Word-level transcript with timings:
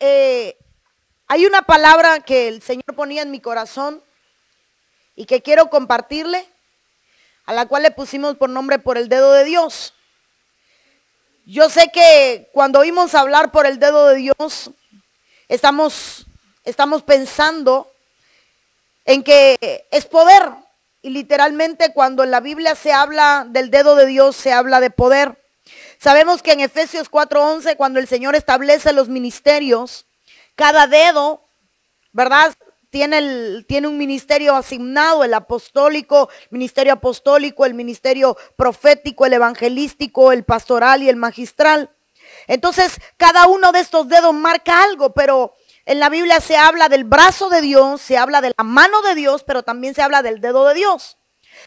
eh, 0.00 0.56
hay 1.26 1.46
una 1.46 1.62
palabra 1.62 2.20
que 2.20 2.48
el 2.48 2.62
Señor 2.62 2.94
ponía 2.94 3.22
en 3.22 3.30
mi 3.30 3.40
corazón 3.40 4.02
y 5.16 5.26
que 5.26 5.42
quiero 5.42 5.70
compartirle, 5.70 6.46
a 7.46 7.52
la 7.52 7.66
cual 7.66 7.82
le 7.82 7.90
pusimos 7.90 8.36
por 8.36 8.50
nombre 8.50 8.78
por 8.78 8.98
el 8.98 9.08
dedo 9.08 9.32
de 9.32 9.44
Dios. 9.44 9.94
Yo 11.46 11.68
sé 11.68 11.90
que 11.92 12.48
cuando 12.52 12.80
oímos 12.80 13.14
hablar 13.14 13.52
por 13.52 13.66
el 13.66 13.78
dedo 13.78 14.08
de 14.08 14.16
Dios, 14.16 14.70
estamos, 15.48 16.26
estamos 16.64 17.02
pensando 17.02 17.90
en 19.04 19.22
que 19.22 19.86
es 19.90 20.06
poder. 20.06 20.42
Y 21.02 21.10
literalmente 21.10 21.92
cuando 21.92 22.24
en 22.24 22.30
la 22.30 22.40
Biblia 22.40 22.74
se 22.74 22.92
habla 22.92 23.44
del 23.46 23.70
dedo 23.70 23.94
de 23.94 24.06
Dios, 24.06 24.36
se 24.36 24.52
habla 24.52 24.80
de 24.80 24.90
poder. 24.90 25.43
Sabemos 26.04 26.42
que 26.42 26.52
en 26.52 26.60
Efesios 26.60 27.08
4:11, 27.08 27.76
cuando 27.78 27.98
el 27.98 28.06
Señor 28.06 28.36
establece 28.36 28.92
los 28.92 29.08
ministerios, 29.08 30.04
cada 30.54 30.86
dedo, 30.86 31.48
¿verdad? 32.12 32.54
Tiene, 32.90 33.88
un 33.88 33.96
ministerio 33.96 34.54
asignado, 34.54 35.24
el 35.24 35.32
apostólico, 35.32 36.28
ministerio 36.50 36.92
apostólico, 36.92 37.64
el 37.64 37.72
ministerio 37.72 38.36
profético, 38.54 39.24
el 39.24 39.32
evangelístico, 39.32 40.30
el 40.30 40.44
pastoral 40.44 41.02
y 41.02 41.08
el 41.08 41.16
magistral. 41.16 41.88
Entonces, 42.48 43.00
cada 43.16 43.46
uno 43.46 43.72
de 43.72 43.80
estos 43.80 44.06
dedos 44.06 44.34
marca 44.34 44.82
algo, 44.82 45.14
pero 45.14 45.54
en 45.86 46.00
la 46.00 46.10
Biblia 46.10 46.38
se 46.42 46.58
habla 46.58 46.90
del 46.90 47.04
brazo 47.04 47.48
de 47.48 47.62
Dios, 47.62 48.02
se 48.02 48.18
habla 48.18 48.42
de 48.42 48.52
la 48.54 48.62
mano 48.62 49.00
de 49.00 49.14
Dios, 49.14 49.42
pero 49.42 49.62
también 49.62 49.94
se 49.94 50.02
habla 50.02 50.20
del 50.20 50.42
dedo 50.42 50.66
de 50.66 50.74
Dios. 50.74 51.16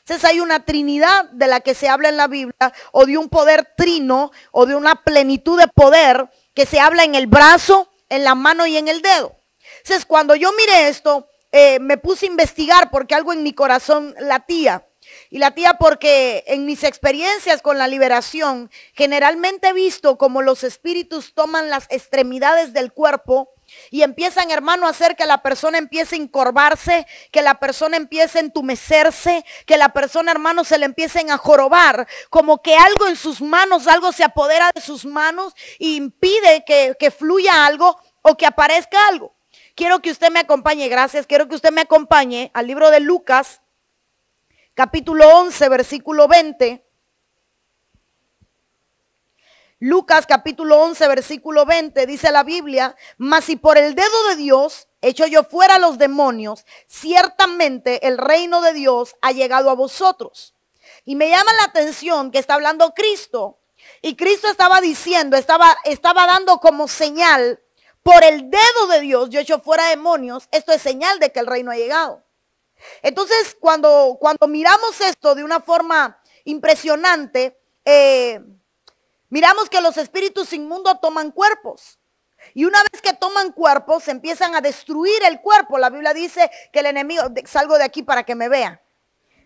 Entonces 0.08 0.30
hay 0.30 0.40
una 0.40 0.64
trinidad 0.64 1.26
de 1.32 1.48
la 1.48 1.60
que 1.60 1.74
se 1.74 1.90
habla 1.90 2.08
en 2.08 2.16
la 2.16 2.28
Biblia, 2.28 2.72
o 2.94 3.06
de 3.06 3.18
un 3.18 3.28
poder 3.28 3.74
trino, 3.76 4.32
o 4.52 4.66
de 4.66 4.74
una 4.74 5.04
plenitud 5.04 5.60
de 5.60 5.68
poder 5.68 6.30
que 6.54 6.66
se 6.66 6.80
habla 6.80 7.04
en 7.04 7.14
el 7.14 7.28
brazo, 7.28 7.92
en 8.08 8.24
la 8.24 8.34
mano 8.34 8.66
y 8.66 8.78
en 8.78 8.88
el 8.88 9.02
dedo. 9.02 9.36
Entonces 9.80 10.05
cuando 10.05 10.34
yo 10.34 10.54
miré 10.54 10.88
esto, 10.88 11.27
eh, 11.52 11.80
me 11.82 11.98
puse 11.98 12.26
a 12.26 12.30
investigar 12.30 12.90
porque 12.90 13.16
algo 13.16 13.34
en 13.34 13.44
mi 13.44 13.52
corazón 13.52 14.16
latía. 14.18 14.88
Y 15.30 15.40
la 15.40 15.52
tía 15.52 15.74
porque 15.74 16.46
en 16.48 16.66
mis 16.66 16.86
experiencias 16.86 17.62
con 17.62 17.77
la 17.77 17.90
liberación, 17.90 18.71
generalmente 18.94 19.68
he 19.68 19.74
visto 19.74 20.18
como 20.18 20.42
los 20.42 20.64
espíritus 20.64 21.34
toman 21.34 21.70
las 21.70 21.86
extremidades 21.90 22.71
del 22.71 22.94
cuerpo 22.94 23.49
y 23.90 24.01
empiezan, 24.01 24.51
hermano, 24.51 24.87
a 24.87 24.91
hacer 24.91 25.15
que 25.15 25.26
la 25.26 25.41
persona 25.41 25.77
empiece 25.77 26.15
a 26.15 26.20
encorvarse, 26.20 27.05
que 27.32 27.41
la 27.41 27.55
persona 27.55 27.98
empiece 27.98 28.40
a 28.40 28.41
entumecerse, 28.41 29.46
que 29.65 29.77
la 29.77 29.90
persona, 29.90 30.32
hermano, 30.32 30.63
se 30.63 30.77
le 30.77 30.85
empiecen 30.85 31.32
a 31.32 31.37
jorobar, 31.37 32.07
como 32.29 32.62
que 32.62 32.76
algo 32.76 33.07
en 33.07 33.15
sus 33.15 33.41
manos, 33.41 33.87
algo 33.87 34.12
se 34.12 34.24
apodera 34.24 34.71
de 34.74 34.82
sus 34.82 35.05
manos 35.05 35.54
e 35.79 35.90
impide 35.90 36.63
que, 36.65 36.96
que 36.99 37.12
fluya 37.12 37.65
algo 37.65 37.99
o 38.21 38.35
que 38.35 38.46
aparezca 38.46 39.07
algo. 39.07 39.35
Quiero 39.76 39.99
que 39.99 40.12
usted 40.12 40.31
me 40.31 40.40
acompañe, 40.40 40.87
gracias, 40.90 41.27
quiero 41.27 41.48
que 41.48 41.55
usted 41.55 41.71
me 41.71 41.81
acompañe 41.81 42.52
al 42.54 42.68
libro 42.68 42.90
de 42.90 42.99
Lucas, 42.99 43.62
capítulo 44.74 45.27
11, 45.37 45.70
versículo 45.70 46.27
20. 46.27 46.87
Lucas 49.80 50.26
capítulo 50.26 50.80
11, 50.82 51.08
versículo 51.08 51.66
20, 51.68 52.08
dice 52.08 52.32
la 52.32 52.44
Biblia, 52.44 52.96
mas 53.18 53.46
si 53.46 53.58
por 53.58 53.78
el 53.78 53.94
dedo 53.94 54.28
de 54.30 54.36
Dios 54.36 54.88
echo 55.02 55.28
yo 55.28 55.44
fuera 55.44 55.78
los 55.78 56.00
demonios, 56.00 56.66
ciertamente 56.88 58.08
el 58.08 58.18
reino 58.18 58.62
de 58.62 58.74
Dios 58.74 59.16
ha 59.22 59.32
llegado 59.34 59.70
a 59.70 59.76
vosotros. 59.76 60.55
Y 61.05 61.16
me 61.16 61.30
llama 61.30 61.54
la 61.60 61.66
atención 61.66 62.32
que 62.32 62.40
está 62.40 62.55
hablando 62.55 62.96
Cristo. 62.96 63.60
Y 64.02 64.16
Cristo 64.16 64.48
estaba 64.48 64.81
diciendo, 64.81 65.38
estaba, 65.38 65.78
estaba 65.84 66.25
dando 66.25 66.58
como 66.59 66.88
señal, 66.88 67.62
por 68.02 68.24
el 68.24 68.50
dedo 68.50 68.88
de 68.90 69.02
Dios 69.02 69.30
yo 69.30 69.40
echo 69.40 69.59
fuera 69.59 69.90
demonios, 69.90 70.48
esto 70.52 70.72
es 70.72 70.81
señal 70.81 71.20
de 71.20 71.31
que 71.31 71.40
el 71.40 71.46
reino 71.46 71.70
ha 71.70 71.75
llegado. 71.75 72.24
Entonces, 73.03 73.56
cuando, 73.60 74.18
cuando 74.20 74.48
miramos 74.48 75.02
esto 75.02 75.36
de 75.36 75.44
una 75.44 75.60
forma 75.60 76.20
impresionante, 76.46 77.60
eh, 77.86 78.42
miramos 79.30 79.70
que 79.70 79.82
los 79.82 79.98
espíritus 79.98 80.54
inmundos 80.54 81.00
toman 81.02 81.32
cuerpos. 81.32 82.00
Y 82.54 82.66
una 82.66 82.82
vez 82.92 83.02
que 83.02 83.14
toman 83.14 83.52
cuerpos, 83.52 84.08
empiezan 84.08 84.56
a 84.56 84.62
destruir 84.62 85.24
el 85.28 85.42
cuerpo. 85.42 85.78
La 85.78 85.90
Biblia 85.90 86.14
dice 86.14 86.50
que 86.72 86.80
el 86.80 86.88
enemigo, 86.88 87.24
salgo 87.46 87.78
de 87.78 87.84
aquí 87.84 88.04
para 88.04 88.24
que 88.24 88.36
me 88.36 88.50
vea. 88.50 88.82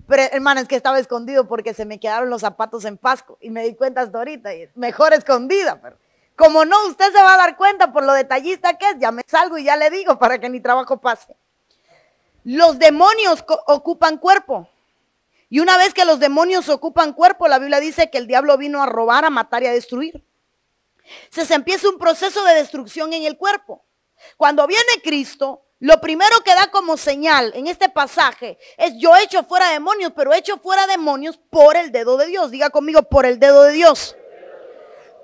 Pero 0.07 0.23
hermano, 0.23 0.59
es 0.59 0.67
que 0.67 0.75
estaba 0.75 0.99
escondido 0.99 1.47
porque 1.47 1.73
se 1.73 1.85
me 1.85 1.99
quedaron 1.99 2.29
los 2.29 2.41
zapatos 2.41 2.85
en 2.85 2.97
Pasco. 2.97 3.37
Y 3.41 3.49
me 3.49 3.63
di 3.63 3.75
cuenta 3.75 4.01
hasta 4.01 4.17
ahorita. 4.17 4.53
Y 4.53 4.69
mejor 4.75 5.13
escondida. 5.13 5.79
Pero 5.81 5.97
como 6.35 6.65
no, 6.65 6.87
usted 6.87 7.11
se 7.11 7.21
va 7.21 7.35
a 7.35 7.37
dar 7.37 7.57
cuenta 7.57 7.91
por 7.93 8.03
lo 8.03 8.13
detallista 8.13 8.77
que 8.77 8.89
es. 8.89 8.95
Ya 8.99 9.11
me 9.11 9.23
salgo 9.25 9.57
y 9.57 9.63
ya 9.63 9.77
le 9.77 9.89
digo 9.89 10.19
para 10.19 10.39
que 10.39 10.49
mi 10.49 10.59
trabajo 10.59 10.97
pase. 10.97 11.35
Los 12.43 12.79
demonios 12.79 13.43
ocupan 13.67 14.17
cuerpo. 14.17 14.67
Y 15.51 15.59
una 15.59 15.75
vez 15.75 15.93
que 15.93 16.05
los 16.05 16.21
demonios 16.21 16.69
ocupan 16.69 17.11
cuerpo, 17.11 17.49
la 17.49 17.59
Biblia 17.59 17.81
dice 17.81 18.09
que 18.09 18.17
el 18.17 18.25
diablo 18.25 18.57
vino 18.57 18.81
a 18.81 18.85
robar, 18.85 19.25
a 19.25 19.29
matar 19.29 19.61
y 19.63 19.67
a 19.67 19.73
destruir. 19.73 20.23
Se, 21.29 21.53
empieza 21.53 21.89
un 21.89 21.97
proceso 21.97 22.41
de 22.45 22.53
destrucción 22.53 23.11
en 23.11 23.25
el 23.25 23.37
cuerpo. 23.37 23.83
Cuando 24.37 24.65
viene 24.65 25.01
Cristo, 25.03 25.65
lo 25.79 25.99
primero 25.99 26.39
que 26.39 26.55
da 26.55 26.71
como 26.71 26.95
señal 26.95 27.51
en 27.53 27.67
este 27.67 27.89
pasaje 27.89 28.57
es 28.77 28.93
yo 28.97 29.13
echo 29.17 29.43
fuera 29.43 29.69
demonios, 29.71 30.13
pero 30.15 30.33
echo 30.33 30.57
fuera 30.57 30.87
demonios 30.87 31.37
por 31.49 31.75
el 31.75 31.91
dedo 31.91 32.15
de 32.15 32.27
Dios. 32.27 32.49
Diga 32.49 32.69
conmigo, 32.69 33.03
por 33.03 33.25
el 33.25 33.37
dedo 33.37 33.63
de 33.63 33.73
Dios. 33.73 34.15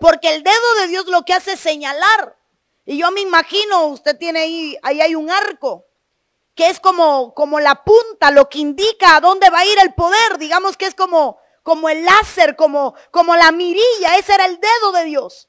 Porque 0.01 0.35
el 0.35 0.43
dedo 0.43 0.75
de 0.81 0.87
Dios 0.87 1.05
lo 1.05 1.23
que 1.23 1.35
hace 1.35 1.53
es 1.53 1.59
señalar. 1.61 2.35
Y 2.83 2.97
yo 2.97 3.11
me 3.11 3.21
imagino, 3.21 3.85
usted 3.85 4.17
tiene 4.17 4.39
ahí, 4.39 4.77
ahí 4.83 4.99
hay 4.99 5.15
un 5.15 5.31
arco 5.31 5.86
que 6.57 6.69
es 6.69 6.79
como, 6.79 7.33
como 7.35 7.59
la 7.59 7.83
punta, 7.83 8.31
lo 8.31 8.49
que 8.49 8.57
indica 8.57 9.15
a 9.15 9.21
dónde 9.21 9.49
va 9.51 9.59
a 9.59 9.65
ir 9.65 9.77
el 9.79 9.93
poder. 9.93 10.39
Digamos 10.39 10.75
que 10.75 10.87
es 10.87 10.95
como, 10.95 11.39
como 11.61 11.87
el 11.87 12.03
láser, 12.03 12.55
como, 12.55 12.95
como 13.11 13.35
la 13.35 13.51
mirilla. 13.51 14.17
Ese 14.17 14.33
era 14.33 14.45
el 14.45 14.59
dedo 14.59 14.91
de 14.91 15.05
Dios. 15.05 15.47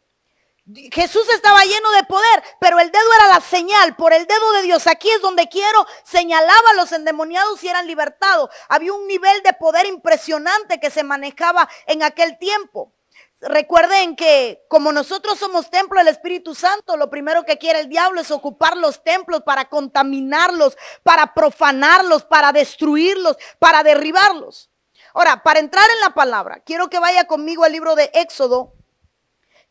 Jesús 0.93 1.27
estaba 1.31 1.65
lleno 1.65 1.91
de 1.93 2.05
poder, 2.05 2.43
pero 2.61 2.79
el 2.79 2.93
dedo 2.93 3.15
era 3.15 3.29
la 3.29 3.41
señal. 3.41 3.97
Por 3.97 4.13
el 4.13 4.27
dedo 4.27 4.53
de 4.53 4.63
Dios, 4.63 4.87
aquí 4.87 5.11
es 5.11 5.23
donde 5.23 5.49
quiero, 5.49 5.87
señalaba 6.05 6.71
a 6.73 6.75
los 6.75 6.93
endemoniados 6.93 7.65
y 7.65 7.69
eran 7.69 7.87
libertados. 7.87 8.51
Había 8.69 8.93
un 8.93 9.07
nivel 9.07 9.43
de 9.43 9.55
poder 9.55 9.87
impresionante 9.87 10.79
que 10.79 10.91
se 10.91 11.05
manejaba 11.05 11.71
en 11.87 12.03
aquel 12.03 12.39
tiempo. 12.39 12.93
Recuerden 13.41 14.17
que 14.17 14.65
como 14.69 14.91
nosotros 14.91 15.39
somos 15.39 15.71
templo 15.71 15.99
del 15.99 16.09
Espíritu 16.09 16.57
Santo, 16.57 16.97
lo 16.97 17.09
primero 17.09 17.45
que 17.45 17.57
quiere 17.57 17.81
el 17.81 17.89
diablo 17.89 18.21
es 18.21 18.33
ocupar 18.33 18.77
los 18.77 19.05
templos 19.05 19.43
para 19.43 19.69
contaminarlos, 19.69 20.77
para 21.05 21.35
profanarlos, 21.35 22.25
para 22.25 22.51
destruirlos, 22.51 23.37
para 23.61 23.85
derribarlos. 23.85 24.71
Ahora, 25.15 25.43
para 25.43 25.61
entrar 25.61 25.89
en 25.89 26.01
la 26.01 26.15
palabra, 26.15 26.61
quiero 26.65 26.91
que 26.91 26.99
vaya 26.99 27.27
conmigo 27.27 27.63
al 27.63 27.73
libro 27.73 27.95
de 27.95 28.11
Éxodo, 28.13 28.75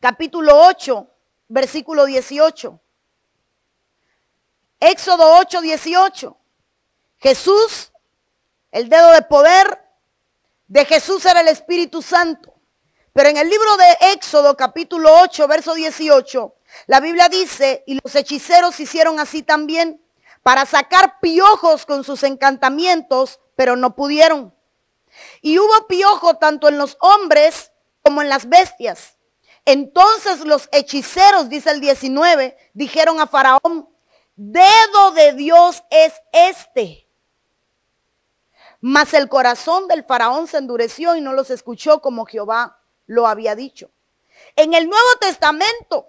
capítulo 0.00 0.56
8, 0.64 1.06
versículo 1.48 2.06
18. 2.06 2.80
Éxodo 4.80 5.36
8, 5.40 5.60
18. 5.60 6.36
Jesús, 7.18 7.92
el 8.70 8.88
dedo 8.88 9.10
de 9.12 9.22
poder 9.22 9.84
de 10.68 10.86
Jesús 10.86 11.26
era 11.26 11.40
el 11.40 11.48
Espíritu 11.48 12.00
Santo. 12.00 12.57
Pero 13.18 13.30
en 13.30 13.36
el 13.36 13.50
libro 13.50 13.76
de 13.76 14.12
Éxodo 14.12 14.56
capítulo 14.56 15.12
8, 15.22 15.48
verso 15.48 15.74
18, 15.74 16.54
la 16.86 17.00
Biblia 17.00 17.28
dice, 17.28 17.82
y 17.84 17.98
los 18.00 18.14
hechiceros 18.14 18.78
hicieron 18.78 19.18
así 19.18 19.42
también 19.42 20.00
para 20.44 20.64
sacar 20.66 21.18
piojos 21.18 21.84
con 21.84 22.04
sus 22.04 22.22
encantamientos, 22.22 23.40
pero 23.56 23.74
no 23.74 23.96
pudieron. 23.96 24.54
Y 25.42 25.58
hubo 25.58 25.88
piojo 25.88 26.36
tanto 26.36 26.68
en 26.68 26.78
los 26.78 26.96
hombres 27.00 27.72
como 28.02 28.22
en 28.22 28.28
las 28.28 28.48
bestias. 28.48 29.16
Entonces 29.64 30.44
los 30.44 30.68
hechiceros, 30.70 31.48
dice 31.48 31.72
el 31.72 31.80
19, 31.80 32.56
dijeron 32.72 33.18
a 33.18 33.26
Faraón, 33.26 33.88
dedo 34.36 35.10
de 35.16 35.32
Dios 35.32 35.82
es 35.90 36.12
este. 36.30 37.08
Mas 38.80 39.12
el 39.12 39.28
corazón 39.28 39.88
del 39.88 40.04
faraón 40.04 40.46
se 40.46 40.58
endureció 40.58 41.16
y 41.16 41.20
no 41.20 41.32
los 41.32 41.50
escuchó 41.50 42.00
como 42.00 42.24
Jehová 42.24 42.77
lo 43.08 43.26
había 43.26 43.56
dicho. 43.56 43.90
En 44.54 44.74
el 44.74 44.88
Nuevo 44.88 45.16
Testamento, 45.20 46.06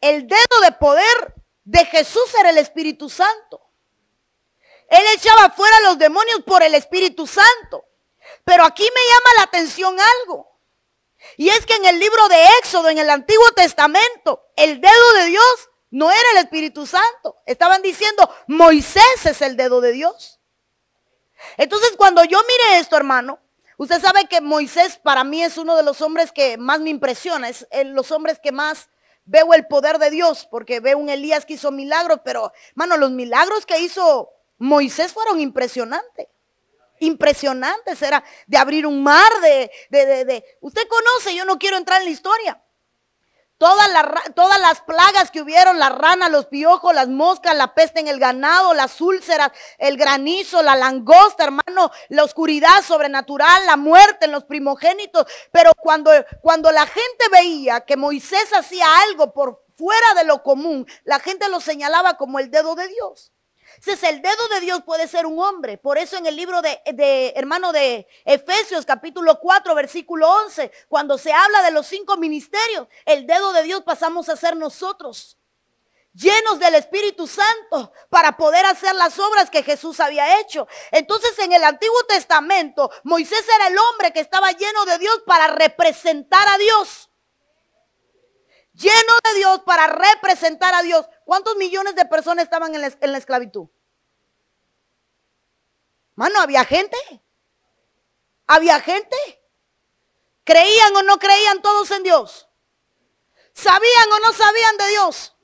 el 0.00 0.26
dedo 0.26 0.60
de 0.62 0.72
poder 0.72 1.34
de 1.64 1.84
Jesús 1.84 2.34
era 2.38 2.48
el 2.50 2.58
Espíritu 2.58 3.10
Santo. 3.10 3.60
Él 4.88 5.04
echaba 5.14 5.50
fuera 5.50 5.78
los 5.82 5.98
demonios 5.98 6.42
por 6.44 6.62
el 6.62 6.74
Espíritu 6.74 7.26
Santo. 7.26 7.84
Pero 8.44 8.64
aquí 8.64 8.82
me 8.82 9.00
llama 9.00 9.36
la 9.36 9.42
atención 9.42 9.96
algo. 10.00 10.50
Y 11.36 11.50
es 11.50 11.66
que 11.66 11.74
en 11.74 11.84
el 11.84 11.98
libro 11.98 12.26
de 12.28 12.44
Éxodo, 12.60 12.88
en 12.88 12.98
el 12.98 13.10
Antiguo 13.10 13.50
Testamento, 13.52 14.46
el 14.56 14.80
dedo 14.80 15.12
de 15.18 15.26
Dios 15.26 15.70
no 15.90 16.10
era 16.10 16.30
el 16.32 16.38
Espíritu 16.38 16.86
Santo. 16.86 17.36
Estaban 17.46 17.82
diciendo, 17.82 18.28
Moisés 18.46 19.26
es 19.26 19.42
el 19.42 19.56
dedo 19.56 19.80
de 19.80 19.92
Dios. 19.92 20.40
Entonces 21.56 21.92
cuando 21.96 22.24
yo 22.24 22.40
mire 22.42 22.78
esto, 22.78 22.96
hermano, 22.96 23.40
Usted 23.80 23.98
sabe 23.98 24.26
que 24.26 24.42
Moisés 24.42 25.00
para 25.02 25.24
mí 25.24 25.42
es 25.42 25.56
uno 25.56 25.74
de 25.74 25.82
los 25.82 26.02
hombres 26.02 26.32
que 26.32 26.58
más 26.58 26.80
me 26.80 26.90
impresiona, 26.90 27.48
es 27.48 27.66
los 27.86 28.12
hombres 28.12 28.38
que 28.38 28.52
más 28.52 28.90
veo 29.24 29.54
el 29.54 29.66
poder 29.68 29.96
de 29.98 30.10
Dios, 30.10 30.46
porque 30.50 30.80
veo 30.80 30.98
un 30.98 31.08
Elías 31.08 31.46
que 31.46 31.54
hizo 31.54 31.70
milagros, 31.70 32.20
pero, 32.22 32.52
mano, 32.74 32.98
los 32.98 33.10
milagros 33.10 33.64
que 33.64 33.80
hizo 33.80 34.28
Moisés 34.58 35.14
fueron 35.14 35.40
impresionantes. 35.40 36.26
Impresionantes, 36.98 38.02
era 38.02 38.22
de 38.46 38.58
abrir 38.58 38.86
un 38.86 39.02
mar, 39.02 39.32
de, 39.40 39.70
de, 39.88 40.04
de, 40.04 40.24
de, 40.26 40.44
usted 40.60 40.86
conoce, 40.86 41.34
yo 41.34 41.46
no 41.46 41.58
quiero 41.58 41.78
entrar 41.78 42.00
en 42.00 42.04
la 42.04 42.12
historia, 42.12 42.62
Todas, 43.60 43.90
todas 44.34 44.58
las 44.58 44.80
plagas 44.80 45.30
que 45.30 45.42
hubieron, 45.42 45.78
la 45.78 45.90
rana, 45.90 46.30
los 46.30 46.46
piojos, 46.46 46.94
las 46.94 47.08
moscas, 47.08 47.54
la 47.54 47.74
peste 47.74 48.00
en 48.00 48.08
el 48.08 48.18
ganado, 48.18 48.72
las 48.72 49.02
úlceras, 49.02 49.50
el 49.76 49.98
granizo, 49.98 50.62
la 50.62 50.76
langosta, 50.76 51.44
hermano, 51.44 51.90
la 52.08 52.24
oscuridad 52.24 52.80
sobrenatural, 52.82 53.66
la 53.66 53.76
muerte 53.76 54.24
en 54.24 54.32
los 54.32 54.44
primogénitos. 54.44 55.26
Pero 55.52 55.72
cuando, 55.76 56.10
cuando 56.40 56.72
la 56.72 56.86
gente 56.86 57.28
veía 57.30 57.82
que 57.82 57.98
Moisés 57.98 58.50
hacía 58.54 58.86
algo 59.10 59.34
por 59.34 59.62
fuera 59.76 60.14
de 60.14 60.24
lo 60.24 60.42
común, 60.42 60.86
la 61.04 61.18
gente 61.18 61.46
lo 61.50 61.60
señalaba 61.60 62.16
como 62.16 62.38
el 62.38 62.50
dedo 62.50 62.74
de 62.74 62.88
Dios. 62.88 63.30
Entonces 63.80 64.10
el 64.10 64.20
dedo 64.20 64.48
de 64.48 64.60
Dios 64.60 64.82
puede 64.84 65.08
ser 65.08 65.24
un 65.24 65.38
hombre. 65.38 65.78
Por 65.78 65.96
eso 65.96 66.18
en 66.18 66.26
el 66.26 66.36
libro 66.36 66.60
de, 66.60 67.32
hermano 67.34 67.72
de 67.72 68.06
Efesios 68.26 68.84
capítulo 68.84 69.40
4 69.40 69.74
versículo 69.74 70.30
11, 70.44 70.70
cuando 70.86 71.16
se 71.16 71.32
habla 71.32 71.62
de 71.62 71.70
los 71.70 71.86
cinco 71.86 72.18
ministerios, 72.18 72.88
el 73.06 73.26
dedo 73.26 73.54
de 73.54 73.62
Dios 73.62 73.82
pasamos 73.82 74.28
a 74.28 74.36
ser 74.36 74.54
nosotros. 74.54 75.38
Llenos 76.12 76.58
del 76.58 76.74
Espíritu 76.74 77.26
Santo 77.26 77.90
para 78.10 78.36
poder 78.36 78.66
hacer 78.66 78.94
las 78.96 79.18
obras 79.18 79.48
que 79.48 79.62
Jesús 79.62 79.98
había 80.00 80.40
hecho. 80.40 80.68
Entonces 80.90 81.38
en 81.38 81.52
el 81.52 81.64
Antiguo 81.64 82.04
Testamento 82.06 82.90
Moisés 83.02 83.46
era 83.56 83.68
el 83.68 83.78
hombre 83.78 84.12
que 84.12 84.20
estaba 84.20 84.52
lleno 84.52 84.84
de 84.84 84.98
Dios 84.98 85.22
para 85.24 85.46
representar 85.46 86.46
a 86.48 86.58
Dios 86.58 87.10
lleno 88.80 89.12
de 89.24 89.38
Dios 89.38 89.60
para 89.64 89.86
representar 89.86 90.74
a 90.74 90.82
Dios. 90.82 91.06
¿Cuántos 91.30 91.54
millones 91.54 91.94
de 91.94 92.04
personas 92.06 92.42
estaban 92.42 92.74
en 92.74 92.80
la, 92.80 93.16
esclavitud? 93.16 93.68
Mano, 96.16 96.40
había 96.40 96.64
gente. 96.64 96.96
Había 98.48 98.80
gente. 98.80 99.16
¿Creían 100.42 100.96
o 100.96 101.04
no 101.04 101.20
creían 101.20 101.62
todos 101.62 101.88
en 101.92 102.02
Dios? 102.02 102.48
¿Sabían 103.52 104.12
o 104.12 104.18
no 104.18 104.32
sabían 104.32 104.76
de 104.76 104.88
Dios? 104.88 105.36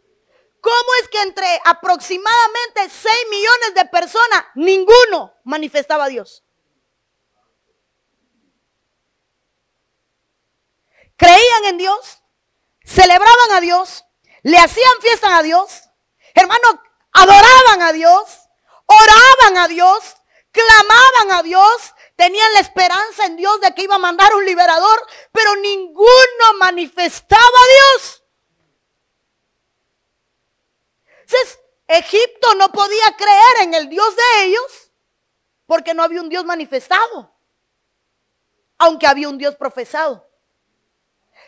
¿Cómo 0.61 0.95
es 1.03 1.09
que 1.09 1.23
entre 1.23 1.61
aproximadamente 1.65 2.91
6 2.91 3.15
millones 3.31 3.75
de 3.77 3.85
personas, 3.85 4.45
ninguno 4.57 5.37
manifestaba 5.45 6.07
a 6.07 6.09
Dios? 6.09 6.43
¿Creían 11.17 11.65
en 11.67 11.79
Dios? 11.79 12.25
celebraban 12.87 13.51
a 13.53 13.61
Dios, 13.61 14.06
le 14.47 14.59
hacían 14.59 15.01
fiesta 15.01 15.39
a 15.39 15.43
Dios, 15.43 15.91
hermano, 16.33 16.81
adoraban 17.11 17.83
a 17.83 17.93
Dios, 17.93 18.49
oraban 18.87 19.59
a 19.59 19.67
Dios, 19.67 20.17
clamaban 20.53 21.33
a 21.33 21.43
Dios, 21.43 21.95
tenían 22.15 22.53
la 22.53 22.61
esperanza 22.61 23.27
en 23.27 23.37
Dios 23.37 23.61
de 23.61 23.75
que 23.75 23.83
iba 23.83 23.97
a 23.97 23.99
mandar 23.99 24.33
un 24.37 24.47
liberador, 24.47 25.05
pero 25.33 25.57
ninguno 25.57 26.07
manifestaba 26.61 27.43
a 27.43 27.97
Dios. 27.99 28.23
Entonces, 31.23 31.59
Egipto 31.89 32.55
no 32.55 32.71
podía 32.71 33.17
creer 33.17 33.63
en 33.63 33.75
el 33.75 33.89
Dios 33.89 34.15
de 34.15 34.45
ellos 34.45 34.93
porque 35.67 35.93
no 35.93 36.05
había 36.05 36.21
un 36.21 36.29
Dios 36.29 36.45
manifestado, 36.45 37.35
aunque 38.79 39.09
había 39.09 39.29
un 39.29 39.39
Dios 39.39 39.57
profesado. 39.57 40.25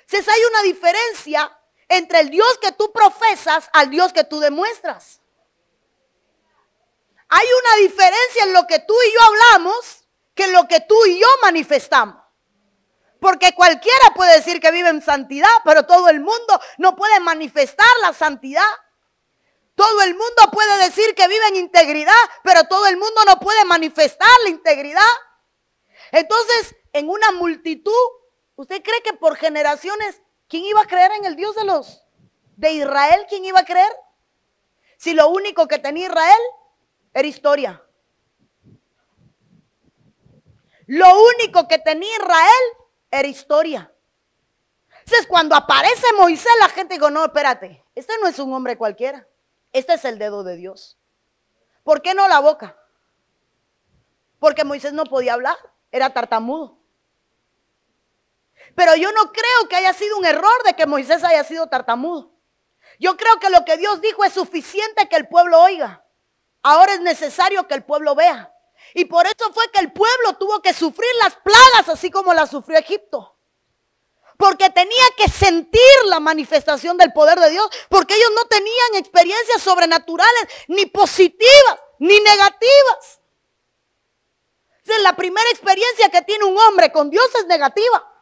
Si 0.06 0.16
hay 0.16 0.44
una 0.50 0.62
diferencia 0.62 1.57
entre 1.88 2.20
el 2.20 2.30
Dios 2.30 2.58
que 2.60 2.72
tú 2.72 2.92
profesas 2.92 3.68
al 3.72 3.90
Dios 3.90 4.12
que 4.12 4.24
tú 4.24 4.40
demuestras. 4.40 5.20
Hay 7.28 7.46
una 7.62 7.76
diferencia 7.82 8.44
en 8.44 8.52
lo 8.52 8.66
que 8.66 8.78
tú 8.80 8.94
y 9.06 9.12
yo 9.14 9.20
hablamos 9.22 10.04
que 10.34 10.44
en 10.44 10.52
lo 10.52 10.66
que 10.68 10.80
tú 10.80 10.96
y 11.06 11.18
yo 11.18 11.26
manifestamos. 11.42 12.16
Porque 13.20 13.54
cualquiera 13.54 14.14
puede 14.14 14.36
decir 14.36 14.60
que 14.60 14.70
vive 14.70 14.88
en 14.88 15.02
santidad, 15.02 15.48
pero 15.64 15.84
todo 15.84 16.08
el 16.08 16.20
mundo 16.20 16.60
no 16.78 16.94
puede 16.94 17.18
manifestar 17.20 17.88
la 18.00 18.12
santidad. 18.12 18.70
Todo 19.74 20.02
el 20.02 20.14
mundo 20.14 20.50
puede 20.52 20.84
decir 20.84 21.14
que 21.14 21.26
vive 21.26 21.46
en 21.48 21.56
integridad, 21.56 22.14
pero 22.44 22.64
todo 22.64 22.86
el 22.86 22.96
mundo 22.96 23.20
no 23.26 23.38
puede 23.40 23.64
manifestar 23.64 24.30
la 24.44 24.50
integridad. 24.50 25.02
Entonces, 26.12 26.76
en 26.92 27.08
una 27.08 27.32
multitud 27.32 27.92
¿Usted 28.58 28.82
cree 28.82 29.00
que 29.02 29.12
por 29.12 29.36
generaciones, 29.36 30.20
¿quién 30.48 30.64
iba 30.64 30.80
a 30.80 30.86
creer 30.86 31.12
en 31.12 31.24
el 31.24 31.36
Dios 31.36 31.54
de 31.54 31.64
los 31.64 32.02
de 32.56 32.72
Israel? 32.72 33.26
¿Quién 33.28 33.44
iba 33.44 33.60
a 33.60 33.64
creer? 33.64 33.92
Si 34.96 35.14
lo 35.14 35.28
único 35.28 35.68
que 35.68 35.78
tenía 35.78 36.06
Israel 36.06 36.40
era 37.14 37.28
historia. 37.28 37.82
Lo 40.86 41.06
único 41.36 41.68
que 41.68 41.78
tenía 41.78 42.10
Israel 42.16 42.64
era 43.10 43.28
historia. 43.28 43.92
Entonces 45.08 45.26
cuando 45.26 45.54
aparece 45.54 46.04
Moisés, 46.18 46.52
la 46.60 46.68
gente 46.68 46.94
dice, 46.94 47.10
no, 47.10 47.24
espérate, 47.24 47.84
este 47.94 48.12
no 48.20 48.26
es 48.28 48.38
un 48.38 48.52
hombre 48.52 48.76
cualquiera. 48.76 49.26
Este 49.72 49.94
es 49.94 50.04
el 50.04 50.18
dedo 50.18 50.44
de 50.44 50.56
Dios. 50.56 50.98
¿Por 51.82 52.02
qué 52.02 52.14
no 52.14 52.28
la 52.28 52.40
boca? 52.40 52.76
Porque 54.38 54.64
Moisés 54.64 54.92
no 54.92 55.04
podía 55.04 55.34
hablar, 55.34 55.56
era 55.90 56.12
tartamudo. 56.12 56.77
Pero 58.78 58.94
yo 58.94 59.10
no 59.10 59.32
creo 59.32 59.68
que 59.68 59.74
haya 59.74 59.92
sido 59.92 60.16
un 60.18 60.24
error 60.24 60.62
de 60.64 60.74
que 60.74 60.86
Moisés 60.86 61.24
haya 61.24 61.42
sido 61.42 61.66
tartamudo. 61.66 62.30
Yo 63.00 63.16
creo 63.16 63.40
que 63.40 63.50
lo 63.50 63.64
que 63.64 63.76
Dios 63.76 64.00
dijo 64.00 64.22
es 64.24 64.32
suficiente 64.32 65.08
que 65.08 65.16
el 65.16 65.26
pueblo 65.26 65.60
oiga. 65.60 66.06
Ahora 66.62 66.92
es 66.94 67.00
necesario 67.00 67.66
que 67.66 67.74
el 67.74 67.84
pueblo 67.84 68.14
vea. 68.14 68.54
Y 68.94 69.06
por 69.06 69.26
eso 69.26 69.52
fue 69.52 69.68
que 69.72 69.80
el 69.80 69.92
pueblo 69.92 70.34
tuvo 70.38 70.62
que 70.62 70.72
sufrir 70.72 71.10
las 71.20 71.34
plagas 71.34 71.88
así 71.88 72.08
como 72.08 72.32
las 72.32 72.50
sufrió 72.50 72.78
Egipto. 72.78 73.36
Porque 74.36 74.70
tenía 74.70 75.04
que 75.16 75.28
sentir 75.28 76.04
la 76.04 76.20
manifestación 76.20 76.96
del 76.96 77.12
poder 77.12 77.40
de 77.40 77.50
Dios. 77.50 77.68
Porque 77.88 78.14
ellos 78.14 78.30
no 78.36 78.44
tenían 78.44 78.94
experiencias 78.94 79.60
sobrenaturales, 79.60 80.44
ni 80.68 80.86
positivas, 80.86 81.80
ni 81.98 82.20
negativas. 82.20 83.20
la 85.02 85.16
primera 85.16 85.50
experiencia 85.50 86.10
que 86.10 86.22
tiene 86.22 86.44
un 86.44 86.56
hombre 86.56 86.92
con 86.92 87.10
Dios 87.10 87.28
es 87.40 87.46
negativa. 87.46 88.14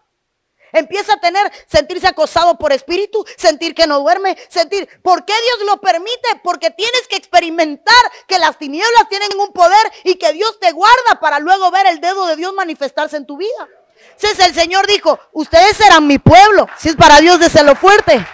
Empieza 0.72 1.14
a 1.14 1.20
tener, 1.20 1.50
sentirse 1.66 2.06
acosado 2.06 2.58
por 2.58 2.72
espíritu, 2.72 3.24
sentir 3.36 3.74
que 3.74 3.86
no 3.86 4.00
duerme, 4.00 4.36
sentir, 4.48 4.88
¿por 5.02 5.24
qué 5.24 5.32
Dios 5.32 5.66
lo 5.66 5.80
permite? 5.80 6.40
Porque 6.42 6.70
tienes 6.70 7.06
que 7.08 7.16
experimentar 7.16 7.94
que 8.26 8.38
las 8.38 8.58
tinieblas 8.58 9.08
tienen 9.08 9.28
un 9.38 9.52
poder 9.52 9.92
y 10.04 10.16
que 10.16 10.32
Dios 10.32 10.58
te 10.60 10.72
guarda 10.72 11.20
para 11.20 11.38
luego 11.38 11.70
ver 11.70 11.86
el 11.86 12.00
dedo 12.00 12.26
de 12.26 12.36
Dios 12.36 12.52
manifestarse 12.52 13.16
en 13.16 13.26
tu 13.26 13.36
vida. 13.36 13.68
Entonces 14.12 14.46
el 14.46 14.54
Señor 14.54 14.86
dijo, 14.86 15.18
ustedes 15.32 15.76
serán 15.76 16.06
mi 16.06 16.18
pueblo. 16.18 16.68
Si 16.78 16.88
es 16.88 16.96
para 16.96 17.20
Dios, 17.20 17.38
lo 17.64 17.74
fuerte. 17.74 18.26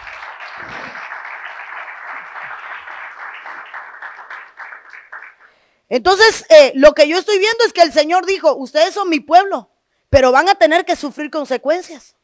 Entonces, 5.89 6.47
eh, 6.49 6.73
lo 6.75 6.95
que 6.95 7.07
yo 7.07 7.19
estoy 7.19 7.39
viendo 7.39 7.65
es 7.65 7.75
que 7.75 7.83
el 7.83 7.93
Señor 7.93 8.25
dijo, 8.25 8.55
ustedes 8.55 8.95
son 8.95 9.11
mi 9.11 9.21
pueblo, 9.21 9.71
pero 10.09 10.33
van 10.33 10.49
a 10.49 10.55
tener 10.55 10.87
que 10.87 10.97
sufrir 10.97 11.31
consecuencias 11.31 12.17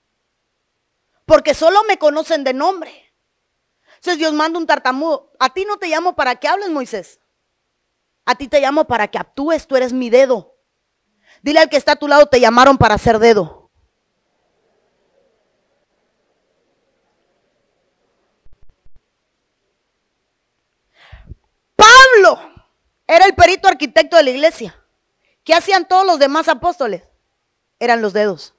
porque 1.29 1.53
solo 1.53 1.85
me 1.85 1.99
conocen 1.99 2.43
de 2.43 2.55
nombre. 2.55 3.15
Entonces 3.97 4.19
Dios 4.19 4.33
manda 4.33 4.59
un 4.59 4.67
tartamudo. 4.67 5.31
A 5.39 5.53
ti 5.53 5.67
no 5.67 5.77
te 5.77 5.87
llamo 5.87 6.17
para 6.17 6.37
que 6.37 6.49
hables, 6.49 6.71
Moisés. 6.71 7.21
A 8.25 8.35
ti 8.35 8.49
te 8.49 8.61
llamo 8.61 8.87
para 8.87 9.09
que 9.09 9.19
actúes, 9.19 9.67
tú 9.67 9.77
eres 9.77 9.93
mi 9.93 10.09
dedo. 10.09 10.57
Dile 11.43 11.61
al 11.61 11.69
que 11.69 11.77
está 11.77 11.93
a 11.93 11.97
tu 11.97 12.09
lado, 12.09 12.27
te 12.27 12.41
llamaron 12.41 12.79
para 12.79 12.97
ser 12.97 13.19
dedo. 13.19 13.71
Pablo 21.77 22.41
era 23.07 23.27
el 23.27 23.35
perito 23.35 23.69
arquitecto 23.69 24.17
de 24.17 24.23
la 24.23 24.31
iglesia. 24.31 24.83
¿Qué 25.45 25.53
hacían 25.53 25.87
todos 25.87 26.07
los 26.07 26.19
demás 26.19 26.49
apóstoles? 26.49 27.03
Eran 27.79 28.01
los 28.01 28.15
dedos 28.15 28.55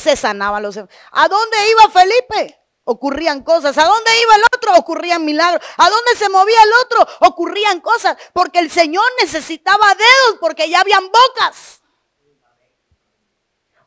se 0.00 0.16
sanaban 0.16 0.62
los 0.62 0.76
¿A 0.76 1.28
dónde 1.28 1.70
iba 1.70 1.90
Felipe? 1.90 2.60
Ocurrían 2.84 3.42
cosas. 3.42 3.78
¿A 3.78 3.84
dónde 3.84 4.10
iba 4.20 4.34
el 4.34 4.42
otro? 4.52 4.74
Ocurrían 4.76 5.24
milagros. 5.24 5.64
¿A 5.76 5.88
dónde 5.88 6.16
se 6.16 6.28
movía 6.28 6.60
el 6.62 6.72
otro? 6.84 7.06
Ocurrían 7.20 7.80
cosas. 7.80 8.16
Porque 8.32 8.58
el 8.58 8.70
Señor 8.70 9.04
necesitaba 9.20 9.94
dedos 9.94 10.38
porque 10.40 10.68
ya 10.68 10.80
habían 10.80 11.04
bocas. 11.06 11.82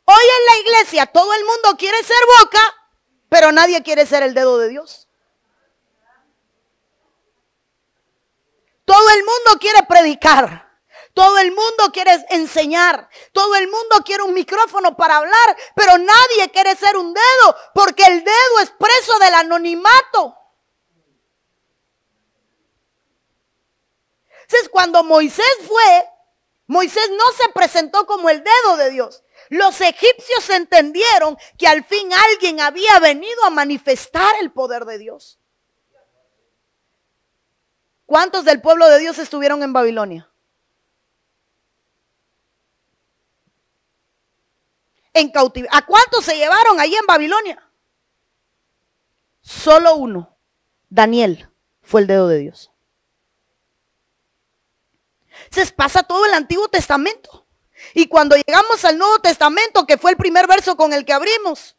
Hoy 0.05 0.23
en 0.23 0.45
la 0.45 0.57
iglesia 0.61 1.05
todo 1.05 1.33
el 1.33 1.43
mundo 1.45 1.75
quiere 1.77 2.03
ser 2.03 2.17
boca, 2.41 2.59
pero 3.29 3.51
nadie 3.51 3.81
quiere 3.83 4.05
ser 4.05 4.23
el 4.23 4.33
dedo 4.33 4.57
de 4.57 4.69
Dios. 4.69 5.07
Todo 8.85 9.09
el 9.09 9.23
mundo 9.23 9.59
quiere 9.59 9.83
predicar. 9.83 10.62
Todo 11.13 11.37
el 11.37 11.51
mundo 11.51 11.91
quiere 11.93 12.25
enseñar. 12.29 13.07
Todo 13.31 13.55
el 13.55 13.67
mundo 13.67 13.97
quiere 14.03 14.23
un 14.23 14.33
micrófono 14.33 14.95
para 14.95 15.17
hablar. 15.17 15.57
Pero 15.75 15.97
nadie 15.97 16.49
quiere 16.51 16.75
ser 16.75 16.97
un 16.97 17.13
dedo. 17.13 17.55
Porque 17.75 18.03
el 18.05 18.23
dedo 18.23 18.59
es 18.61 18.71
preso 18.71 19.19
del 19.19 19.35
anonimato. 19.35 20.37
Entonces 24.41 24.69
cuando 24.69 25.03
Moisés 25.03 25.45
fue, 25.67 26.09
Moisés 26.67 27.09
no 27.11 27.31
se 27.37 27.49
presentó 27.49 28.05
como 28.05 28.29
el 28.29 28.43
dedo 28.43 28.77
de 28.77 28.89
Dios. 28.89 29.23
Los 29.49 29.81
egipcios 29.81 30.49
entendieron 30.49 31.37
que 31.57 31.67
al 31.67 31.83
fin 31.83 32.11
alguien 32.13 32.59
había 32.59 32.99
venido 32.99 33.43
a 33.45 33.49
manifestar 33.49 34.33
el 34.41 34.51
poder 34.51 34.85
de 34.85 34.97
Dios. 34.97 35.39
¿Cuántos 38.05 38.45
del 38.45 38.61
pueblo 38.61 38.87
de 38.89 38.99
Dios 38.99 39.17
estuvieron 39.17 39.63
en 39.63 39.73
Babilonia? 39.73 40.32
En 45.13 45.29
cautiverio. 45.29 45.75
¿A 45.75 45.85
cuántos 45.85 46.25
se 46.25 46.35
llevaron 46.35 46.79
allí 46.79 46.95
en 46.95 47.05
Babilonia? 47.05 47.69
Solo 49.41 49.95
uno, 49.95 50.37
Daniel, 50.89 51.49
fue 51.81 52.01
el 52.01 52.07
dedo 52.07 52.27
de 52.27 52.39
Dios. 52.39 52.71
Se 55.51 55.65
pasa 55.67 56.03
todo 56.03 56.25
el 56.25 56.33
Antiguo 56.33 56.67
Testamento. 56.69 57.45
Y 57.93 58.07
cuando 58.07 58.35
llegamos 58.35 58.83
al 58.85 58.97
Nuevo 58.97 59.19
Testamento, 59.19 59.85
que 59.85 59.97
fue 59.97 60.11
el 60.11 60.17
primer 60.17 60.47
verso 60.47 60.77
con 60.77 60.93
el 60.93 61.05
que 61.05 61.13
abrimos, 61.13 61.75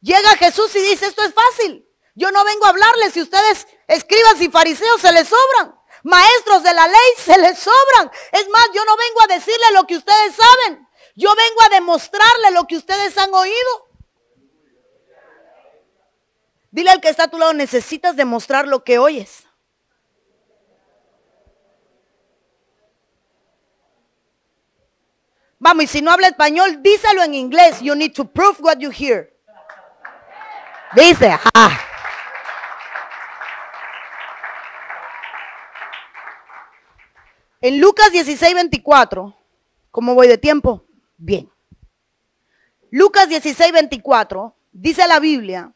llega 0.00 0.36
Jesús 0.36 0.74
y 0.74 0.80
dice, 0.80 1.06
esto 1.06 1.22
es 1.22 1.34
fácil. 1.34 1.86
Yo 2.14 2.32
no 2.32 2.44
vengo 2.44 2.66
a 2.66 2.70
hablarles 2.70 3.12
si 3.12 3.20
ustedes 3.20 3.68
escribas 3.86 4.40
y 4.40 4.48
fariseos 4.48 5.00
se 5.00 5.12
les 5.12 5.28
sobran. 5.28 5.78
Maestros 6.02 6.62
de 6.62 6.74
la 6.74 6.86
ley 6.86 7.10
se 7.18 7.38
les 7.38 7.58
sobran. 7.58 8.10
Es 8.32 8.48
más, 8.48 8.68
yo 8.74 8.84
no 8.84 8.96
vengo 8.96 9.22
a 9.22 9.34
decirle 9.34 9.66
lo 9.74 9.86
que 9.86 9.96
ustedes 9.96 10.34
saben. 10.34 10.87
Yo 11.18 11.34
vengo 11.34 11.62
a 11.62 11.68
demostrarle 11.74 12.52
lo 12.52 12.68
que 12.68 12.76
ustedes 12.76 13.18
han 13.18 13.34
oído. 13.34 13.88
Dile 16.70 16.92
al 16.92 17.00
que 17.00 17.08
está 17.08 17.24
a 17.24 17.28
tu 17.28 17.38
lado, 17.38 17.52
necesitas 17.54 18.14
demostrar 18.14 18.68
lo 18.68 18.84
que 18.84 19.00
oyes. 19.00 19.44
Vamos, 25.58 25.82
y 25.82 25.86
si 25.88 26.02
no 26.02 26.12
habla 26.12 26.28
español, 26.28 26.84
díselo 26.84 27.24
en 27.24 27.34
inglés. 27.34 27.80
You 27.80 27.96
need 27.96 28.12
to 28.12 28.24
prove 28.24 28.60
what 28.60 28.78
you 28.78 28.92
hear. 28.92 29.36
Dice, 30.94 31.36
ah. 31.52 31.80
En 37.60 37.80
Lucas 37.80 38.12
16, 38.12 38.54
24, 38.54 39.36
¿cómo 39.90 40.14
voy 40.14 40.28
de 40.28 40.38
tiempo? 40.38 40.84
Bien. 41.18 41.50
Lucas 42.90 43.28
16, 43.28 43.72
24, 43.72 44.56
dice 44.72 45.06
la 45.06 45.20
Biblia. 45.20 45.72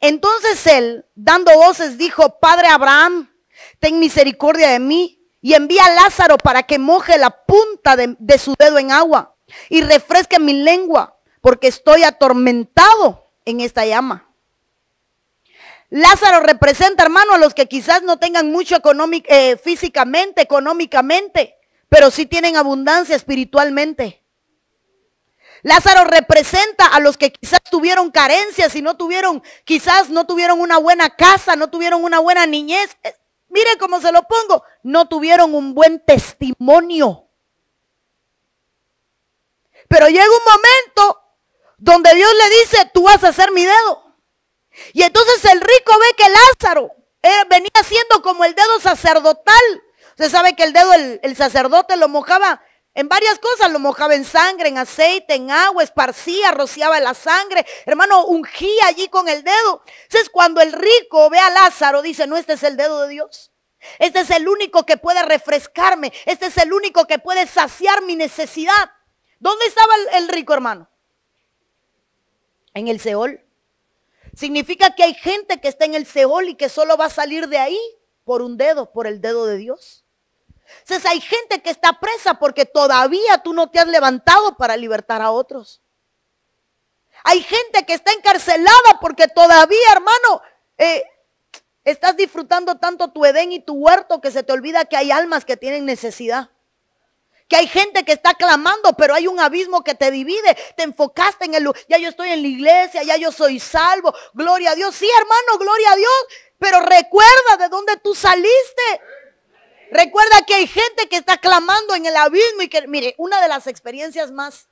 Entonces 0.00 0.64
él, 0.66 1.04
dando 1.14 1.52
voces, 1.54 1.98
dijo, 1.98 2.38
Padre 2.38 2.68
Abraham, 2.68 3.30
ten 3.80 3.98
misericordia 3.98 4.68
de 4.68 4.78
mí 4.78 5.18
y 5.40 5.54
envía 5.54 5.86
a 5.86 5.94
Lázaro 5.94 6.38
para 6.38 6.62
que 6.62 6.78
moje 6.78 7.18
la 7.18 7.30
punta 7.30 7.96
de, 7.96 8.38
su 8.38 8.54
dedo 8.58 8.78
en 8.78 8.92
agua 8.92 9.34
y 9.68 9.82
refresque 9.82 10.38
mi 10.38 10.52
lengua, 10.52 11.18
porque 11.40 11.66
estoy 11.66 12.04
atormentado 12.04 13.30
en 13.44 13.60
esta 13.60 13.84
llama. 13.84 14.28
Lázaro 15.90 16.40
representa, 16.40 17.02
hermano, 17.02 17.34
a 17.34 17.38
los 17.38 17.54
que 17.54 17.66
quizás 17.66 18.02
no 18.02 18.18
tengan 18.18 18.52
mucho 18.52 18.76
eh, 19.28 19.56
físicamente, 19.56 20.42
económicamente, 20.42 21.56
pero 21.88 22.10
sí 22.10 22.24
tienen 22.24 22.56
abundancia 22.56 23.16
espiritualmente. 23.16 24.21
Lázaro 25.62 26.04
representa 26.04 26.86
a 26.86 26.98
los 26.98 27.16
que 27.16 27.32
quizás 27.32 27.60
tuvieron 27.70 28.10
carencias 28.10 28.74
y 28.74 28.82
no 28.82 28.96
tuvieron, 28.96 29.42
quizás 29.64 30.10
no 30.10 30.26
tuvieron 30.26 30.60
una 30.60 30.78
buena 30.78 31.10
casa, 31.10 31.54
no 31.54 31.70
tuvieron 31.70 32.02
una 32.02 32.18
buena 32.18 32.46
niñez. 32.46 32.96
Eh, 33.04 33.14
mire 33.48 33.78
cómo 33.78 34.00
se 34.00 34.10
lo 34.10 34.24
pongo, 34.24 34.64
no 34.82 35.06
tuvieron 35.06 35.54
un 35.54 35.72
buen 35.72 36.04
testimonio. 36.04 37.28
Pero 39.88 40.08
llega 40.08 40.24
un 40.24 40.52
momento 40.52 41.22
donde 41.78 42.12
Dios 42.14 42.30
le 42.42 42.58
dice, 42.60 42.90
tú 42.92 43.04
vas 43.04 43.22
a 43.22 43.32
ser 43.32 43.52
mi 43.52 43.64
dedo. 43.64 44.16
Y 44.94 45.02
entonces 45.02 45.44
el 45.44 45.60
rico 45.60 45.92
ve 46.00 46.14
que 46.16 46.30
Lázaro 46.30 46.90
eh, 47.22 47.44
venía 47.48 47.70
siendo 47.84 48.20
como 48.22 48.44
el 48.44 48.54
dedo 48.54 48.80
sacerdotal. 48.80 49.82
Usted 50.10 50.30
sabe 50.30 50.56
que 50.56 50.64
el 50.64 50.72
dedo, 50.72 50.92
el, 50.92 51.20
el 51.22 51.36
sacerdote 51.36 51.96
lo 51.96 52.08
mojaba 52.08 52.62
en 52.94 53.08
varias 53.08 53.38
cosas, 53.38 53.72
lo 53.72 53.78
mojaba 53.78 54.14
en 54.14 54.24
sangre, 54.24 54.68
en 54.68 54.76
aceite, 54.76 55.34
en 55.34 55.50
agua, 55.50 55.82
esparcía, 55.82 56.50
rociaba 56.50 57.00
la 57.00 57.14
sangre. 57.14 57.64
Hermano, 57.86 58.26
ungía 58.26 58.86
allí 58.86 59.08
con 59.08 59.28
el 59.28 59.42
dedo. 59.42 59.82
Entonces 60.02 60.28
cuando 60.28 60.60
el 60.60 60.72
rico 60.72 61.30
ve 61.30 61.38
a 61.38 61.50
Lázaro, 61.50 62.02
dice, 62.02 62.26
no, 62.26 62.36
este 62.36 62.52
es 62.52 62.62
el 62.62 62.76
dedo 62.76 63.02
de 63.02 63.08
Dios. 63.08 63.50
Este 63.98 64.20
es 64.20 64.30
el 64.30 64.46
único 64.46 64.84
que 64.84 64.98
puede 64.98 65.22
refrescarme. 65.22 66.12
Este 66.26 66.46
es 66.46 66.58
el 66.58 66.72
único 66.72 67.06
que 67.06 67.18
puede 67.18 67.46
saciar 67.46 68.02
mi 68.02 68.14
necesidad. 68.14 68.90
¿Dónde 69.40 69.66
estaba 69.66 69.92
el, 70.14 70.28
rico, 70.28 70.52
hermano? 70.52 70.88
En 72.74 72.88
el 72.88 73.00
Seol. 73.00 73.40
Significa 74.36 74.94
que 74.94 75.02
hay 75.02 75.14
gente 75.14 75.60
que 75.60 75.68
está 75.68 75.86
en 75.86 75.94
el 75.94 76.06
Seol 76.06 76.50
y 76.50 76.54
que 76.56 76.68
solo 76.68 76.96
va 76.96 77.06
a 77.06 77.10
salir 77.10 77.48
de 77.48 77.58
ahí 77.58 77.80
por 78.24 78.42
un 78.42 78.56
dedo, 78.56 78.92
por 78.92 79.06
el 79.06 79.20
dedo 79.20 79.46
de 79.46 79.56
Dios. 79.56 80.01
Entonces 80.80 81.06
hay 81.06 81.20
gente 81.20 81.62
que 81.62 81.70
está 81.70 81.98
presa 82.00 82.34
porque 82.34 82.64
todavía 82.64 83.38
tú 83.38 83.52
no 83.52 83.70
te 83.70 83.78
has 83.78 83.86
levantado 83.86 84.56
para 84.56 84.76
libertar 84.76 85.22
a 85.22 85.30
otros. 85.30 85.82
Hay 87.24 87.42
gente 87.42 87.84
que 87.86 87.94
está 87.94 88.12
encarcelada 88.12 88.98
porque 89.00 89.28
todavía, 89.28 89.92
hermano, 89.92 90.42
eh, 90.78 91.04
estás 91.84 92.16
disfrutando 92.16 92.78
tanto 92.78 93.12
tu 93.12 93.24
Edén 93.24 93.52
y 93.52 93.60
tu 93.60 93.74
huerto 93.74 94.20
que 94.20 94.30
se 94.30 94.42
te 94.42 94.52
olvida 94.52 94.84
que 94.84 94.96
hay 94.96 95.10
almas 95.10 95.44
que 95.44 95.56
tienen 95.56 95.86
necesidad 95.86 96.50
que 97.52 97.58
hay 97.58 97.66
gente 97.66 98.02
que 98.02 98.12
está 98.12 98.32
clamando, 98.32 98.94
pero 98.94 99.14
hay 99.14 99.26
un 99.26 99.38
abismo 99.38 99.84
que 99.84 99.94
te 99.94 100.10
divide. 100.10 100.56
Te 100.74 100.84
enfocaste 100.84 101.44
en 101.44 101.54
el, 101.54 101.70
ya 101.86 101.98
yo 101.98 102.08
estoy 102.08 102.30
en 102.30 102.40
la 102.40 102.48
iglesia, 102.48 103.02
ya 103.02 103.18
yo 103.18 103.30
soy 103.30 103.60
salvo, 103.60 104.14
gloria 104.32 104.70
a 104.70 104.74
Dios. 104.74 104.94
Sí, 104.94 105.06
hermano, 105.18 105.58
gloria 105.58 105.92
a 105.92 105.96
Dios, 105.96 106.26
pero 106.58 106.80
recuerda 106.80 107.58
de 107.58 107.68
dónde 107.68 107.98
tú 107.98 108.14
saliste. 108.14 109.02
Recuerda 109.92 110.40
que 110.46 110.54
hay 110.54 110.66
gente 110.66 111.06
que 111.10 111.16
está 111.16 111.36
clamando 111.36 111.94
en 111.94 112.06
el 112.06 112.16
abismo 112.16 112.62
y 112.62 112.68
que, 112.68 112.88
mire, 112.88 113.14
una 113.18 113.42
de 113.42 113.48
las 113.48 113.66
experiencias 113.66 114.32
más 114.32 114.70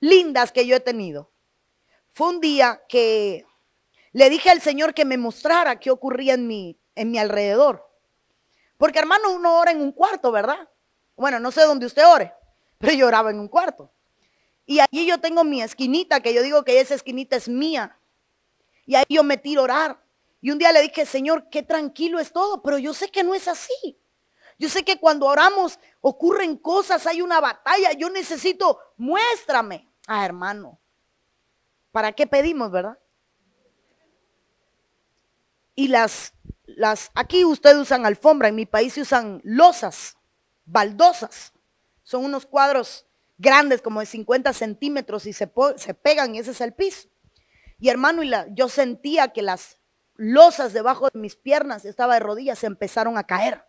lindas 0.00 0.50
que 0.50 0.66
yo 0.66 0.74
he 0.74 0.80
tenido 0.80 1.30
fue 2.10 2.30
un 2.30 2.40
día 2.40 2.82
que 2.88 3.46
le 4.10 4.28
dije 4.28 4.50
al 4.50 4.60
Señor 4.60 4.92
que 4.92 5.04
me 5.04 5.18
mostrara 5.18 5.78
qué 5.78 5.92
ocurría 5.92 6.34
en 6.34 6.48
mi, 6.48 6.76
en 6.96 7.12
mi 7.12 7.18
alrededor. 7.18 7.88
Porque 8.76 8.98
hermano, 8.98 9.30
uno 9.30 9.60
ora 9.60 9.70
en 9.70 9.80
un 9.80 9.92
cuarto, 9.92 10.32
¿verdad? 10.32 10.68
Bueno, 11.14 11.38
no 11.38 11.52
sé 11.52 11.62
dónde 11.62 11.86
usted 11.86 12.04
ore, 12.04 12.34
pero 12.78 12.92
yo 12.92 13.06
oraba 13.06 13.30
en 13.30 13.38
un 13.38 13.46
cuarto. 13.46 13.92
Y 14.66 14.80
allí 14.80 15.06
yo 15.06 15.20
tengo 15.20 15.44
mi 15.44 15.62
esquinita, 15.62 16.18
que 16.18 16.34
yo 16.34 16.42
digo 16.42 16.64
que 16.64 16.80
esa 16.80 16.96
esquinita 16.96 17.36
es 17.36 17.48
mía. 17.48 18.00
Y 18.84 18.96
ahí 18.96 19.04
yo 19.08 19.22
me 19.22 19.36
tiro 19.36 19.60
a 19.60 19.64
orar. 19.64 20.01
Y 20.42 20.50
un 20.50 20.58
día 20.58 20.72
le 20.72 20.82
dije, 20.82 21.06
Señor, 21.06 21.48
qué 21.48 21.62
tranquilo 21.62 22.20
es 22.20 22.32
todo, 22.32 22.60
pero 22.62 22.76
yo 22.76 22.92
sé 22.92 23.10
que 23.10 23.22
no 23.22 23.34
es 23.34 23.48
así. 23.48 23.98
Yo 24.58 24.68
sé 24.68 24.84
que 24.84 25.00
cuando 25.00 25.24
oramos 25.24 25.78
ocurren 26.02 26.58
cosas, 26.58 27.06
hay 27.06 27.22
una 27.22 27.40
batalla. 27.40 27.92
Yo 27.92 28.10
necesito, 28.10 28.78
muéstrame. 28.98 29.88
Ah, 30.06 30.26
hermano, 30.26 30.78
¿para 31.90 32.12
qué 32.12 32.26
pedimos, 32.26 32.70
verdad? 32.70 32.98
Y 35.74 35.88
las 35.88 36.34
las, 36.76 37.10
aquí 37.14 37.44
ustedes 37.44 37.76
usan 37.76 38.06
alfombra, 38.06 38.48
en 38.48 38.54
mi 38.54 38.66
país 38.66 38.94
se 38.94 39.02
usan 39.02 39.40
losas, 39.44 40.16
baldosas. 40.64 41.52
Son 42.02 42.24
unos 42.24 42.46
cuadros 42.46 43.06
grandes 43.38 43.82
como 43.82 44.00
de 44.00 44.06
50 44.06 44.52
centímetros 44.52 45.26
y 45.26 45.32
se, 45.32 45.50
se 45.76 45.94
pegan 45.94 46.34
y 46.34 46.38
ese 46.38 46.52
es 46.52 46.60
el 46.60 46.74
piso. 46.74 47.08
Y 47.78 47.88
hermano, 47.88 48.22
y 48.22 48.28
la, 48.28 48.46
yo 48.54 48.68
sentía 48.68 49.28
que 49.28 49.42
las 49.42 49.78
losas 50.14 50.72
debajo 50.72 51.08
de 51.12 51.18
mis 51.18 51.36
piernas, 51.36 51.84
estaba 51.84 52.14
de 52.14 52.20
rodillas, 52.20 52.58
se 52.58 52.66
empezaron 52.66 53.18
a 53.18 53.24
caer. 53.24 53.64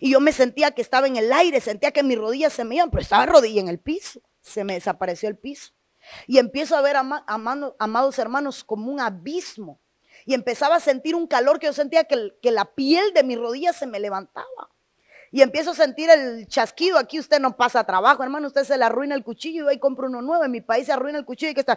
Y 0.00 0.10
yo 0.10 0.20
me 0.20 0.32
sentía 0.32 0.72
que 0.72 0.82
estaba 0.82 1.06
en 1.06 1.16
el 1.16 1.32
aire, 1.32 1.60
sentía 1.60 1.92
que 1.92 2.02
mis 2.02 2.18
rodillas 2.18 2.52
se 2.52 2.64
me 2.64 2.76
iban, 2.76 2.90
pero 2.90 3.02
estaba 3.02 3.26
rodilla 3.26 3.60
en 3.60 3.68
el 3.68 3.78
piso. 3.78 4.20
Se 4.40 4.64
me 4.64 4.74
desapareció 4.74 5.28
el 5.28 5.38
piso. 5.38 5.72
Y 6.26 6.38
empiezo 6.38 6.76
a 6.76 6.82
ver, 6.82 6.96
amados 6.96 8.18
hermanos, 8.18 8.64
como 8.64 8.90
un 8.90 9.00
abismo 9.00 9.80
y 10.24 10.34
empezaba 10.34 10.76
a 10.76 10.80
sentir 10.80 11.14
un 11.14 11.26
calor 11.26 11.58
que 11.58 11.66
yo 11.66 11.72
sentía 11.72 12.04
que, 12.04 12.50
la 12.50 12.74
piel 12.74 13.12
de 13.12 13.22
mi 13.22 13.36
rodilla 13.36 13.72
se 13.72 13.86
me 13.86 14.00
levantaba. 14.00 14.70
Y 15.30 15.42
empiezo 15.42 15.72
a 15.72 15.74
sentir 15.74 16.08
el 16.08 16.46
chasquido. 16.46 16.98
Aquí 16.98 17.18
usted 17.18 17.40
no 17.40 17.56
pasa 17.56 17.84
trabajo, 17.84 18.22
hermano. 18.22 18.46
Usted 18.46 18.64
se 18.64 18.78
le 18.78 18.84
arruina 18.84 19.14
el 19.14 19.24
cuchillo 19.24 19.64
y 19.64 19.68
ahí 19.68 19.78
compra 19.78 20.06
uno 20.06 20.22
nuevo. 20.22 20.44
En 20.44 20.50
mi 20.50 20.60
país 20.60 20.86
se 20.86 20.92
arruina 20.92 21.18
el 21.18 21.24
cuchillo 21.24 21.50
y 21.50 21.54
que 21.54 21.60
está 21.60 21.76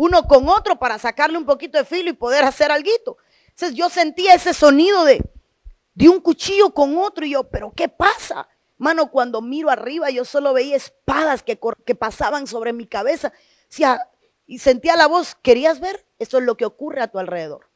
uno 0.00 0.26
con 0.26 0.48
otro 0.48 0.78
para 0.78 0.98
sacarle 0.98 1.36
un 1.36 1.44
poquito 1.44 1.76
de 1.76 1.84
filo 1.84 2.08
y 2.08 2.14
poder 2.14 2.42
hacer 2.44 2.72
algo. 2.72 3.18
Entonces 3.48 3.76
yo 3.76 3.90
sentía 3.90 4.32
ese 4.32 4.54
sonido 4.54 5.04
de, 5.04 5.22
de 5.92 6.08
un 6.08 6.20
cuchillo 6.20 6.72
con 6.72 6.96
otro. 6.96 7.26
Y 7.26 7.32
yo, 7.32 7.44
pero 7.50 7.70
¿qué 7.76 7.90
pasa? 7.90 8.48
Mano, 8.78 9.10
cuando 9.10 9.42
miro 9.42 9.68
arriba, 9.68 10.08
yo 10.08 10.24
solo 10.24 10.54
veía 10.54 10.74
espadas 10.74 11.42
que, 11.42 11.60
que 11.84 11.94
pasaban 11.94 12.46
sobre 12.46 12.72
mi 12.72 12.86
cabeza. 12.86 13.34
y 14.46 14.58
sentía 14.58 14.96
la 14.96 15.06
voz, 15.06 15.34
¿querías 15.34 15.80
ver? 15.80 16.06
Eso 16.18 16.38
es 16.38 16.44
lo 16.44 16.56
que 16.56 16.64
ocurre 16.64 17.02
a 17.02 17.08
tu 17.08 17.18
alrededor. 17.18 17.68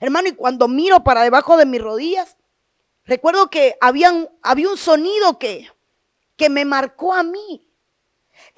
Hermano, 0.00 0.28
y 0.28 0.32
cuando 0.32 0.68
miro 0.68 1.04
para 1.04 1.24
debajo 1.24 1.58
de 1.58 1.66
mis 1.66 1.82
rodillas, 1.82 2.38
recuerdo 3.04 3.50
que 3.50 3.76
había 3.82 4.12
un, 4.12 4.30
había 4.40 4.70
un 4.70 4.78
sonido 4.78 5.38
que, 5.38 5.70
que 6.38 6.48
me 6.48 6.64
marcó 6.64 7.12
a 7.12 7.22
mí. 7.22 7.65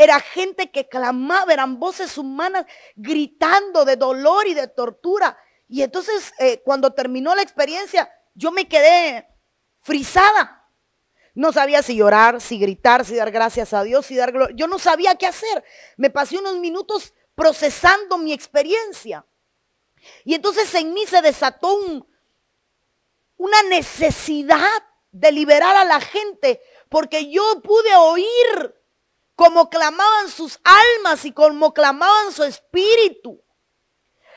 Era 0.01 0.21
gente 0.21 0.71
que 0.71 0.89
clamaba, 0.89 1.53
eran 1.53 1.81
voces 1.81 2.17
humanas 2.17 2.65
gritando 2.95 3.85
de 3.85 3.97
dolor 3.97 4.47
y 4.47 4.55
de 4.55 4.69
tortura. 4.69 5.37
Y 5.67 5.83
entonces 5.83 6.33
eh, 6.39 6.63
cuando 6.65 6.95
terminó 6.95 7.35
la 7.35 7.43
experiencia, 7.43 8.09
yo 8.35 8.53
me 8.53 8.69
quedé 8.69 9.27
frisada. 9.81 10.71
No 11.35 11.53
sabía 11.53 11.83
si 11.83 11.97
llorar, 11.97 12.41
si 12.41 12.61
gritar, 12.61 13.05
si 13.05 13.17
dar 13.17 13.33
gracias 13.33 13.73
a 13.73 13.83
Dios, 13.83 14.07
si 14.07 14.15
dar 14.15 14.31
gloria. 14.31 14.55
Yo 14.57 14.69
no 14.69 14.79
sabía 14.79 15.17
qué 15.17 15.27
hacer. 15.27 15.65
Me 15.97 16.11
pasé 16.11 16.39
unos 16.39 16.59
minutos 16.59 17.13
procesando 17.35 18.19
mi 18.19 18.33
experiencia. 18.33 19.27
Y 20.25 20.35
entonces 20.35 20.73
en 20.75 20.95
mí 20.95 21.07
se 21.07 21.23
desató 21.23 21.77
una 23.37 23.63
necesidad 23.65 24.83
de 25.11 25.33
liberar 25.33 25.75
a 25.75 25.85
la 25.85 26.01
gente, 26.01 26.61
porque 26.89 27.31
yo 27.31 27.61
pude 27.63 27.95
oír 27.97 28.78
cómo 29.39 29.71
clamaban 29.71 30.29
sus 30.29 30.59
almas 30.65 31.25
y 31.25 31.31
cómo 31.31 31.73
clamaban 31.73 32.33
su 32.33 32.43
espíritu. 32.43 33.41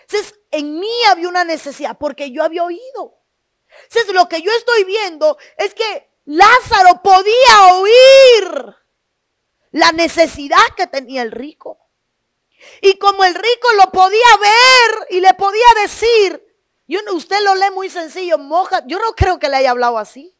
Entonces, 0.02 0.40
en 0.52 0.80
mí 0.80 0.94
había 1.10 1.28
una 1.28 1.44
necesidad, 1.44 1.98
porque 1.98 2.30
yo 2.30 2.44
había 2.44 2.64
oído. 2.64 3.18
Entonces, 3.86 4.14
lo 4.14 4.30
que 4.30 4.44
yo 4.44 4.52
estoy 4.52 4.84
viendo 4.84 5.40
es 5.58 5.74
que 5.74 6.08
Lázaro 6.26 7.02
podía 7.02 7.74
oír 7.74 8.76
la 9.72 9.92
necesidad 9.92 10.62
que 10.78 10.86
tenía 10.86 11.24
el 11.24 11.32
rico. 11.32 11.80
Y 12.80 13.00
como 13.00 13.24
el 13.24 13.34
rico 13.34 13.74
lo 13.84 13.92
podía 13.92 14.38
ver 14.40 15.08
y 15.10 15.20
le 15.20 15.34
podía 15.34 15.66
decir, 15.82 16.46
usted 17.12 17.42
lo 17.44 17.56
lee 17.56 17.72
muy 17.74 17.90
sencillo, 17.90 18.38
moja, 18.38 18.84
yo 18.86 19.00
no 19.00 19.16
creo 19.16 19.40
que 19.40 19.50
le 19.50 19.58
haya 19.58 19.72
hablado 19.72 19.98
así. 19.98 20.38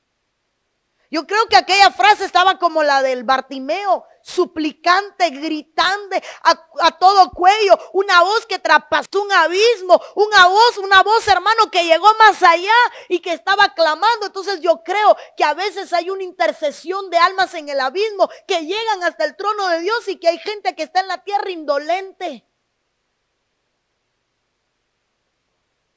Yo 1.12 1.28
creo 1.28 1.46
que 1.48 1.58
aquella 1.58 1.92
frase 1.92 2.24
estaba 2.24 2.58
como 2.58 2.84
la 2.84 3.04
del 3.04 3.26
Bartimeo, 3.26 4.06
suplicante, 4.24 5.30
gritante 5.32 6.24
a, 6.44 6.98
todo 6.98 7.32
cuello, 7.32 7.78
una 7.92 8.22
voz 8.22 8.46
que 8.46 8.60
traspasó 8.60 9.22
un 9.22 9.32
abismo, 9.34 10.02
una 10.16 10.48
voz, 10.48 10.78
una 10.78 11.04
voz 11.04 11.28
hermano 11.28 11.70
que 11.70 11.84
llegó 11.84 12.08
más 12.18 12.42
allá 12.42 12.74
y 13.10 13.20
que 13.20 13.34
estaba 13.34 13.74
clamando. 13.74 14.28
Entonces 14.28 14.62
yo 14.62 14.84
creo 14.86 15.18
que 15.36 15.44
a 15.44 15.54
veces 15.54 15.92
hay 15.92 16.10
una 16.10 16.24
intercesión 16.24 17.10
de 17.10 17.18
almas 17.18 17.54
en 17.56 17.68
el 17.68 17.82
abismo 17.82 18.30
que 18.48 18.66
llegan 18.66 19.04
hasta 19.04 19.26
el 19.26 19.36
trono 19.36 19.68
de 19.68 19.82
Dios 19.82 20.08
y 20.08 20.16
que 20.16 20.30
hay 20.30 20.38
gente 20.38 20.76
que 20.76 20.84
está 20.84 21.02
en 21.02 21.10
la 21.10 21.24
tierra 21.26 21.52
indolente. 21.52 22.46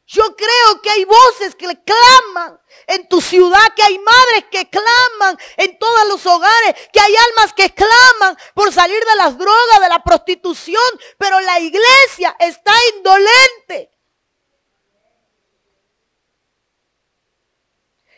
Yo 0.07 0.37
creo 0.37 0.83
que 0.83 0.91
hay 0.91 1.05
voces 1.05 1.55
que 1.55 1.67
claman 1.83 2.61
en 2.87 3.09
tu 3.09 3.23
ciudad, 3.23 3.75
que 3.75 3.83
hay 3.83 3.99
madres 3.99 4.45
que 4.51 4.69
claman 4.69 5.39
en 5.57 5.79
todos 5.79 6.09
los 6.09 6.27
hogares, 6.27 6.75
que 6.93 7.01
hay 7.01 7.15
almas 7.17 7.55
que 7.55 7.73
claman 7.73 8.37
por 8.55 8.71
salir 8.71 9.03
de 9.03 9.17
las 9.17 9.39
drogas, 9.39 9.81
de 9.81 9.89
la 9.89 10.03
prostitución, 10.05 10.83
pero 11.17 11.41
la 11.41 11.59
iglesia 11.59 12.37
está 12.39 12.73
indolente. 12.97 13.94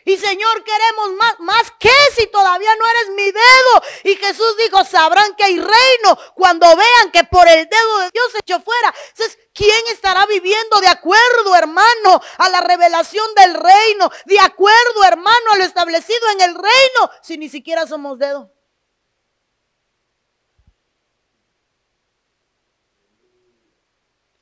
Y 0.07 0.15
Señor, 0.15 0.63
queremos 0.63 1.11
más, 1.17 1.37
más 1.41 1.71
que 1.77 1.91
si 2.15 2.27
todavía 2.27 2.73
no 2.77 2.85
eres 2.87 3.09
mi 3.09 3.29
dedo. 3.29 3.83
Y 4.05 4.15
Jesús 4.15 4.55
dijo, 4.57 4.85
sabrán 4.85 5.35
que 5.35 5.43
hay 5.43 5.59
reino 5.59 6.17
cuando 6.33 6.65
vean 6.77 7.11
que 7.11 7.25
por 7.25 7.45
el 7.45 7.67
dedo 7.67 7.99
de 7.99 8.11
Dios 8.11 8.31
se 8.31 8.37
echó 8.37 8.61
fuera. 8.61 8.95
Entonces, 9.09 9.37
¿quién 9.53 9.85
estará 9.91 10.25
viviendo 10.25 10.79
de 10.79 10.87
acuerdo, 10.87 11.53
hermano, 11.57 12.21
a 12.37 12.47
la 12.47 12.61
revelación 12.61 13.25
del 13.35 13.53
reino? 13.55 14.09
De 14.23 14.39
acuerdo, 14.39 15.03
hermano, 15.05 15.51
a 15.51 15.57
lo 15.57 15.65
establecido 15.65 16.29
en 16.31 16.41
el 16.41 16.55
reino, 16.55 17.11
si 17.21 17.37
ni 17.37 17.49
siquiera 17.49 17.85
somos 17.85 18.17
dedo. 18.17 18.49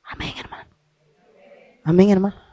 Amén, 0.04 0.32
hermano. 0.38 0.70
Amén, 1.82 2.10
hermano. 2.10 2.45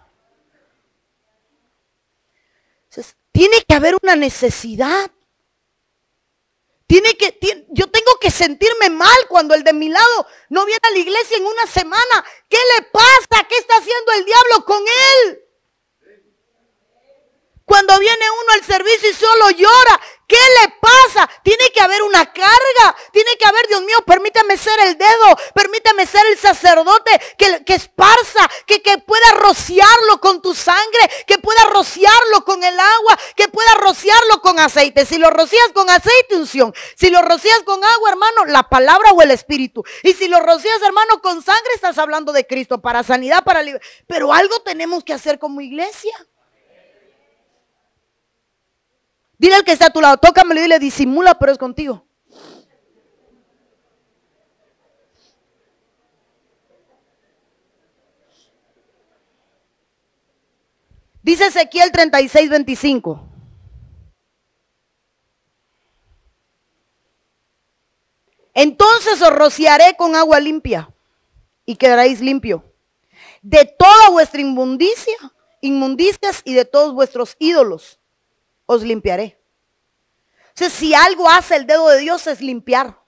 Tiene 3.33 3.63
que 3.67 3.75
haber 3.75 3.97
una 4.01 4.15
necesidad. 4.15 5.11
Tiene 6.87 7.15
que, 7.15 7.65
yo 7.69 7.89
tengo 7.89 8.19
que 8.21 8.29
sentirme 8.29 8.89
mal 8.91 9.17
cuando 9.27 9.55
el 9.55 9.63
de 9.63 9.73
mi 9.73 9.89
lado 9.89 10.27
no 10.49 10.65
viene 10.65 10.79
a 10.83 10.91
la 10.91 10.99
iglesia 10.99 11.37
en 11.37 11.45
una 11.45 11.65
semana. 11.65 12.23
¿Qué 12.47 12.59
le 12.75 12.83
pasa? 12.83 13.43
¿Qué 13.49 13.57
está 13.57 13.77
haciendo 13.77 14.11
el 14.13 14.25
diablo 14.25 14.65
con 14.65 14.83
él? 14.83 15.39
Cuando 17.65 17.97
viene 17.99 18.25
uno 18.43 18.53
al 18.53 18.63
servicio 18.63 19.09
y 19.09 19.13
solo 19.13 19.49
llora, 19.49 20.01
¿qué 20.33 20.39
le 20.61 20.73
pasa? 20.81 21.29
Tiene 21.43 21.69
que 21.71 21.81
haber 21.81 22.01
una 22.01 22.25
carga. 22.25 22.95
Tiene 23.11 23.37
que 23.37 23.45
haber, 23.45 23.67
Dios 23.67 23.81
mío, 23.83 23.97
permítame 24.05 24.57
ser 24.57 24.79
el 24.81 24.97
dedo. 24.97 25.37
Permítame 25.53 26.07
ser 26.07 26.25
el 26.27 26.39
sacerdote 26.39 27.11
que, 27.37 27.63
que 27.63 27.75
esparza, 27.75 28.49
que, 28.65 28.81
que 28.81 28.97
pueda 28.97 29.31
rociarlo 29.33 30.19
con 30.19 30.41
tu 30.41 30.55
sangre, 30.55 31.09
que 31.27 31.37
pueda 31.37 31.63
rociarlo 31.65 32.43
con 32.45 32.63
el 32.63 32.79
agua, 32.79 33.19
que 33.35 33.47
pueda 33.47 33.75
rociarlo 33.75 34.41
con 34.41 34.59
aceite. 34.59 35.05
Si 35.05 35.19
lo 35.19 35.29
rocías 35.29 35.69
con 35.73 35.89
aceite, 35.89 36.35
unción. 36.35 36.73
Si 36.95 37.11
lo 37.11 37.21
rocías 37.21 37.61
con 37.63 37.83
agua, 37.83 38.09
hermano, 38.09 38.45
la 38.45 38.63
palabra 38.63 39.11
o 39.11 39.21
el 39.21 39.31
espíritu. 39.31 39.83
Y 40.01 40.13
si 40.13 40.27
lo 40.27 40.39
rocías, 40.39 40.81
hermano, 40.81 41.21
con 41.21 41.43
sangre, 41.43 41.73
estás 41.75 41.99
hablando 41.99 42.33
de 42.33 42.47
Cristo 42.47 42.81
para 42.81 43.03
sanidad, 43.03 43.43
para 43.43 43.61
libertad. 43.61 43.87
Pero 44.07 44.33
algo 44.33 44.61
tenemos 44.61 45.03
que 45.03 45.13
hacer 45.13 45.37
como 45.37 45.61
iglesia. 45.61 46.13
Dile 49.43 49.55
al 49.55 49.65
que 49.65 49.73
está 49.73 49.87
a 49.87 49.89
tu 49.89 49.99
lado, 49.99 50.15
tócamelo 50.15 50.61
y 50.61 50.63
dile, 50.63 50.79
disimula, 50.79 51.37
pero 51.37 51.51
es 51.51 51.57
contigo. 51.57 52.05
Dice 61.21 61.47
Ezequiel 61.47 61.91
36, 61.91 62.49
25. 62.49 63.21
Entonces 68.53 69.21
os 69.21 69.29
rociaré 69.29 69.97
con 69.97 70.15
agua 70.15 70.39
limpia 70.39 70.89
y 71.65 71.75
quedaréis 71.75 72.21
limpio. 72.21 72.63
De 73.41 73.65
toda 73.77 74.09
vuestra 74.09 74.39
inmundicia, 74.39 75.17
inmundicias 75.59 76.41
y 76.45 76.53
de 76.53 76.63
todos 76.63 76.93
vuestros 76.93 77.35
ídolos 77.39 77.99
os 78.73 78.83
limpiaré. 78.83 79.39
si 80.55 80.93
algo 80.93 81.29
hace 81.29 81.55
el 81.55 81.65
dedo 81.65 81.87
de 81.89 81.99
Dios 81.99 82.27
es 82.27 82.41
limpiar. 82.41 82.99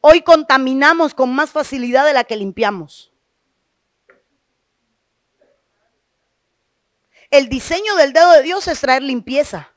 Hoy 0.00 0.22
contaminamos 0.22 1.14
con 1.14 1.34
más 1.34 1.50
facilidad 1.50 2.04
de 2.04 2.12
la 2.12 2.24
que 2.24 2.36
limpiamos. 2.36 3.12
El 7.30 7.48
diseño 7.48 7.96
del 7.96 8.12
dedo 8.12 8.30
de 8.32 8.42
Dios 8.42 8.68
es 8.68 8.80
traer 8.80 9.02
limpieza. 9.02 9.72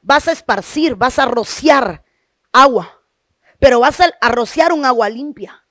Vas 0.00 0.26
a 0.26 0.32
esparcir, 0.32 0.94
vas 0.94 1.18
a 1.18 1.26
rociar 1.26 2.04
agua, 2.50 3.02
pero 3.58 3.80
vas 3.80 3.98
a 4.00 4.28
rociar 4.30 4.72
un 4.72 4.84
agua 4.84 5.08
limpia. 5.08 5.66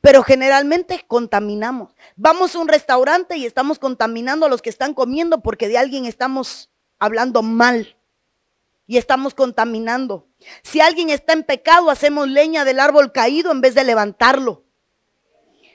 Pero 0.00 0.22
generalmente 0.22 1.04
contaminamos. 1.06 1.94
Vamos 2.16 2.54
a 2.54 2.58
un 2.58 2.68
restaurante 2.68 3.36
y 3.36 3.44
estamos 3.44 3.78
contaminando 3.78 4.46
a 4.46 4.48
los 4.48 4.62
que 4.62 4.70
están 4.70 4.94
comiendo 4.94 5.42
porque 5.42 5.68
de 5.68 5.78
alguien 5.78 6.06
estamos 6.06 6.70
hablando 7.00 7.42
mal 7.42 7.96
y 8.86 8.96
estamos 8.98 9.34
contaminando. 9.34 10.28
Si 10.62 10.80
alguien 10.80 11.10
está 11.10 11.32
en 11.32 11.44
pecado, 11.44 11.90
hacemos 11.90 12.28
leña 12.28 12.64
del 12.64 12.78
árbol 12.80 13.12
caído 13.12 13.50
en 13.50 13.60
vez 13.60 13.74
de 13.74 13.84
levantarlo. 13.84 14.64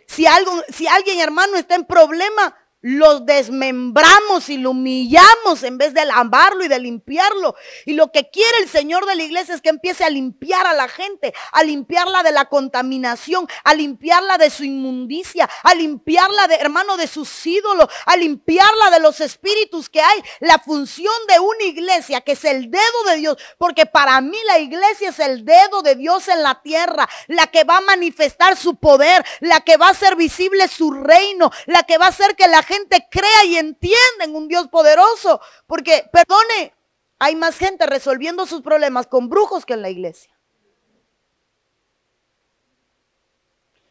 Si, 0.08 0.26
algo, 0.28 0.52
si 0.70 0.88
alguien, 0.88 1.20
hermano, 1.20 1.58
está 1.58 1.76
en 1.76 1.86
problema, 1.86 2.56
los 2.86 3.26
desmembramos 3.26 4.48
y 4.48 4.58
lo 4.58 4.70
humillamos 4.70 5.64
en 5.64 5.80
vez 5.80 5.96
de 5.96 6.06
lavarlo 6.06 6.64
y 6.64 6.68
de 6.68 6.78
limpiarlo. 6.78 7.56
Y 7.88 7.94
lo 7.94 8.12
que 8.12 8.30
quiere 8.30 8.60
el 8.60 8.70
Señor 8.70 9.08
de 9.08 9.16
la 9.16 9.24
iglesia 9.24 9.56
es 9.56 9.62
que 9.62 9.70
empiece 9.70 10.04
a 10.04 10.10
limpiar 10.12 10.68
a 10.68 10.74
la 10.74 10.88
gente, 10.88 11.34
a 11.52 11.64
limpiarla 11.64 12.22
de 12.22 12.32
la 12.32 12.46
contaminación, 12.46 13.48
a 13.64 13.74
limpiarla 13.74 14.38
de 14.38 14.52
su 14.52 14.64
inmundicia, 14.66 15.50
a 15.64 15.74
limpiarla 15.74 16.48
de, 16.48 16.58
hermano, 16.58 16.96
de 16.96 17.08
sus 17.08 17.44
ídolos, 17.48 17.90
a 18.06 18.18
limpiarla 18.18 18.92
de 18.92 19.00
los 19.00 19.20
espíritus 19.20 19.90
que 19.90 20.02
hay. 20.02 20.22
La 20.40 20.60
función 20.60 21.16
de 21.28 21.40
una 21.40 21.64
iglesia, 21.64 22.22
que 22.22 22.34
es 22.34 22.46
el 22.46 22.70
dedo 22.70 23.04
de 23.08 23.16
Dios, 23.16 23.38
porque 23.58 23.88
para 23.88 24.22
mí 24.22 24.38
la 24.46 24.60
iglesia 24.60 25.10
es 25.10 25.18
el 25.18 25.44
dedo 25.44 25.82
de 25.82 25.96
Dios 25.96 26.28
en 26.28 26.44
la 26.44 26.62
tierra, 26.62 27.10
la 27.30 27.48
que 27.48 27.64
va 27.64 27.78
a 27.78 27.82
manifestar 27.82 28.56
su 28.56 28.76
poder, 28.76 29.26
la 29.40 29.62
que 29.62 29.76
va 29.78 29.88
a 29.88 29.92
hacer 29.92 30.16
visible 30.16 30.68
su 30.68 30.92
reino, 30.92 31.50
la 31.66 31.82
que 31.82 31.98
va 31.98 32.06
a 32.06 32.10
hacer 32.10 32.36
que 32.36 32.48
la 32.48 32.62
gente 32.62 32.75
crea 33.10 33.46
y 33.46 33.58
entienda 33.58 34.24
en 34.24 34.36
un 34.36 34.48
Dios 34.48 34.68
poderoso. 34.68 35.42
Porque, 35.68 36.10
perdone, 36.12 36.74
hay 37.20 37.36
más 37.36 37.58
gente 37.58 37.86
resolviendo 37.86 38.46
sus 38.46 38.62
problemas 38.62 39.08
con 39.08 39.30
brujos 39.30 39.66
que 39.66 39.74
en 39.74 39.82
la 39.82 39.90
iglesia. 39.90 40.38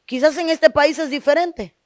Quizás 0.06 0.36
en 0.36 0.50
este 0.50 0.70
país 0.70 0.98
es 0.98 1.10
diferente. 1.10 1.76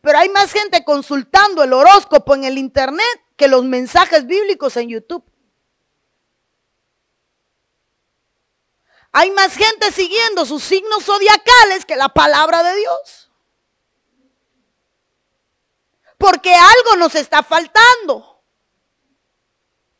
Pero 0.00 0.18
hay 0.18 0.28
más 0.28 0.52
gente 0.52 0.84
consultando 0.84 1.62
el 1.62 1.72
horóscopo 1.72 2.34
en 2.34 2.44
el 2.44 2.58
internet 2.58 3.06
que 3.36 3.48
los 3.48 3.64
mensajes 3.64 4.26
bíblicos 4.26 4.76
en 4.76 4.88
YouTube. 4.88 5.24
Hay 9.12 9.30
más 9.30 9.54
gente 9.54 9.92
siguiendo 9.92 10.44
sus 10.44 10.62
signos 10.64 11.04
zodiacales 11.04 11.84
que 11.86 11.94
la 11.96 12.08
palabra 12.08 12.64
de 12.64 12.76
Dios. 12.76 13.23
Porque 16.18 16.54
algo 16.54 16.96
nos 16.96 17.14
está 17.14 17.42
faltando. 17.42 18.42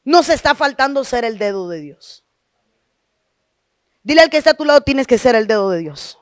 Nos 0.05 0.29
está 0.29 0.55
faltando 0.55 1.03
ser 1.05 1.25
el 1.25 1.39
dedo 1.39 1.69
de 1.69 1.81
Dios. 1.81 2.25
Dile 4.03 4.21
al 4.21 4.31
que 4.31 4.37
está 4.37 4.51
a 4.51 4.55
tu 4.55 4.65
lado, 4.65 4.83
tienes 4.83 5.07
que 5.07 5.17
ser 5.17 5.35
el 5.35 5.47
dedo 5.47 5.71
de 5.71 5.79
Dios. 5.79 6.19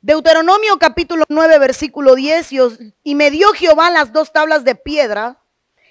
Deuteronomio 0.00 0.78
capítulo 0.78 1.24
9, 1.28 1.58
versículo 1.60 2.16
10, 2.16 2.50
y 3.04 3.14
me 3.14 3.30
dio 3.30 3.52
Jehová 3.52 3.88
las 3.90 4.12
dos 4.12 4.32
tablas 4.32 4.64
de 4.64 4.74
piedra 4.74 5.42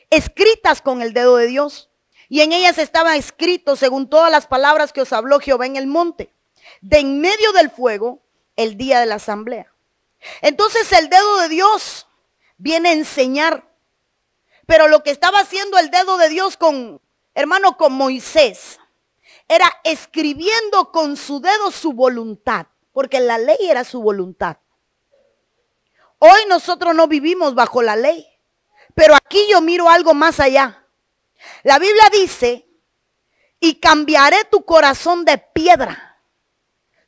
escritas 0.09 0.81
con 0.81 1.01
el 1.01 1.13
dedo 1.13 1.37
de 1.37 1.47
Dios. 1.47 1.89
Y 2.29 2.41
en 2.41 2.51
ellas 2.51 2.77
estaba 2.77 3.15
escrito, 3.15 3.75
según 3.75 4.09
todas 4.09 4.29
las 4.31 4.47
palabras 4.47 4.93
que 4.93 5.01
os 5.01 5.11
habló 5.11 5.39
Jehová 5.39 5.65
en 5.65 5.75
el 5.77 5.87
monte, 5.87 6.33
de 6.79 6.99
en 6.99 7.19
medio 7.19 7.51
del 7.53 7.69
fuego, 7.69 8.21
el 8.55 8.77
día 8.77 8.99
de 8.99 9.05
la 9.05 9.15
asamblea. 9.15 9.71
Entonces 10.41 10.91
el 10.93 11.09
dedo 11.09 11.39
de 11.39 11.49
Dios 11.49 12.07
viene 12.57 12.89
a 12.89 12.93
enseñar. 12.93 13.67
Pero 14.65 14.87
lo 14.87 15.03
que 15.03 15.11
estaba 15.11 15.39
haciendo 15.39 15.77
el 15.77 15.91
dedo 15.91 16.17
de 16.17 16.29
Dios 16.29 16.55
con, 16.55 17.01
hermano, 17.33 17.75
con 17.77 17.93
Moisés, 17.93 18.79
era 19.47 19.69
escribiendo 19.83 20.91
con 20.91 21.17
su 21.17 21.41
dedo 21.41 21.71
su 21.71 21.91
voluntad, 21.91 22.67
porque 22.93 23.19
la 23.19 23.37
ley 23.37 23.57
era 23.61 23.83
su 23.83 24.01
voluntad. 24.01 24.57
Hoy 26.19 26.41
nosotros 26.47 26.95
no 26.95 27.07
vivimos 27.07 27.55
bajo 27.55 27.81
la 27.81 27.95
ley. 27.95 28.27
Pero 28.93 29.15
aquí 29.15 29.47
yo 29.49 29.61
miro 29.61 29.89
algo 29.89 30.13
más 30.13 30.39
allá. 30.39 30.85
La 31.63 31.79
Biblia 31.79 32.09
dice, 32.11 32.67
y 33.59 33.75
cambiaré 33.79 34.43
tu 34.45 34.63
corazón 34.63 35.25
de 35.25 35.37
piedra. 35.37 36.10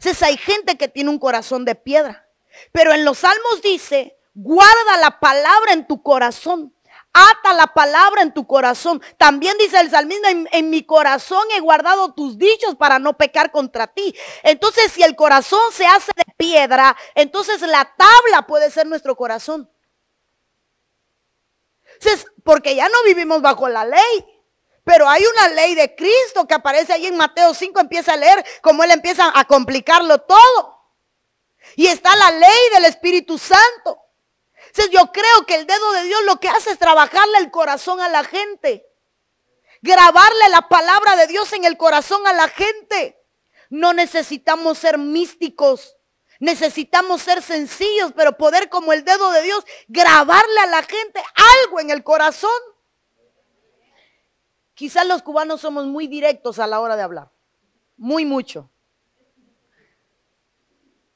Entonces 0.04 0.22
hay 0.24 0.36
gente 0.36 0.78
que 0.78 0.90
tiene 0.90 1.10
un 1.10 1.18
corazón 1.18 1.64
de 1.64 1.76
piedra. 1.76 2.28
Pero 2.74 2.92
en 2.92 3.06
los 3.06 3.20
salmos 3.20 3.62
dice, 3.62 4.18
guarda 4.34 4.98
la 5.00 5.22
palabra 5.22 5.72
en 5.72 5.88
tu 5.88 6.04
corazón. 6.04 6.76
Ata 7.14 7.54
la 7.54 7.68
palabra 7.68 8.22
en 8.22 8.34
tu 8.34 8.46
corazón. 8.46 9.02
También 9.18 9.58
dice 9.58 9.80
el 9.80 9.90
salmista, 9.90 10.30
en, 10.30 10.50
en, 10.52 10.70
mi 10.70 10.84
corazón 10.84 11.46
he 11.56 11.62
guardado 11.62 12.14
tus 12.14 12.38
dichos 12.38 12.76
para 12.76 13.00
no 13.00 13.16
pecar 13.16 13.50
contra 13.52 13.88
ti. 13.88 14.14
Entonces, 14.42 14.92
si 14.92 15.04
el 15.04 15.16
corazón 15.16 15.62
se 15.72 15.86
hace 15.86 16.12
de 16.18 16.26
piedra, 16.36 16.98
entonces 17.16 17.62
la 17.62 17.90
tabla 17.96 18.46
puede 18.46 18.72
ser 18.72 18.88
nuestro 18.88 19.16
corazón 19.16 19.70
porque 22.44 22.76
ya 22.76 22.90
no 22.90 22.96
vivimos 23.06 23.42
bajo 23.42 23.70
la 23.70 23.86
ley. 23.86 24.33
Pero 24.84 25.08
hay 25.08 25.24
una 25.26 25.50
ley 25.50 25.76
de 25.76 25.96
Cristo 25.96 26.46
que 26.46 26.54
aparece 26.54 26.94
ahí 26.94 27.06
en 27.06 27.16
Mateo 27.16 27.54
5, 27.54 27.80
empieza 27.80 28.14
a 28.14 28.18
leer 28.18 28.44
como 28.62 28.84
él 28.84 28.92
empieza 28.92 29.32
a 29.34 29.46
complicarlo 29.46 30.20
todo. 30.20 30.82
Y 31.76 31.88
está 31.88 32.16
la 32.16 32.32
ley 32.32 32.70
del 32.74 32.86
Espíritu 32.86 33.38
Santo. 33.38 34.00
Entonces 34.68 34.92
yo 34.92 35.12
creo 35.12 35.46
que 35.46 35.56
el 35.56 35.68
dedo 35.68 35.92
de 35.94 36.04
Dios 36.04 36.22
lo 36.26 36.40
que 36.40 36.50
hace 36.50 36.72
es 36.72 36.80
trabajarle 36.80 37.38
el 37.38 37.52
corazón 37.52 38.02
a 38.02 38.10
la 38.10 38.24
gente. 38.24 38.86
Grabarle 39.82 40.50
la 40.50 40.68
palabra 40.68 41.16
de 41.16 41.28
Dios 41.28 41.54
en 41.54 41.64
el 41.64 41.78
corazón 41.78 42.26
a 42.28 42.34
la 42.34 42.48
gente. 42.48 43.22
No 43.70 43.94
necesitamos 43.94 44.80
ser 44.80 44.98
místicos. 44.98 45.98
Necesitamos 46.40 47.22
ser 47.22 47.42
sencillos, 47.42 48.12
pero 48.16 48.38
poder 48.38 48.70
como 48.70 48.92
el 48.92 49.06
dedo 49.06 49.32
de 49.32 49.44
Dios 49.44 49.64
grabarle 49.88 50.60
a 50.60 50.68
la 50.68 50.84
gente 50.84 51.24
algo 51.62 51.80
en 51.80 51.90
el 51.90 52.04
corazón. 52.04 52.52
Quizás 54.74 55.06
los 55.06 55.22
cubanos 55.22 55.62
somos 55.62 55.86
muy 55.86 56.08
directos 56.08 56.60
a 56.60 56.68
la 56.68 56.80
hora 56.80 56.96
de 56.96 57.04
hablar. 57.04 57.32
Muy 57.98 58.26
mucho. 58.26 58.70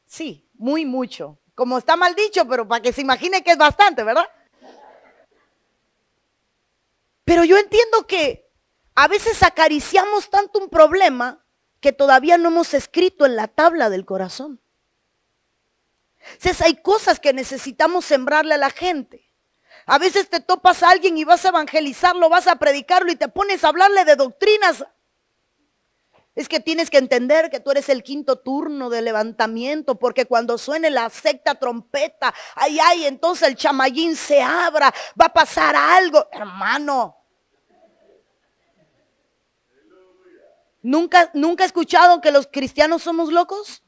Sí, 0.06 0.48
muy 0.54 0.86
mucho. 0.86 1.40
Como 1.56 1.78
está 1.78 1.96
mal 1.96 2.16
dicho, 2.16 2.48
pero 2.48 2.68
para 2.68 2.82
que 2.82 2.94
se 2.94 3.02
imagine 3.02 3.44
que 3.44 3.52
es 3.52 3.58
bastante, 3.58 4.04
¿verdad? 4.04 4.28
Pero 7.24 7.44
yo 7.44 7.58
entiendo 7.58 8.08
que 8.08 8.50
a 8.96 9.08
veces 9.08 9.44
acariciamos 9.44 10.30
tanto 10.30 10.60
un 10.60 10.70
problema 10.70 11.44
que 11.80 11.92
todavía 11.92 12.38
no 12.38 12.50
hemos 12.50 12.74
escrito 12.74 13.26
en 13.26 13.36
la 13.36 13.48
tabla 13.48 13.90
del 13.90 14.06
corazón. 14.06 14.62
Entonces 16.20 16.62
hay 16.62 16.82
cosas 16.82 17.20
que 17.20 17.34
necesitamos 17.34 18.06
sembrarle 18.06 18.54
a 18.54 18.58
la 18.58 18.70
gente. 18.70 19.27
A 19.88 19.98
veces 19.98 20.30
te 20.30 20.42
topas 20.42 20.84
a 20.84 20.90
alguien 20.90 21.18
y 21.18 21.24
vas 21.24 21.46
a 21.46 21.50
evangelizarlo, 21.50 22.30
vas 22.30 22.46
a 22.48 22.58
predicarlo 22.58 23.10
y 23.10 23.16
te 23.16 23.30
pones 23.30 23.64
a 23.64 23.70
hablarle 23.70 24.04
de 24.04 24.18
doctrinas. 24.18 24.86
Es 26.36 26.50
que 26.50 26.60
tienes 26.60 26.90
que 26.90 26.98
entender 26.98 27.50
que 27.50 27.62
tú 27.62 27.72
eres 27.72 27.88
el 27.88 28.04
quinto 28.04 28.38
turno 28.38 28.90
de 28.90 29.02
levantamiento, 29.02 29.96
porque 29.96 30.26
cuando 30.26 30.58
suene 30.58 30.90
la 30.90 31.10
secta 31.10 31.56
trompeta, 31.56 32.34
ay, 32.54 32.78
ay, 32.80 33.06
entonces 33.06 33.48
el 33.48 33.56
chamayín 33.56 34.18
se 34.18 34.42
abra, 34.42 34.94
va 35.20 35.28
a 35.28 35.34
pasar 35.34 35.76
algo. 35.76 36.28
Hermano, 36.32 37.16
¿Nunca, 40.82 41.32
¿Nunca 41.34 41.64
he 41.64 41.68
escuchado 41.68 42.22
que 42.22 42.32
los 42.32 42.48
cristianos 42.48 43.04
somos 43.04 43.32
locos? 43.32 43.82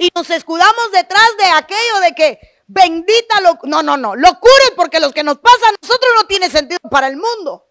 y 0.00 0.08
nos 0.14 0.30
escudamos 0.30 0.92
detrás 0.92 1.28
de 1.38 1.44
aquello 1.44 2.00
de 2.00 2.14
que 2.14 2.59
bendita 2.70 3.40
lo... 3.40 3.58
No, 3.64 3.82
no, 3.82 3.96
no, 3.96 4.16
locura 4.16 4.64
porque 4.76 5.00
los 5.00 5.12
que 5.12 5.24
nos 5.24 5.38
pasa 5.38 5.68
a 5.68 5.74
nosotros 5.82 6.10
no 6.16 6.26
tiene 6.26 6.48
sentido 6.48 6.80
para 6.90 7.08
el 7.08 7.16
mundo. 7.16 7.66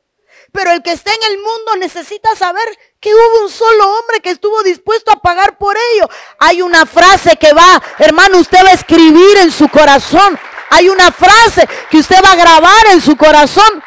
Pero 0.51 0.71
el 0.71 0.81
que 0.81 0.91
está 0.91 1.11
en 1.13 1.31
el 1.31 1.37
mundo 1.37 1.75
necesita 1.77 2.35
saber 2.35 2.67
que 2.99 3.13
hubo 3.13 3.43
un 3.43 3.49
solo 3.49 3.97
hombre 3.97 4.19
que 4.19 4.31
estuvo 4.31 4.63
dispuesto 4.63 5.11
a 5.11 5.21
pagar 5.21 5.57
por 5.57 5.75
ello. 5.93 6.09
Hay 6.39 6.61
una 6.61 6.85
frase 6.85 7.37
que 7.37 7.53
va, 7.53 7.81
hermano, 7.99 8.39
usted 8.39 8.63
va 8.65 8.69
a 8.69 8.73
escribir 8.73 9.37
en 9.37 9.51
su 9.51 9.69
corazón. 9.69 10.39
Hay 10.71 10.89
una 10.89 11.11
frase 11.11 11.67
que 11.89 11.97
usted 11.97 12.17
va 12.23 12.31
a 12.31 12.35
grabar 12.35 12.87
en 12.91 13.01
su 13.01 13.15
corazón. 13.15 13.83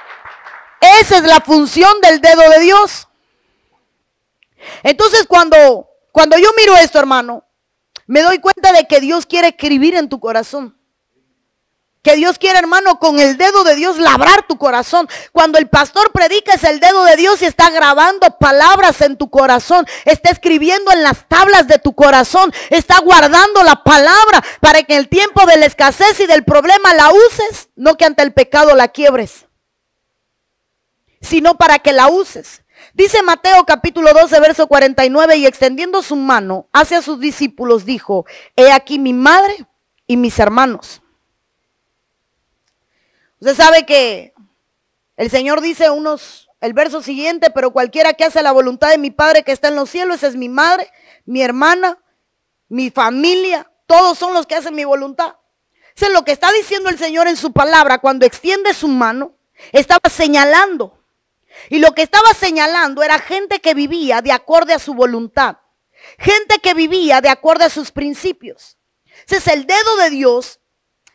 Esa 1.00 1.18
es 1.18 1.24
la 1.24 1.40
función 1.40 2.00
del 2.00 2.20
dedo 2.20 2.48
de 2.50 2.60
Dios. 2.60 3.08
Entonces 4.82 5.26
cuando, 5.26 5.88
cuando 6.12 6.38
yo 6.38 6.50
miro 6.56 6.76
esto, 6.76 6.98
hermano, 6.98 7.44
me 8.06 8.22
doy 8.22 8.38
cuenta 8.38 8.72
de 8.72 8.86
que 8.86 9.00
Dios 9.00 9.26
quiere 9.26 9.48
escribir 9.48 9.96
en 9.96 10.08
tu 10.08 10.20
corazón. 10.20 10.78
Que 12.02 12.16
Dios 12.16 12.36
quiere, 12.38 12.58
hermano, 12.58 12.98
con 12.98 13.20
el 13.20 13.36
dedo 13.36 13.62
de 13.62 13.76
Dios 13.76 13.96
labrar 13.96 14.44
tu 14.48 14.58
corazón. 14.58 15.08
Cuando 15.30 15.58
el 15.58 15.68
pastor 15.68 16.10
predica 16.10 16.54
es 16.54 16.64
el 16.64 16.80
dedo 16.80 17.04
de 17.04 17.14
Dios 17.14 17.40
y 17.42 17.44
está 17.44 17.70
grabando 17.70 18.38
palabras 18.38 19.00
en 19.02 19.16
tu 19.16 19.30
corazón. 19.30 19.86
Está 20.04 20.30
escribiendo 20.30 20.90
en 20.90 21.04
las 21.04 21.28
tablas 21.28 21.68
de 21.68 21.78
tu 21.78 21.94
corazón. 21.94 22.52
Está 22.70 22.98
guardando 22.98 23.62
la 23.62 23.84
palabra 23.84 24.42
para 24.60 24.82
que 24.82 24.94
en 24.94 24.98
el 24.98 25.08
tiempo 25.08 25.46
de 25.46 25.56
la 25.58 25.66
escasez 25.66 26.18
y 26.18 26.26
del 26.26 26.44
problema 26.44 26.92
la 26.92 27.10
uses. 27.10 27.68
No 27.76 27.96
que 27.96 28.04
ante 28.04 28.24
el 28.24 28.32
pecado 28.32 28.74
la 28.74 28.88
quiebres. 28.88 29.46
Sino 31.20 31.56
para 31.56 31.78
que 31.78 31.92
la 31.92 32.08
uses. 32.08 32.62
Dice 32.94 33.22
Mateo 33.22 33.64
capítulo 33.64 34.12
12, 34.12 34.40
verso 34.40 34.66
49, 34.66 35.36
y 35.36 35.46
extendiendo 35.46 36.02
su 36.02 36.16
mano 36.16 36.68
hacia 36.72 37.00
sus 37.00 37.20
discípulos, 37.20 37.84
dijo, 37.84 38.26
he 38.56 38.72
aquí 38.72 38.98
mi 38.98 39.12
madre 39.12 39.66
y 40.06 40.16
mis 40.16 40.38
hermanos. 40.40 41.01
Usted 43.42 43.56
sabe 43.56 43.84
que 43.84 44.34
el 45.16 45.28
Señor 45.28 45.62
dice 45.62 45.90
unos, 45.90 46.48
el 46.60 46.74
verso 46.74 47.02
siguiente, 47.02 47.50
pero 47.50 47.72
cualquiera 47.72 48.12
que 48.12 48.22
hace 48.22 48.40
la 48.40 48.52
voluntad 48.52 48.90
de 48.90 48.98
mi 48.98 49.10
Padre 49.10 49.42
que 49.42 49.50
está 49.50 49.66
en 49.66 49.74
los 49.74 49.90
cielos, 49.90 50.18
esa 50.18 50.28
es 50.28 50.36
mi 50.36 50.48
madre, 50.48 50.88
mi 51.24 51.42
hermana, 51.42 51.98
mi 52.68 52.90
familia, 52.90 53.68
todos 53.86 54.16
son 54.16 54.32
los 54.32 54.46
que 54.46 54.54
hacen 54.54 54.76
mi 54.76 54.84
voluntad. 54.84 55.34
Es 55.96 56.08
lo 56.12 56.24
que 56.24 56.30
está 56.30 56.52
diciendo 56.52 56.88
el 56.88 56.98
Señor 56.98 57.26
en 57.26 57.36
su 57.36 57.52
palabra, 57.52 57.98
cuando 57.98 58.24
extiende 58.24 58.74
su 58.74 58.86
mano, 58.86 59.34
estaba 59.72 60.08
señalando 60.08 60.96
y 61.68 61.80
lo 61.80 61.96
que 61.96 62.02
estaba 62.02 62.34
señalando 62.34 63.02
era 63.02 63.18
gente 63.18 63.58
que 63.58 63.74
vivía 63.74 64.22
de 64.22 64.30
acuerdo 64.30 64.72
a 64.72 64.78
su 64.78 64.94
voluntad. 64.94 65.56
Gente 66.16 66.60
que 66.60 66.74
vivía 66.74 67.20
de 67.20 67.28
acuerdo 67.28 67.64
a 67.64 67.70
sus 67.70 67.90
principios. 67.90 68.78
Es 69.26 69.48
el 69.48 69.66
dedo 69.66 69.96
de 69.96 70.10
Dios. 70.10 70.60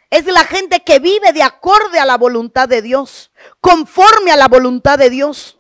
Es 0.10 0.26
la 0.26 0.44
gente 0.46 0.82
que 0.82 1.00
vive 1.00 1.34
de 1.34 1.44
acorde 1.44 2.00
a 2.00 2.06
la 2.06 2.18
voluntad 2.18 2.70
de 2.70 2.82
Dios. 2.82 3.32
Conforme 3.60 4.32
a 4.32 4.38
la 4.38 4.48
voluntad 4.48 4.98
de 4.98 5.10
Dios. 5.10 5.58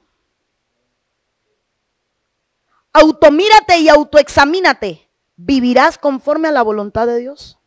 automírate 2.97 3.79
y 3.79 3.89
autoexamínate. 3.89 5.09
¿Vivirás 5.35 5.97
conforme 5.97 6.47
a 6.47 6.51
la 6.51 6.63
voluntad 6.63 7.05
de 7.05 7.19
Dios? 7.19 7.59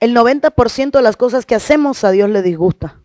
El 0.00 0.14
90% 0.14 0.90
de 0.90 1.02
las 1.02 1.16
cosas 1.16 1.46
que 1.46 1.54
hacemos 1.54 2.04
a 2.04 2.10
Dios 2.10 2.28
le 2.28 2.42
disgusta. 2.42 3.00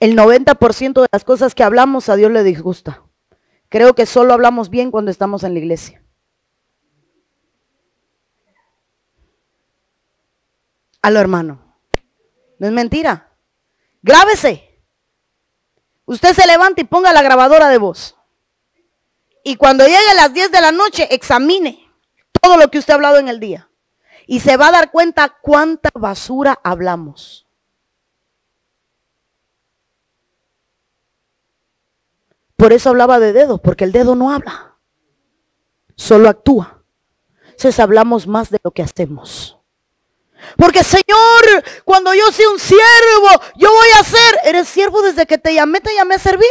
El 0.00 0.16
90% 0.16 1.02
de 1.02 1.08
las 1.12 1.24
cosas 1.24 1.54
que 1.54 1.62
hablamos 1.62 2.08
a 2.08 2.16
Dios 2.16 2.30
le 2.30 2.42
disgusta. 2.42 3.05
Creo 3.76 3.94
que 3.94 4.06
solo 4.06 4.32
hablamos 4.32 4.70
bien 4.70 4.90
cuando 4.90 5.10
estamos 5.10 5.44
en 5.44 5.52
la 5.52 5.58
iglesia. 5.58 6.02
A 11.02 11.10
lo 11.10 11.20
hermano. 11.20 11.76
No 12.58 12.68
es 12.68 12.72
mentira. 12.72 13.36
Grábese. 14.00 14.82
Usted 16.06 16.32
se 16.32 16.46
levanta 16.46 16.80
y 16.80 16.84
ponga 16.84 17.12
la 17.12 17.20
grabadora 17.20 17.68
de 17.68 17.76
voz. 17.76 18.16
Y 19.44 19.56
cuando 19.56 19.84
llegue 19.84 20.08
a 20.10 20.14
las 20.14 20.32
10 20.32 20.52
de 20.52 20.60
la 20.62 20.72
noche, 20.72 21.14
examine 21.14 21.86
todo 22.40 22.56
lo 22.56 22.70
que 22.70 22.78
usted 22.78 22.92
ha 22.92 22.96
hablado 22.96 23.18
en 23.18 23.28
el 23.28 23.40
día. 23.40 23.68
Y 24.26 24.40
se 24.40 24.56
va 24.56 24.68
a 24.68 24.72
dar 24.72 24.90
cuenta 24.90 25.36
cuánta 25.42 25.90
basura 25.92 26.58
hablamos. 26.64 27.45
Por 32.56 32.72
eso 32.72 32.88
hablaba 32.88 33.18
de 33.18 33.32
dedos, 33.32 33.60
porque 33.60 33.84
el 33.84 33.92
dedo 33.92 34.14
no 34.14 34.30
habla, 34.30 34.76
solo 35.94 36.28
actúa. 36.28 36.82
Entonces 37.44 37.78
hablamos 37.80 38.26
más 38.26 38.50
de 38.50 38.58
lo 38.62 38.70
que 38.70 38.82
hacemos. 38.82 39.58
Porque 40.56 40.84
Señor, 40.84 41.64
cuando 41.84 42.14
yo 42.14 42.30
sea 42.32 42.48
un 42.50 42.58
siervo, 42.58 43.28
yo 43.56 43.70
voy 43.70 43.88
a 43.98 44.04
ser, 44.04 44.40
eres 44.44 44.68
siervo 44.68 45.02
desde 45.02 45.26
que 45.26 45.38
te 45.38 45.54
llamé, 45.54 45.80
te 45.80 45.94
llamé 45.94 46.16
a 46.16 46.18
servir. 46.18 46.50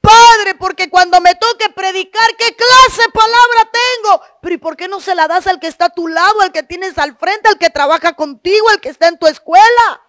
Padre, 0.00 0.54
porque 0.58 0.90
cuando 0.90 1.18
me 1.22 1.34
toque 1.34 1.70
predicar, 1.70 2.28
¿qué 2.36 2.54
clase 2.54 3.02
de 3.02 3.12
palabra 3.12 3.70
tengo? 3.72 4.22
Pero 4.42 4.54
¿y 4.54 4.58
por 4.58 4.76
qué 4.76 4.86
no 4.86 5.00
se 5.00 5.14
la 5.14 5.26
das 5.28 5.46
al 5.46 5.60
que 5.60 5.66
está 5.66 5.86
a 5.86 5.94
tu 5.94 6.08
lado, 6.08 6.42
al 6.42 6.52
que 6.52 6.62
tienes 6.62 6.98
al 6.98 7.16
frente, 7.16 7.48
al 7.48 7.58
que 7.58 7.70
trabaja 7.70 8.12
contigo, 8.14 8.68
al 8.68 8.80
que 8.80 8.90
está 8.90 9.08
en 9.08 9.18
tu 9.18 9.26
escuela? 9.26 10.03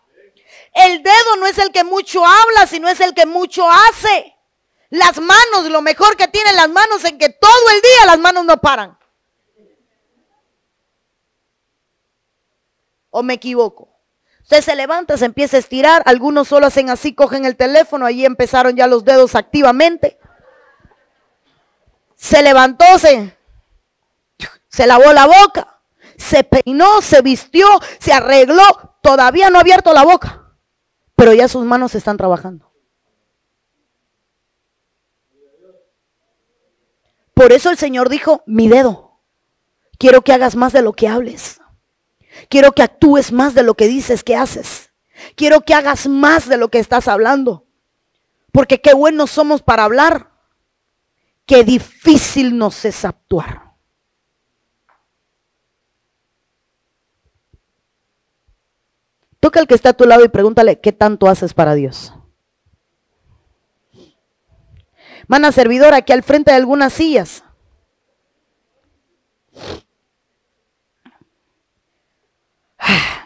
El 0.75 1.01
dedo 1.01 1.37
no 1.39 1.47
es 1.47 1.57
el 1.57 1.71
que 1.71 1.85
mucho 1.85 2.23
habla, 2.25 2.67
sino 2.67 2.89
es 2.89 2.99
el 2.99 3.13
que 3.13 3.25
mucho 3.25 3.63
hace. 3.71 4.35
Las 4.89 5.17
manos, 5.19 5.69
lo 5.69 5.81
mejor 5.81 6.17
que 6.17 6.27
tienen 6.27 6.55
las 6.57 6.69
manos 6.69 7.03
es 7.05 7.13
que 7.13 7.29
todo 7.29 7.69
el 7.73 7.81
día 7.81 8.05
las 8.07 8.19
manos 8.19 8.43
no 8.43 8.57
paran. 8.57 8.99
¿O 13.09 13.23
me 13.23 13.35
equivoco? 13.35 13.87
Usted 14.41 14.61
se 14.61 14.75
levanta, 14.75 15.17
se 15.17 15.23
empieza 15.23 15.55
a 15.55 15.61
estirar, 15.61 16.03
algunos 16.05 16.49
solo 16.49 16.67
hacen 16.67 16.89
así, 16.89 17.15
cogen 17.15 17.45
el 17.45 17.55
teléfono, 17.55 18.05
allí 18.05 18.25
empezaron 18.25 18.75
ya 18.75 18.85
los 18.85 19.05
dedos 19.05 19.33
activamente. 19.33 20.19
Se 22.15 22.43
levantó, 22.43 22.99
se, 22.99 23.35
se 24.67 24.85
lavó 24.85 25.13
la 25.13 25.25
boca, 25.25 25.79
se 26.17 26.43
peinó, 26.43 27.01
se 27.01 27.21
vistió, 27.21 27.65
se 27.97 28.11
arregló, 28.11 28.97
todavía 29.01 29.49
no 29.49 29.57
ha 29.57 29.61
abierto 29.61 29.93
la 29.93 30.03
boca, 30.03 30.44
pero 31.15 31.33
ya 31.33 31.47
sus 31.47 31.65
manos 31.65 31.95
están 31.95 32.17
trabajando. 32.17 32.71
Por 37.33 37.51
eso 37.51 37.69
el 37.69 37.77
Señor 37.77 38.09
dijo, 38.09 38.43
mi 38.45 38.67
dedo, 38.69 39.19
quiero 39.97 40.21
que 40.21 40.33
hagas 40.33 40.55
más 40.55 40.71
de 40.71 40.81
lo 40.81 40.93
que 40.93 41.07
hables. 41.07 41.59
Quiero 42.49 42.71
que 42.71 42.83
actúes 42.83 43.31
más 43.31 43.53
de 43.53 43.63
lo 43.63 43.75
que 43.75 43.87
dices 43.87 44.23
que 44.23 44.35
haces. 44.35 44.91
Quiero 45.35 45.61
que 45.61 45.73
hagas 45.73 46.07
más 46.07 46.47
de 46.47 46.57
lo 46.57 46.69
que 46.69 46.79
estás 46.79 47.07
hablando. 47.07 47.65
Porque 48.51 48.79
qué 48.79 48.93
buenos 48.93 49.31
somos 49.31 49.61
para 49.61 49.83
hablar. 49.83 50.31
Qué 51.45 51.63
difícil 51.63 52.57
nos 52.57 52.85
es 52.85 53.03
actuar. 53.05 53.64
Toca 59.45 59.59
al 59.59 59.67
que 59.67 59.75
está 59.75 59.89
a 59.89 59.93
tu 59.93 60.05
lado 60.05 60.25
y 60.25 60.29
pregúntale, 60.29 60.79
¿qué 60.79 60.91
tanto 60.91 61.27
haces 61.27 61.53
para 61.53 61.75
Dios? 61.75 62.15
Mana 65.27 65.51
servidora, 65.51 65.97
aquí 65.97 66.13
al 66.13 66.23
frente 66.23 66.49
de 66.49 66.57
algunas 66.57 66.93
sillas. 66.93 67.43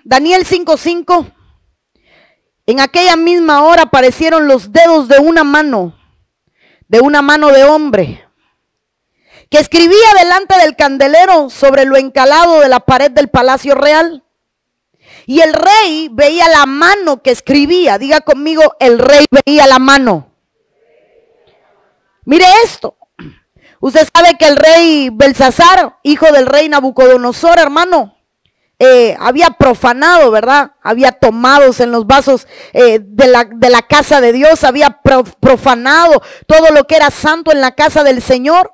Daniel 0.04 0.44
5:5. 0.46 1.32
En 2.66 2.82
aquella 2.82 3.16
misma 3.16 3.64
hora 3.64 3.84
aparecieron 3.84 4.46
los 4.46 4.74
dedos 4.74 5.08
de 5.08 5.20
una 5.20 5.46
mano, 5.46 5.98
de 6.90 7.00
una 7.00 7.22
mano 7.22 7.48
de 7.48 7.64
hombre, 7.64 8.28
que 9.50 9.60
escribía 9.60 10.14
delante 10.22 10.60
del 10.60 10.76
candelero 10.76 11.50
sobre 11.50 11.86
lo 11.86 11.96
encalado 11.96 12.60
de 12.60 12.68
la 12.68 12.82
pared 12.82 13.10
del 13.10 13.30
palacio 13.30 13.74
real. 13.74 14.26
Y 15.30 15.42
el 15.42 15.54
rey 15.54 16.10
veía 16.12 16.50
la 16.50 16.66
mano 16.66 17.22
que 17.22 17.30
escribía. 17.30 18.00
Diga 18.00 18.22
conmigo, 18.22 18.76
el 18.80 18.98
rey 18.98 19.28
veía 19.30 19.68
la 19.68 19.78
mano. 19.78 20.34
Mire 22.26 22.48
esto. 22.64 22.98
Usted 23.80 24.08
sabe 24.12 24.40
que 24.40 24.48
el 24.48 24.56
rey 24.56 25.12
Belsasar, 25.14 25.98
hijo 26.02 26.26
del 26.32 26.48
rey 26.48 26.68
Nabucodonosor, 26.68 27.60
hermano, 27.60 28.18
eh, 28.80 29.16
había 29.20 29.52
profanado, 29.52 30.32
¿verdad? 30.32 30.72
Había 30.82 31.12
tomados 31.12 31.80
en 31.80 31.92
los 31.92 32.08
vasos 32.08 32.48
eh, 32.74 32.98
de, 33.00 33.28
la, 33.28 33.44
de, 33.44 33.70
la, 33.70 33.84
casa 33.84 34.22
de 34.22 34.34
Dios, 34.34 34.64
había 34.64 35.00
profanado 35.40 36.24
todo 36.48 36.72
lo 36.74 36.86
que 36.86 36.96
era 36.96 37.12
santo 37.12 37.52
en 37.52 37.62
la 37.62 37.76
casa 37.76 38.04
del 38.04 38.24
Señor. 38.24 38.74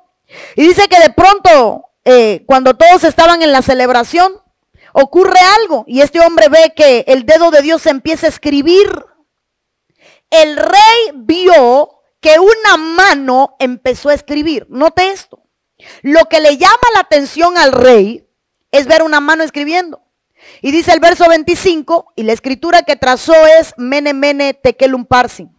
Y 0.54 0.62
dice 0.62 0.88
que 0.88 1.00
de 1.00 1.10
pronto, 1.10 1.90
eh, 2.06 2.44
cuando 2.46 2.72
todos 2.72 3.04
estaban 3.04 3.42
en 3.42 3.52
la 3.52 3.60
celebración, 3.60 4.40
ocurre 4.98 5.38
algo 5.60 5.84
y 5.86 6.00
este 6.00 6.20
hombre 6.20 6.48
ve 6.48 6.72
que 6.74 7.04
el 7.06 7.26
dedo 7.26 7.50
de 7.50 7.60
Dios 7.60 7.84
empieza 7.84 8.26
a 8.26 8.30
escribir. 8.30 8.90
El 10.30 10.56
rey 10.56 11.12
vio 11.14 12.00
que 12.20 12.38
una 12.38 12.78
mano 12.78 13.56
empezó 13.58 14.08
a 14.08 14.14
escribir. 14.14 14.66
Note 14.70 15.10
esto. 15.10 15.42
Lo 16.00 16.24
que 16.24 16.40
le 16.40 16.56
llama 16.56 16.76
la 16.94 17.00
atención 17.00 17.58
al 17.58 17.72
rey 17.72 18.26
es 18.70 18.86
ver 18.86 19.02
una 19.02 19.20
mano 19.20 19.44
escribiendo. 19.44 20.02
Y 20.62 20.72
dice 20.72 20.92
el 20.92 21.00
verso 21.00 21.28
25, 21.28 22.14
y 22.16 22.22
la 22.22 22.32
escritura 22.32 22.82
que 22.82 22.96
trazó 22.96 23.34
es 23.60 23.74
Mene 23.76 24.14
Mene 24.14 24.54
Tekelum 24.54 25.04
Parsin. 25.04 25.54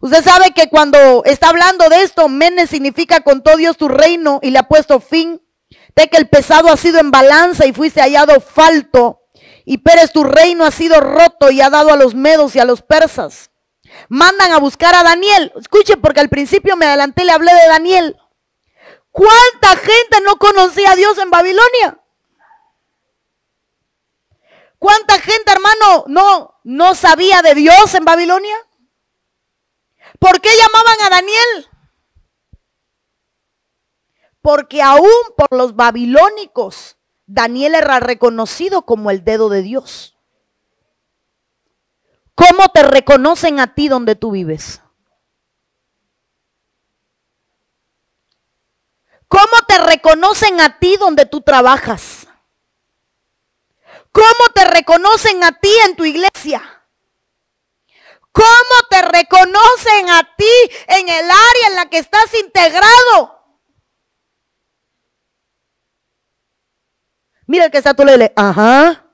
Usted 0.00 0.22
sabe 0.22 0.52
que 0.52 0.68
cuando 0.68 1.24
está 1.24 1.48
hablando 1.48 1.88
de 1.88 2.02
esto, 2.02 2.28
Mene 2.28 2.68
significa 2.68 3.22
contó 3.22 3.56
Dios 3.56 3.76
tu 3.76 3.88
reino 3.88 4.38
y 4.42 4.50
le 4.50 4.60
ha 4.60 4.68
puesto 4.68 5.00
fin. 5.00 5.40
De 5.94 6.08
que 6.08 6.16
el 6.16 6.28
pesado 6.28 6.68
ha 6.68 6.76
sido 6.76 6.98
en 6.98 7.10
balanza 7.10 7.66
y 7.66 7.72
fuiste 7.72 8.00
hallado 8.00 8.40
falto. 8.40 9.22
Y 9.64 9.78
Pérez 9.78 10.12
tu 10.12 10.24
reino 10.24 10.64
ha 10.64 10.70
sido 10.70 11.00
roto 11.00 11.50
y 11.50 11.60
ha 11.60 11.70
dado 11.70 11.92
a 11.92 11.96
los 11.96 12.14
medos 12.14 12.54
y 12.56 12.58
a 12.58 12.64
los 12.64 12.82
persas. 12.82 13.50
Mandan 14.08 14.52
a 14.52 14.58
buscar 14.58 14.94
a 14.94 15.02
Daniel. 15.02 15.52
Escuche, 15.56 15.96
porque 15.96 16.20
al 16.20 16.28
principio 16.28 16.76
me 16.76 16.86
adelanté 16.86 17.22
y 17.22 17.26
le 17.26 17.32
hablé 17.32 17.54
de 17.54 17.68
Daniel. 17.68 18.16
¿Cuánta 19.10 19.76
gente 19.76 20.20
no 20.24 20.36
conocía 20.36 20.90
a 20.90 20.96
Dios 20.96 21.16
en 21.18 21.30
Babilonia? 21.30 21.98
¿Cuánta 24.78 25.18
gente, 25.18 25.52
hermano, 25.52 26.04
no, 26.08 26.60
no 26.64 26.94
sabía 26.94 27.40
de 27.40 27.54
Dios 27.54 27.94
en 27.94 28.04
Babilonia? 28.04 28.56
¿Por 30.18 30.40
qué 30.40 30.50
llamaban 30.58 31.00
a 31.06 31.10
Daniel? 31.10 31.68
Porque 34.44 34.82
aún 34.82 35.08
por 35.38 35.56
los 35.56 35.74
babilónicos, 35.74 36.98
Daniel 37.24 37.76
era 37.76 37.98
reconocido 37.98 38.82
como 38.82 39.10
el 39.10 39.24
dedo 39.24 39.48
de 39.48 39.62
Dios. 39.62 40.18
¿Cómo 42.34 42.68
te 42.68 42.82
reconocen 42.82 43.58
a 43.58 43.74
ti 43.74 43.88
donde 43.88 44.16
tú 44.16 44.32
vives? 44.32 44.82
¿Cómo 49.28 49.62
te 49.66 49.78
reconocen 49.78 50.60
a 50.60 50.78
ti 50.78 50.98
donde 50.98 51.24
tú 51.24 51.40
trabajas? 51.40 52.28
¿Cómo 54.12 54.50
te 54.54 54.66
reconocen 54.66 55.42
a 55.42 55.52
ti 55.52 55.72
en 55.86 55.96
tu 55.96 56.04
iglesia? 56.04 56.86
¿Cómo 58.30 58.88
te 58.90 59.00
reconocen 59.00 60.10
a 60.10 60.34
ti 60.36 60.70
en 60.88 61.08
el 61.08 61.30
área 61.30 61.66
en 61.68 61.76
la 61.76 61.86
que 61.88 61.96
estás 61.96 62.34
integrado? 62.34 63.33
Mira 67.46 67.66
el 67.66 67.70
que 67.70 67.78
está 67.78 67.94
tú 67.94 68.04
le 68.04 68.32
ajá. 68.34 69.04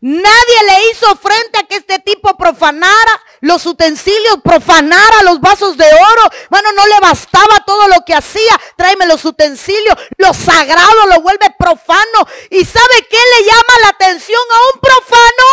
Nadie 0.00 0.64
le 0.64 0.90
hizo 0.90 1.16
frente 1.16 1.58
a 1.58 1.64
que 1.64 1.76
este 1.76 1.98
tipo 1.98 2.36
profanara 2.36 3.20
los 3.40 3.66
utensilios, 3.66 4.38
profanara 4.44 5.22
los 5.24 5.40
vasos 5.40 5.76
de 5.76 5.86
oro. 5.86 6.22
Bueno, 6.50 6.70
no 6.72 6.86
le 6.86 7.00
bastaba 7.00 7.64
todo 7.66 7.88
lo 7.88 8.04
que 8.04 8.14
hacía. 8.14 8.60
Tráeme 8.76 9.06
los 9.06 9.24
utensilios, 9.24 9.96
lo 10.16 10.32
sagrado 10.32 11.06
lo 11.08 11.20
vuelve 11.20 11.52
profano. 11.58 12.26
¿Y 12.50 12.64
sabe 12.64 13.06
qué 13.10 13.16
le 13.16 13.46
llama 13.46 13.80
la 13.82 13.88
atención 13.88 14.40
a 14.52 14.74
un 14.74 14.80
profano? 14.80 15.44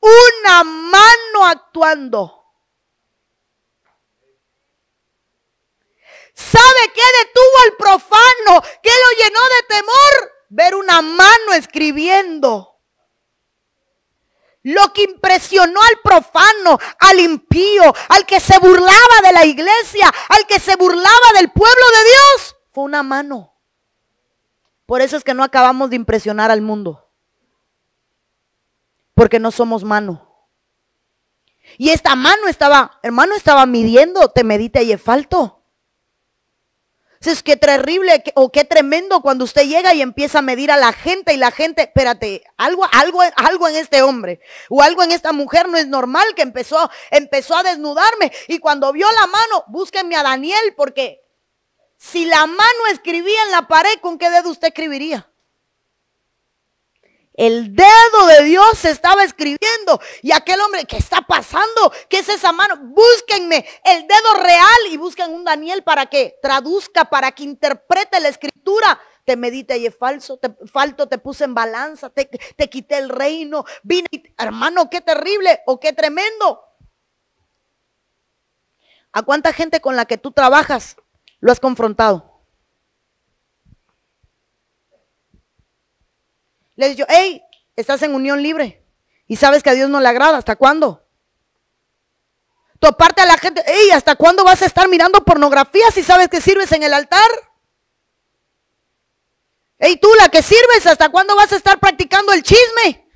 Una 0.00 0.64
mano 0.64 1.46
actuando. 1.46 2.37
¿Sabe 6.38 6.92
qué 6.94 7.02
detuvo 7.24 7.52
al 7.64 7.76
profano? 7.76 8.62
¿Qué 8.80 8.90
lo 8.90 9.24
llenó 9.24 9.40
de 9.40 9.76
temor? 9.76 10.32
Ver 10.50 10.76
una 10.76 11.02
mano 11.02 11.52
escribiendo. 11.54 12.76
Lo 14.62 14.92
que 14.92 15.02
impresionó 15.02 15.80
al 15.82 16.00
profano, 16.00 16.78
al 17.00 17.18
impío, 17.18 17.92
al 18.08 18.24
que 18.24 18.38
se 18.38 18.56
burlaba 18.60 19.20
de 19.24 19.32
la 19.32 19.46
iglesia, 19.46 20.12
al 20.28 20.46
que 20.46 20.60
se 20.60 20.76
burlaba 20.76 21.32
del 21.34 21.50
pueblo 21.50 21.84
de 21.92 22.04
Dios, 22.04 22.56
fue 22.70 22.84
una 22.84 23.02
mano. 23.02 23.56
Por 24.86 25.00
eso 25.00 25.16
es 25.16 25.24
que 25.24 25.34
no 25.34 25.42
acabamos 25.42 25.90
de 25.90 25.96
impresionar 25.96 26.52
al 26.52 26.62
mundo. 26.62 27.10
Porque 29.14 29.40
no 29.40 29.50
somos 29.50 29.82
mano. 29.82 30.48
Y 31.78 31.90
esta 31.90 32.14
mano 32.14 32.46
estaba, 32.46 33.00
hermano, 33.02 33.34
estaba 33.34 33.66
midiendo, 33.66 34.28
te 34.28 34.44
medita 34.44 34.80
y 34.82 34.96
falto. 34.96 35.57
Es 37.20 37.42
que 37.42 37.56
terrible 37.56 38.22
o 38.34 38.50
qué 38.50 38.64
tremendo 38.64 39.20
cuando 39.20 39.44
usted 39.44 39.66
llega 39.66 39.92
y 39.92 40.02
empieza 40.02 40.38
a 40.38 40.42
medir 40.42 40.70
a 40.70 40.76
la 40.76 40.92
gente 40.92 41.34
y 41.34 41.36
la 41.36 41.50
gente, 41.50 41.82
espérate, 41.82 42.44
algo, 42.56 42.86
algo, 42.92 43.20
algo 43.36 43.68
en 43.68 43.76
este 43.76 44.02
hombre 44.02 44.40
o 44.68 44.82
algo 44.82 45.02
en 45.02 45.10
esta 45.10 45.32
mujer 45.32 45.68
no 45.68 45.76
es 45.76 45.88
normal 45.88 46.24
que 46.36 46.42
empezó, 46.42 46.90
empezó 47.10 47.56
a 47.56 47.62
desnudarme 47.62 48.32
y 48.46 48.58
cuando 48.58 48.92
vio 48.92 49.06
la 49.12 49.26
mano, 49.26 49.64
búsquenme 49.66 50.16
a 50.16 50.22
Daniel 50.22 50.74
porque 50.76 51.22
si 51.96 52.24
la 52.24 52.46
mano 52.46 52.86
escribía 52.92 53.42
en 53.44 53.50
la 53.50 53.66
pared, 53.66 53.98
¿con 54.00 54.18
qué 54.18 54.30
dedo 54.30 54.50
usted 54.50 54.68
escribiría? 54.68 55.28
El 57.38 57.72
dedo 57.72 58.26
de 58.26 58.42
Dios 58.42 58.78
se 58.78 58.90
estaba 58.90 59.22
escribiendo. 59.22 60.00
Y 60.22 60.32
aquel 60.32 60.60
hombre, 60.60 60.84
¿qué 60.86 60.96
está 60.96 61.22
pasando? 61.22 61.92
¿Qué 62.08 62.18
es 62.18 62.28
esa 62.28 62.50
mano? 62.50 62.76
Búsquenme 62.78 63.64
el 63.84 64.08
dedo 64.08 64.42
real 64.42 64.78
y 64.90 64.96
busquen 64.96 65.32
un 65.32 65.44
Daniel 65.44 65.84
para 65.84 66.06
que 66.06 66.36
traduzca, 66.42 67.04
para 67.04 67.30
que 67.30 67.44
interprete 67.44 68.18
la 68.18 68.26
escritura. 68.26 69.00
Te 69.24 69.36
medite 69.36 69.78
y 69.78 69.86
es 69.86 69.96
falso, 69.96 70.38
te 70.38 70.52
falto, 70.66 71.06
te 71.06 71.18
puse 71.18 71.44
en 71.44 71.54
balanza, 71.54 72.10
te, 72.10 72.24
te 72.24 72.68
quité 72.68 72.98
el 72.98 73.08
reino. 73.08 73.64
Vine, 73.84 74.08
hermano, 74.36 74.90
qué 74.90 75.00
terrible 75.00 75.60
o 75.66 75.78
qué 75.78 75.92
tremendo. 75.92 76.60
¿A 79.12 79.22
cuánta 79.22 79.52
gente 79.52 79.80
con 79.80 79.94
la 79.94 80.06
que 80.06 80.18
tú 80.18 80.32
trabajas 80.32 80.96
lo 81.38 81.52
has 81.52 81.60
confrontado? 81.60 82.27
Le 86.78 86.90
digo, 86.90 87.06
hey, 87.08 87.42
estás 87.74 88.02
en 88.02 88.14
unión 88.14 88.40
libre 88.40 88.86
y 89.26 89.34
sabes 89.34 89.64
que 89.64 89.70
a 89.70 89.74
Dios 89.74 89.90
no 89.90 89.98
le 89.98 90.06
agrada. 90.06 90.38
¿Hasta 90.38 90.54
cuándo? 90.54 91.04
Toparte 92.78 93.20
a 93.20 93.26
la 93.26 93.36
gente, 93.36 93.64
hey, 93.66 93.90
¿hasta 93.92 94.14
cuándo 94.14 94.44
vas 94.44 94.62
a 94.62 94.66
estar 94.66 94.88
mirando 94.88 95.24
pornografía 95.24 95.90
si 95.90 96.04
sabes 96.04 96.28
que 96.28 96.40
sirves 96.40 96.70
en 96.70 96.84
el 96.84 96.94
altar? 96.94 97.28
Hey, 99.80 99.98
tú 100.00 100.08
la 100.20 100.28
que 100.28 100.40
sirves, 100.40 100.86
¿hasta 100.86 101.08
cuándo 101.08 101.34
vas 101.34 101.52
a 101.52 101.56
estar 101.56 101.80
practicando 101.80 102.32
el 102.32 102.44
chisme? 102.44 103.10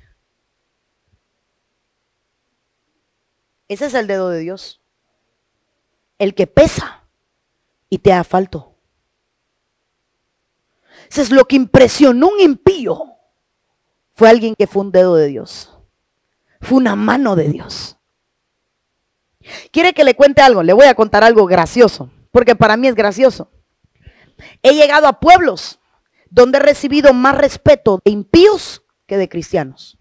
Ese 3.69 3.85
es 3.85 3.93
el 3.93 4.07
dedo 4.07 4.27
de 4.27 4.39
Dios. 4.39 4.81
El 6.17 6.35
que 6.35 6.47
pesa 6.47 7.05
y 7.87 7.99
te 7.99 8.21
falto. 8.25 8.75
Eso 11.09 11.21
es 11.21 11.31
lo 11.31 11.45
que 11.45 11.55
impresionó 11.55 12.27
un 12.27 12.41
impío 12.41 13.12
fue 14.13 14.29
alguien 14.29 14.55
que 14.55 14.67
fue 14.67 14.83
un 14.83 14.91
dedo 14.91 15.15
de 15.15 15.27
Dios. 15.27 15.71
Fue 16.61 16.77
una 16.77 16.95
mano 16.95 17.35
de 17.35 17.49
Dios. 17.49 17.97
¿Quiere 19.71 19.93
que 19.93 20.03
le 20.03 20.15
cuente 20.15 20.41
algo? 20.41 20.63
Le 20.63 20.73
voy 20.73 20.85
a 20.85 20.95
contar 20.95 21.23
algo 21.23 21.45
gracioso, 21.45 22.09
porque 22.31 22.55
para 22.55 22.77
mí 22.77 22.87
es 22.87 22.95
gracioso. 22.95 23.51
He 24.61 24.73
llegado 24.73 25.07
a 25.07 25.19
pueblos 25.19 25.79
donde 26.29 26.57
he 26.57 26.61
recibido 26.61 27.13
más 27.13 27.35
respeto 27.37 27.99
de 28.03 28.11
impíos 28.11 28.83
que 29.05 29.17
de 29.17 29.29
cristianos. 29.29 29.97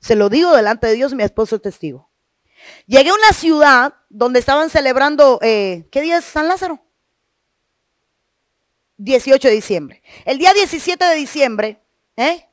Se 0.00 0.14
lo 0.14 0.28
digo 0.28 0.54
delante 0.54 0.86
de 0.86 0.94
Dios, 0.94 1.14
mi 1.14 1.22
esposo 1.22 1.56
es 1.56 1.62
testigo. 1.62 2.10
Llegué 2.86 3.10
a 3.10 3.14
una 3.14 3.32
ciudad 3.32 3.94
donde 4.08 4.38
estaban 4.38 4.70
celebrando, 4.70 5.38
eh, 5.42 5.88
¿qué 5.90 6.00
día 6.00 6.18
es 6.18 6.24
San 6.24 6.48
Lázaro? 6.48 6.85
18 8.98 9.48
de 9.48 9.54
diciembre. 9.54 10.02
El 10.24 10.38
día 10.38 10.52
17 10.52 11.04
de 11.04 11.14
diciembre, 11.14 11.82
¿eh? 12.16 12.48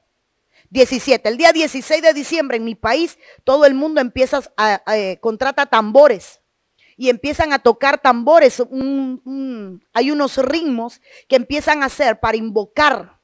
17, 0.70 1.30
el 1.30 1.38
día 1.38 1.54
16 1.54 2.02
de 2.02 2.14
diciembre 2.14 2.58
en 2.58 2.64
mi 2.64 2.74
país, 2.74 3.20
todo 3.44 3.66
el 3.66 3.76
mundo 3.76 4.02
empieza 4.02 4.42
a, 4.58 4.82
eh, 4.96 5.20
contrata 5.22 5.68
tambores 5.68 6.42
y 6.98 7.10
empiezan 7.10 7.54
a 7.54 7.60
tocar 7.60 8.02
tambores. 8.02 8.62
hay 9.94 10.12
unos 10.12 10.38
ritmos 10.38 11.00
que 11.28 11.36
empiezan 11.36 11.84
a 11.84 11.86
hacer 11.86 12.20
para 12.20 12.38
invocar 12.38 13.20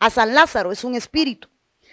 a 0.00 0.10
San 0.10 0.34
Lázaro, 0.34 0.72
es 0.72 0.82
un 0.82 0.96
espíritu. 0.96 1.51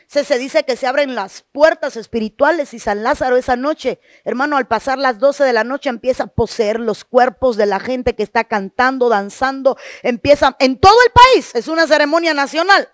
Se, 0.09 0.39
dice 0.39 0.63
que 0.63 0.75
se 0.75 0.87
abren 0.87 1.13
las 1.13 1.43
puertas 1.51 1.95
espirituales 1.95 2.73
y 2.73 2.79
San 2.79 3.03
Lázaro 3.03 3.37
esa 3.37 3.55
noche, 3.55 3.99
hermano, 4.23 4.57
al 4.57 4.67
pasar 4.67 4.97
las 4.97 5.19
12 5.19 5.43
de 5.43 5.53
la 5.53 5.63
noche 5.63 5.87
empieza 5.87 6.23
a 6.23 6.27
poseer 6.27 6.79
los 6.79 7.05
cuerpos 7.05 7.57
de 7.57 7.67
la 7.67 7.79
gente 7.79 8.15
que 8.15 8.23
está 8.23 8.45
cantando, 8.45 9.07
danzando, 9.07 9.77
empieza 10.01 10.55
en 10.57 10.79
todo 10.79 10.97
el 11.05 11.11
país, 11.11 11.53
es 11.53 11.67
una 11.67 11.85
ceremonia 11.85 12.33
nacional. 12.33 12.89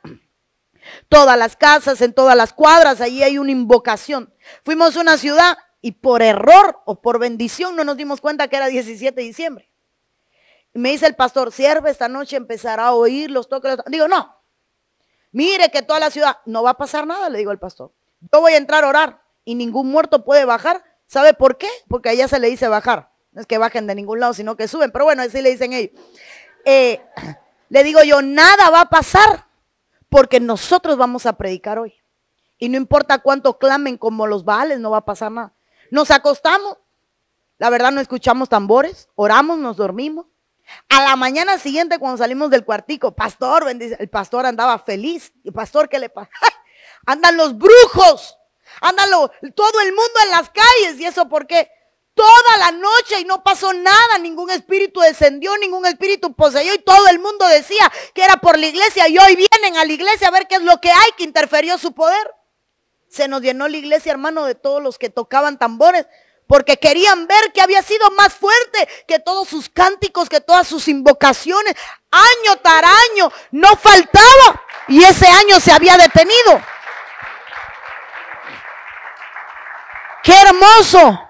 Todas 1.08 1.38
las 1.40 1.56
casas, 1.56 2.02
en 2.02 2.12
todas 2.12 2.36
las 2.36 2.52
cuadras, 2.52 3.00
allí 3.00 3.24
hay 3.24 3.38
una 3.38 3.52
invocación. 3.52 4.34
Fuimos 4.66 4.98
a 4.98 5.00
una 5.00 5.18
ciudad 5.18 5.58
y 5.80 5.94
por 5.94 6.22
error 6.22 6.82
o 6.84 7.02
por 7.02 7.18
bendición 7.18 7.78
no 7.78 7.86
nos 7.86 7.96
dimos 7.96 8.20
cuenta 8.20 8.50
que 8.50 8.58
era 8.58 8.68
17 8.68 9.22
de 9.22 9.26
diciembre. 9.26 9.72
Me 10.74 10.92
dice 10.92 11.08
el 11.08 11.16
pastor, 11.16 11.54
sierve 11.54 11.92
esta 11.92 12.10
noche 12.10 12.36
empezará 12.36 12.88
a 12.88 12.94
oír 12.94 13.32
los 13.32 13.48
toques. 13.48 13.78
Digo, 13.88 14.10
no, 14.10 14.35
Mire 15.36 15.70
que 15.70 15.82
toda 15.82 16.00
la 16.00 16.12
ciudad, 16.12 16.38
no 16.46 16.64
va 16.64 16.70
a 16.70 16.78
pasar 16.78 17.06
nada, 17.06 17.28
le 17.28 17.40
digo 17.40 17.52
al 17.52 17.60
pastor. 17.60 17.92
Yo 18.32 18.40
voy 18.40 18.54
a 18.54 18.58
entrar 18.58 18.86
a 18.86 18.88
orar 18.88 19.22
y 19.44 19.56
ningún 19.56 19.92
muerto 19.92 20.24
puede 20.24 20.46
bajar. 20.46 20.82
¿Sabe 21.08 21.34
por 21.34 21.58
qué? 21.58 21.68
Porque 21.90 22.08
allá 22.08 22.30
se 22.30 22.40
le 22.40 22.50
dice 22.50 22.70
bajar. 22.70 23.12
No 23.34 23.42
es 23.42 23.46
que 23.46 23.58
bajen 23.58 23.86
de 23.86 23.96
ningún 23.96 24.22
lado, 24.22 24.34
sino 24.34 24.56
que 24.56 24.70
suben. 24.70 24.92
Pero 24.92 25.04
bueno, 25.04 25.24
así 25.24 25.42
le 25.42 25.52
dicen 25.52 25.74
ellos. 25.74 25.92
Eh, 26.64 27.02
le 27.68 27.84
digo 27.84 28.02
yo, 28.04 28.22
nada 28.22 28.70
va 28.70 28.80
a 28.80 28.90
pasar 28.90 29.48
porque 30.08 30.40
nosotros 30.40 30.96
vamos 30.96 31.26
a 31.26 31.34
predicar 31.34 31.80
hoy. 31.80 31.96
Y 32.58 32.70
no 32.70 32.78
importa 32.78 33.18
cuánto 33.18 33.60
clamen 33.60 33.98
como 33.98 34.28
los 34.28 34.46
baales, 34.46 34.80
no 34.80 34.92
va 34.92 35.00
a 35.00 35.06
pasar 35.06 35.34
nada. 35.34 35.52
Nos 35.92 36.12
acostamos, 36.12 36.78
la 37.58 37.70
verdad 37.70 37.92
no 37.92 38.00
escuchamos 38.00 38.48
tambores, 38.48 39.10
oramos, 39.16 39.58
nos 39.58 39.76
dormimos. 39.76 40.28
A 40.90 41.04
la 41.04 41.16
mañana 41.16 41.58
siguiente, 41.60 42.00
cuando 42.00 42.18
salimos 42.18 42.50
del 42.50 42.66
cuartico, 42.66 43.16
pastor, 43.16 43.68
el 43.70 44.10
pastor 44.10 44.46
andaba 44.46 44.80
feliz. 44.80 45.34
¿Y 45.44 45.52
pastor 45.52 45.90
qué 45.90 46.00
le 46.00 46.10
pasa? 46.10 46.32
Andan 47.06 47.38
los 47.38 47.58
brujos, 47.58 48.38
andan 48.82 49.10
todo 49.56 49.80
el 49.82 49.90
mundo 49.90 50.14
en 50.24 50.32
las 50.32 50.50
calles. 50.50 51.00
¿Y 51.00 51.06
eso 51.06 51.30
porque 51.30 51.70
Toda 52.16 52.58
la 52.60 52.72
noche 52.72 53.20
y 53.20 53.26
no 53.26 53.44
pasó 53.44 53.74
nada, 53.74 54.18
ningún 54.22 54.50
espíritu 54.50 55.02
descendió, 55.02 55.58
ningún 55.58 55.86
espíritu 55.86 56.34
poseyó 56.34 56.74
y 56.74 56.80
todo 56.80 57.10
el 57.10 57.20
mundo 57.20 57.46
decía 57.46 57.92
que 58.14 58.24
era 58.24 58.38
por 58.38 58.58
la 58.58 58.68
iglesia 58.68 59.10
y 59.10 59.18
hoy 59.18 59.36
vienen 59.36 59.78
a 59.78 59.84
la 59.84 59.92
iglesia 59.92 60.30
a 60.30 60.32
ver 60.32 60.48
qué 60.48 60.56
es 60.56 60.62
lo 60.62 60.80
que 60.80 60.90
hay 60.92 61.12
que 61.18 61.26
interferió 61.26 61.78
su 61.78 61.94
poder. 61.94 62.34
Se 63.10 63.28
nos 63.28 63.42
llenó 63.42 63.68
la 63.68 63.76
iglesia, 63.76 64.14
hermano, 64.14 64.46
de 64.46 64.56
todos 64.56 64.82
los 64.82 64.98
que 64.98 65.10
tocaban 65.10 65.60
tambores 65.60 66.08
porque 66.48 66.78
querían 66.78 67.28
ver 67.28 67.52
que 67.54 67.62
había 67.62 67.82
sido 67.82 68.10
más 68.12 68.34
fuerte 68.34 68.88
que 69.08 69.20
todos 69.20 69.48
sus 69.48 69.70
cánticos, 69.70 70.30
que 70.30 70.42
todas 70.42 70.68
sus 70.68 70.88
invocaciones. 70.88 71.76
Año 72.12 72.58
tras 72.62 72.84
año 73.12 73.32
no 73.52 73.76
faltaba 73.76 74.64
y 74.88 75.04
ese 75.04 75.28
año 75.28 75.60
se 75.60 75.72
había 75.72 75.98
detenido. 75.98 76.62
Qué 80.24 80.34
hermoso. 80.42 81.22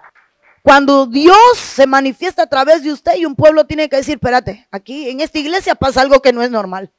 Cuando 0.62 1.06
Dios 1.06 1.58
se 1.58 1.86
manifiesta 1.86 2.44
a 2.44 2.48
través 2.48 2.82
de 2.82 2.92
usted 2.92 3.16
y 3.18 3.26
un 3.26 3.36
pueblo 3.36 3.66
tiene 3.66 3.88
que 3.88 3.98
decir, 3.98 4.16
espérate, 4.16 4.68
aquí 4.72 5.10
en 5.10 5.22
esta 5.22 5.38
iglesia 5.38 5.76
pasa 5.76 6.02
algo 6.02 6.22
que 6.22 6.34
no 6.34 6.42
es 6.42 6.50
normal. 6.50 6.92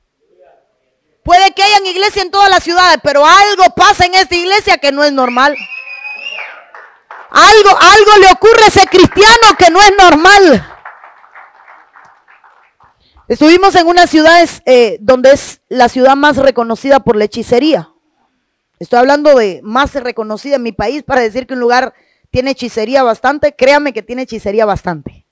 Puede 1.25 1.51
que 1.53 1.63
hayan 1.65 1.85
iglesia 1.87 2.23
en 2.23 2.31
todas 2.31 2.49
las 2.49 2.63
ciudades, 2.63 2.99
pero 3.03 3.27
algo 3.27 3.65
pasa 3.75 4.07
en 4.07 4.15
esta 4.15 4.37
iglesia 4.37 4.79
que 4.79 4.93
no 4.93 5.03
es 5.03 5.13
normal. 5.13 5.57
Algo, 7.37 7.69
algo 7.69 8.17
le 8.19 8.33
ocurre 8.33 8.65
a 8.65 8.69
ese 8.69 8.87
cristiano 8.87 9.59
que 9.59 9.69
no 9.69 9.79
es 9.83 9.93
normal. 9.99 10.67
Estuvimos 13.29 13.75
en 13.75 13.87
una 13.87 14.07
ciudad 14.07 14.49
eh, 14.65 14.97
donde 15.03 15.33
es 15.33 15.61
la 15.69 15.91
ciudad 15.91 16.17
más 16.17 16.39
reconocida 16.39 17.01
por 17.01 17.15
la 17.15 17.25
hechicería. 17.25 17.91
Estoy 18.79 19.01
hablando 19.01 19.35
de 19.35 19.61
más 19.63 19.93
reconocida 19.97 20.57
en 20.57 20.63
mi 20.63 20.73
país 20.73 21.03
para 21.03 21.21
decir 21.21 21.47
que 21.47 21.53
un 21.53 21.61
lugar 21.61 21.93
tiene 22.31 22.53
hechicería 22.53 23.03
bastante. 23.03 23.55
Créame 23.55 23.93
que 23.93 24.03
tiene 24.03 24.23
hechicería 24.23 24.65
bastante. 24.65 25.27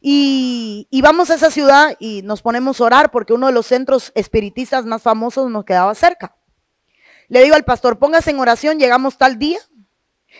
Y, 0.00 0.86
y, 0.88 1.02
vamos 1.02 1.30
a 1.30 1.34
esa 1.34 1.50
ciudad 1.50 1.96
y 1.98 2.22
nos 2.22 2.42
ponemos 2.42 2.80
a 2.80 2.84
orar 2.84 3.10
porque 3.10 3.32
uno 3.32 3.48
de 3.48 3.52
los 3.52 3.66
centros 3.66 4.12
espiritistas 4.14 4.86
más 4.86 5.02
famosos 5.02 5.50
nos 5.50 5.64
quedaba 5.64 5.92
cerca. 5.96 6.36
Le 7.26 7.42
digo 7.42 7.56
al 7.56 7.64
pastor, 7.64 7.98
póngase 7.98 8.30
en 8.30 8.38
oración, 8.38 8.78
llegamos 8.78 9.18
tal 9.18 9.36
día 9.36 9.58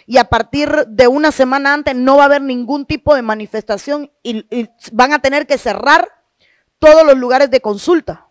y 0.04 0.18
a 0.18 0.24
partir 0.24 0.86
de 0.88 1.08
una 1.08 1.32
semana 1.32 1.72
antes 1.72 1.94
no 1.94 2.16
va 2.16 2.24
a 2.24 2.26
haber 2.26 2.42
ningún 2.42 2.86
tipo 2.86 3.14
de 3.14 3.22
manifestación 3.22 4.10
y, 4.22 4.46
van 4.92 5.12
a 5.12 5.20
tener 5.20 5.46
que 5.46 5.58
cerrar 5.58 6.08
todos 6.78 7.04
los 7.06 7.16
lugares 7.16 7.50
de 7.50 7.60
consulta. 7.60 8.28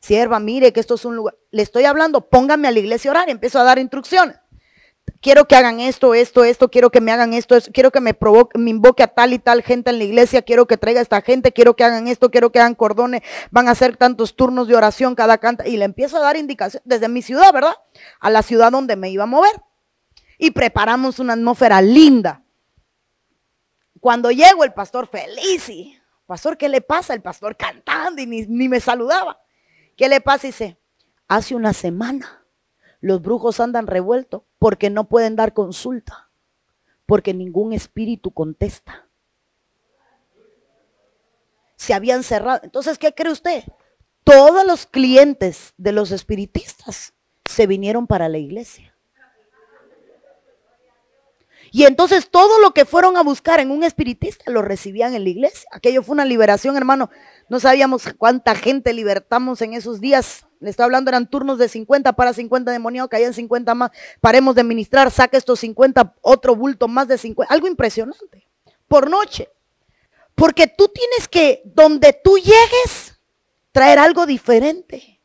Sierva, 0.00 0.38
mire 0.38 0.72
que 0.72 0.80
esto 0.80 0.94
es 0.94 1.04
un 1.04 1.16
lugar. 1.16 1.36
Le 1.50 1.62
estoy 1.62 1.84
hablando, 1.84 2.28
póngame 2.28 2.68
a 2.68 2.70
la 2.70 2.78
iglesia 2.78 3.10
a 3.10 3.12
orar. 3.12 3.28
Empiezo 3.28 3.58
a 3.58 3.64
dar 3.64 3.78
instrucciones. 3.78 4.36
Quiero 5.20 5.46
que 5.46 5.56
hagan 5.56 5.80
esto, 5.80 6.14
esto, 6.14 6.44
esto, 6.44 6.70
quiero 6.70 6.90
que 6.90 7.00
me 7.00 7.10
hagan 7.10 7.32
esto, 7.32 7.56
quiero 7.72 7.90
que 7.90 8.00
me 8.00 8.14
provoque, 8.14 8.58
me 8.58 8.70
invoque 8.70 9.02
a 9.02 9.08
tal 9.08 9.32
y 9.32 9.38
tal 9.38 9.62
gente 9.62 9.90
en 9.90 9.98
la 9.98 10.04
iglesia, 10.04 10.42
quiero 10.42 10.66
que 10.66 10.76
traiga 10.76 11.00
a 11.00 11.02
esta 11.02 11.20
gente, 11.22 11.50
quiero 11.50 11.74
que 11.74 11.82
hagan 11.82 12.06
esto, 12.08 12.30
quiero 12.30 12.52
que 12.52 12.60
hagan 12.60 12.74
cordones, 12.74 13.22
van 13.50 13.68
a 13.68 13.72
hacer 13.72 13.96
tantos 13.96 14.36
turnos 14.36 14.68
de 14.68 14.76
oración 14.76 15.14
cada 15.14 15.38
canta. 15.38 15.66
Y 15.66 15.76
le 15.76 15.86
empiezo 15.86 16.18
a 16.18 16.20
dar 16.20 16.36
indicaciones 16.36 16.82
desde 16.84 17.08
mi 17.08 17.22
ciudad, 17.22 17.52
¿verdad? 17.52 17.74
A 18.20 18.30
la 18.30 18.42
ciudad 18.42 18.70
donde 18.70 18.96
me 18.96 19.10
iba 19.10 19.24
a 19.24 19.26
mover. 19.26 19.50
Y 20.38 20.52
preparamos 20.52 21.18
una 21.18 21.34
atmósfera 21.34 21.82
linda. 21.82 22.42
Cuando 24.00 24.30
llego 24.30 24.64
el 24.64 24.72
pastor 24.72 25.08
feliz 25.08 25.68
y 25.68 25.98
Pastor, 26.28 26.58
¿qué 26.58 26.68
le 26.68 26.82
pasa? 26.82 27.14
El 27.14 27.22
pastor 27.22 27.56
cantando 27.56 28.20
y 28.20 28.26
ni, 28.26 28.68
me 28.68 28.80
saludaba. 28.80 29.40
¿Qué 29.96 30.10
le 30.10 30.20
pasa? 30.20 30.46
dice, 30.46 30.78
hace 31.26 31.54
una 31.54 31.72
semana 31.72 32.44
los 33.00 33.22
brujos 33.22 33.60
andan 33.60 33.86
revueltos 33.86 34.42
porque 34.58 34.90
no 34.90 35.08
pueden 35.08 35.36
dar 35.36 35.54
consulta, 35.54 36.28
porque 37.06 37.32
ningún 37.32 37.72
espíritu 37.72 38.30
contesta. 38.30 39.08
Se 41.76 41.94
habían 41.94 42.22
cerrado. 42.22 42.60
Entonces, 42.62 42.98
¿qué 42.98 43.14
cree 43.14 43.32
usted? 43.32 43.64
Todos 44.22 44.66
los 44.66 44.84
clientes 44.84 45.72
de 45.78 45.92
los 45.92 46.10
espiritistas 46.10 47.14
se 47.46 47.66
vinieron 47.66 48.06
para 48.06 48.28
la 48.28 48.36
iglesia. 48.36 48.94
Y 51.70 51.84
entonces 51.84 52.30
todo 52.30 52.60
lo 52.60 52.72
que 52.72 52.84
fueron 52.84 53.16
a 53.16 53.22
buscar 53.22 53.60
en 53.60 53.70
un 53.70 53.84
espiritista 53.84 54.50
lo 54.50 54.62
recibían 54.62 55.14
en 55.14 55.24
la 55.24 55.30
iglesia. 55.30 55.68
Aquello 55.72 56.02
fue 56.02 56.14
una 56.14 56.24
liberación, 56.24 56.76
hermano. 56.76 57.10
No 57.48 57.60
sabíamos 57.60 58.04
cuánta 58.16 58.54
gente 58.54 58.92
libertamos 58.92 59.60
en 59.62 59.74
esos 59.74 60.00
días. 60.00 60.46
Le 60.60 60.70
estoy 60.70 60.84
hablando, 60.84 61.10
eran 61.10 61.28
turnos 61.28 61.58
de 61.58 61.68
50 61.68 62.14
para 62.14 62.32
50 62.32 62.70
demoniados, 62.70 63.10
caían 63.10 63.34
50 63.34 63.74
más. 63.74 63.90
Paremos 64.20 64.54
de 64.54 64.64
ministrar, 64.64 65.10
saca 65.10 65.36
estos 65.36 65.60
50, 65.60 66.14
otro 66.22 66.56
bulto 66.56 66.88
más 66.88 67.08
de 67.08 67.18
50. 67.18 67.52
Algo 67.52 67.66
impresionante. 67.66 68.48
Por 68.86 69.10
noche. 69.10 69.48
Porque 70.34 70.66
tú 70.66 70.88
tienes 70.88 71.28
que, 71.28 71.62
donde 71.64 72.12
tú 72.12 72.38
llegues, 72.38 73.18
traer 73.72 73.98
algo 73.98 74.24
diferente. 74.24 75.20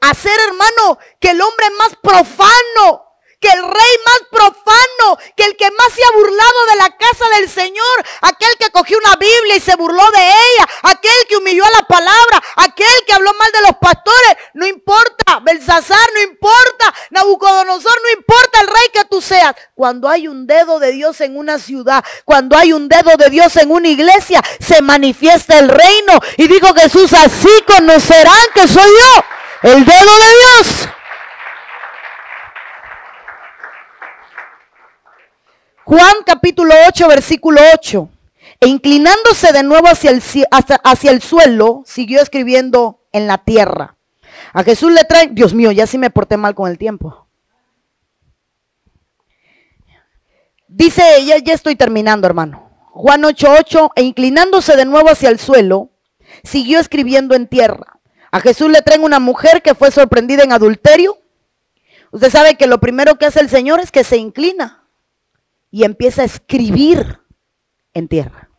Hacer, 0.00 0.38
hermano, 0.48 0.98
que 1.18 1.30
el 1.30 1.40
hombre 1.40 1.66
más 1.78 1.96
profano 2.02 3.09
que 3.40 3.48
el 3.48 3.62
rey 3.62 3.94
más 4.04 4.20
profano, 4.30 5.18
que 5.34 5.44
el 5.44 5.56
que 5.56 5.70
más 5.70 5.92
se 5.94 6.04
ha 6.04 6.16
burlado 6.16 6.66
de 6.70 6.76
la 6.76 6.96
casa 6.96 7.24
del 7.36 7.48
Señor, 7.48 8.04
aquel 8.20 8.50
que 8.58 8.70
cogió 8.70 8.98
una 8.98 9.16
Biblia 9.16 9.56
y 9.56 9.60
se 9.60 9.76
burló 9.76 10.04
de 10.10 10.28
ella, 10.28 10.68
aquel 10.82 11.26
que 11.26 11.38
humilló 11.38 11.64
a 11.64 11.70
la 11.70 11.82
palabra, 11.82 12.42
aquel 12.56 12.92
que 13.06 13.14
habló 13.14 13.32
mal 13.34 13.50
de 13.52 13.62
los 13.62 13.76
pastores, 13.80 14.36
no 14.52 14.66
importa, 14.66 15.40
Belsasar, 15.42 16.08
no 16.14 16.20
importa, 16.20 16.94
Nabucodonosor, 17.10 17.98
no 18.02 18.10
importa 18.20 18.60
el 18.60 18.66
rey 18.66 18.88
que 18.92 19.04
tú 19.06 19.22
seas. 19.22 19.54
Cuando 19.74 20.08
hay 20.08 20.28
un 20.28 20.46
dedo 20.46 20.78
de 20.78 20.92
Dios 20.92 21.20
en 21.22 21.38
una 21.38 21.58
ciudad, 21.58 22.04
cuando 22.26 22.58
hay 22.58 22.74
un 22.74 22.88
dedo 22.88 23.16
de 23.16 23.30
Dios 23.30 23.56
en 23.56 23.70
una 23.70 23.88
iglesia, 23.88 24.42
se 24.60 24.82
manifiesta 24.82 25.58
el 25.58 25.68
reino. 25.68 26.20
Y 26.36 26.46
dijo 26.46 26.74
Jesús, 26.74 27.12
así 27.14 27.48
conocerán 27.66 28.44
que 28.54 28.68
soy 28.68 28.90
yo, 28.90 29.70
el 29.70 29.84
dedo 29.84 30.12
de 30.18 30.28
Dios. 30.40 30.99
Juan 35.90 36.22
capítulo 36.24 36.72
8, 36.86 37.08
versículo 37.08 37.60
8. 37.74 38.08
E 38.60 38.68
inclinándose 38.68 39.52
de 39.52 39.64
nuevo 39.64 39.88
hacia 39.88 40.12
el, 40.12 40.22
hacia, 40.52 41.10
el 41.10 41.20
suelo, 41.20 41.82
siguió 41.84 42.22
escribiendo 42.22 43.00
en 43.10 43.26
la 43.26 43.38
tierra. 43.38 43.96
A 44.52 44.62
Jesús 44.62 44.92
le 44.92 45.02
trae, 45.02 45.30
Dios 45.32 45.52
mío, 45.52 45.72
ya 45.72 45.88
sí 45.88 45.98
me 45.98 46.10
porté 46.10 46.36
mal 46.36 46.54
con 46.54 46.70
el 46.70 46.78
tiempo. 46.78 47.26
Dice, 50.68 51.02
ya, 51.26 51.38
ya 51.38 51.54
estoy 51.54 51.74
terminando, 51.74 52.28
hermano. 52.28 52.70
Juan 52.92 53.24
8:8, 53.24 53.90
e 53.96 54.02
inclinándose 54.02 54.76
de 54.76 54.84
nuevo 54.84 55.10
hacia 55.10 55.28
el 55.28 55.40
suelo, 55.40 55.90
siguió 56.44 56.78
escribiendo 56.78 57.34
en 57.34 57.48
tierra. 57.48 57.98
A 58.30 58.38
Jesús 58.38 58.70
le 58.70 58.82
traen 58.82 59.02
una 59.02 59.18
mujer 59.18 59.60
que 59.60 59.74
fue 59.74 59.90
sorprendida 59.90 60.44
en 60.44 60.52
adulterio. 60.52 61.18
Usted 62.12 62.30
sabe 62.30 62.54
que 62.54 62.68
lo 62.68 62.78
primero 62.78 63.16
que 63.18 63.26
hace 63.26 63.40
el 63.40 63.48
Señor 63.48 63.80
es 63.80 63.90
que 63.90 64.04
se 64.04 64.18
inclina 64.18 64.79
y 65.70 65.84
empieza 65.84 66.22
a 66.22 66.24
escribir 66.24 67.20
en 67.94 68.08
tierra. 68.08 68.50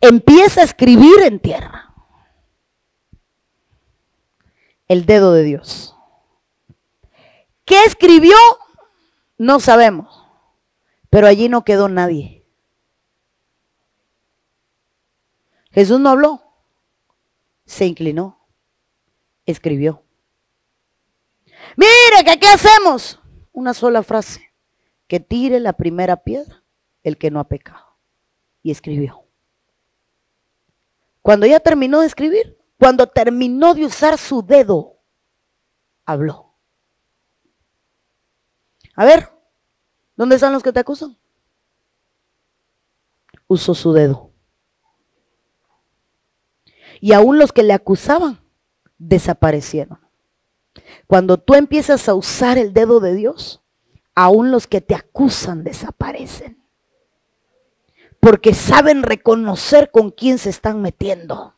Empieza 0.00 0.60
a 0.60 0.64
escribir 0.64 1.20
en 1.22 1.40
tierra. 1.40 1.92
El 4.86 5.04
dedo 5.04 5.32
de 5.32 5.42
Dios. 5.42 5.94
¿Qué 7.64 7.84
escribió? 7.84 8.36
No 9.36 9.60
sabemos. 9.60 10.24
Pero 11.10 11.26
allí 11.26 11.48
no 11.48 11.64
quedó 11.64 11.88
nadie. 11.88 12.46
Jesús 15.70 16.00
no 16.00 16.10
habló. 16.10 16.42
Se 17.66 17.84
inclinó. 17.84 18.46
Escribió. 19.44 20.02
Mire, 21.76 22.24
que 22.24 22.38
¿qué 22.38 22.48
hacemos? 22.48 23.20
Una 23.58 23.74
sola 23.74 24.02
frase, 24.02 24.54
que 25.08 25.18
tire 25.18 25.58
la 25.58 25.72
primera 25.72 26.22
piedra 26.22 26.62
el 27.02 27.18
que 27.18 27.30
no 27.30 27.40
ha 27.40 27.48
pecado. 27.48 27.98
Y 28.62 28.70
escribió. 28.70 29.24
Cuando 31.22 31.46
ya 31.46 31.58
terminó 31.58 32.00
de 32.00 32.06
escribir, 32.06 32.56
cuando 32.78 33.06
terminó 33.08 33.74
de 33.74 33.84
usar 33.84 34.16
su 34.16 34.42
dedo, 34.42 35.00
habló. 36.04 36.54
A 38.94 39.04
ver, 39.04 39.30
¿dónde 40.16 40.36
están 40.36 40.52
los 40.52 40.62
que 40.62 40.72
te 40.72 40.80
acusan? 40.80 41.18
Usó 43.48 43.74
su 43.74 43.92
dedo. 43.92 44.30
Y 47.00 47.12
aún 47.12 47.38
los 47.38 47.52
que 47.52 47.62
le 47.62 47.72
acusaban 47.72 48.40
desaparecieron. 48.98 50.07
Cuando 51.06 51.38
tú 51.38 51.54
empiezas 51.54 52.08
a 52.08 52.14
usar 52.14 52.58
el 52.58 52.72
dedo 52.72 53.00
de 53.00 53.14
Dios, 53.14 53.62
aún 54.14 54.50
los 54.50 54.66
que 54.66 54.80
te 54.80 54.94
acusan 54.94 55.64
desaparecen. 55.64 56.62
Porque 58.20 58.54
saben 58.54 59.02
reconocer 59.02 59.90
con 59.90 60.10
quién 60.10 60.38
se 60.38 60.50
están 60.50 60.82
metiendo. 60.82 61.54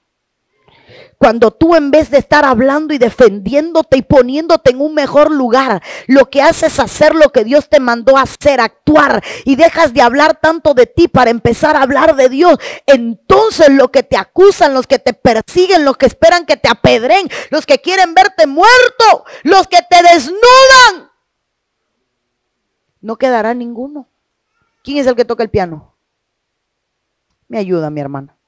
Cuando 1.21 1.51
tú 1.51 1.75
en 1.75 1.91
vez 1.91 2.11
de 2.11 2.17
estar 2.17 2.47
hablando 2.47 2.95
y 2.95 2.99
defendiéndote 2.99 3.99
y 3.99 4.03
poniéndote 4.03 4.71
en 4.71 4.81
un 4.81 4.95
mejor 4.95 5.31
lugar, 5.31 5.83
lo 6.07 6.31
que 6.31 6.41
haces 6.41 6.73
es 6.73 6.81
hacer 6.81 7.15
lo 7.15 7.29
que 7.29 7.45
Dios 7.45 7.69
te 7.69 7.79
mandó 7.79 8.17
a 8.17 8.23
hacer, 8.23 8.59
actuar, 8.59 9.23
y 9.45 9.57
dejas 9.57 9.93
de 9.93 10.01
hablar 10.01 10.41
tanto 10.41 10.73
de 10.73 10.87
ti 10.87 11.09
para 11.09 11.31
empezar 11.31 11.77
a 11.77 11.83
hablar 11.83 12.17
de 12.17 12.31
Dios, 12.31 12.57
entonces 12.87 13.69
lo 13.69 13.91
que 13.91 14.03
te 14.03 14.17
acusan, 14.17 14.73
los 14.73 14.87
que 14.87 14.99
te 14.99 15.13
persiguen, 15.13 15.85
los 15.85 15.99
que 15.99 16.07
esperan 16.07 16.47
que 16.47 16.57
te 16.57 16.71
apedren, 16.71 17.29
los 17.51 17.67
que 17.67 17.81
quieren 17.83 18.15
verte 18.15 18.47
muerto, 18.47 19.27
los 19.43 19.67
que 19.67 19.81
te 19.91 20.03
desnudan, 20.03 21.11
no 23.03 23.17
quedará 23.17 23.53
ninguno. 23.53 24.09
¿Quién 24.83 24.97
es 24.97 25.07
el 25.07 25.17
que 25.17 25.27
toca 25.27 25.43
el 25.43 25.51
piano? 25.51 25.95
Me 27.47 27.59
ayuda, 27.59 27.91
mi 27.91 28.01
hermana. 28.01 28.40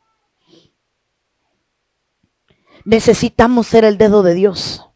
Necesitamos 2.84 3.66
ser 3.66 3.84
el 3.84 3.98
dedo 3.98 4.22
de 4.22 4.34
Dios. 4.34 4.88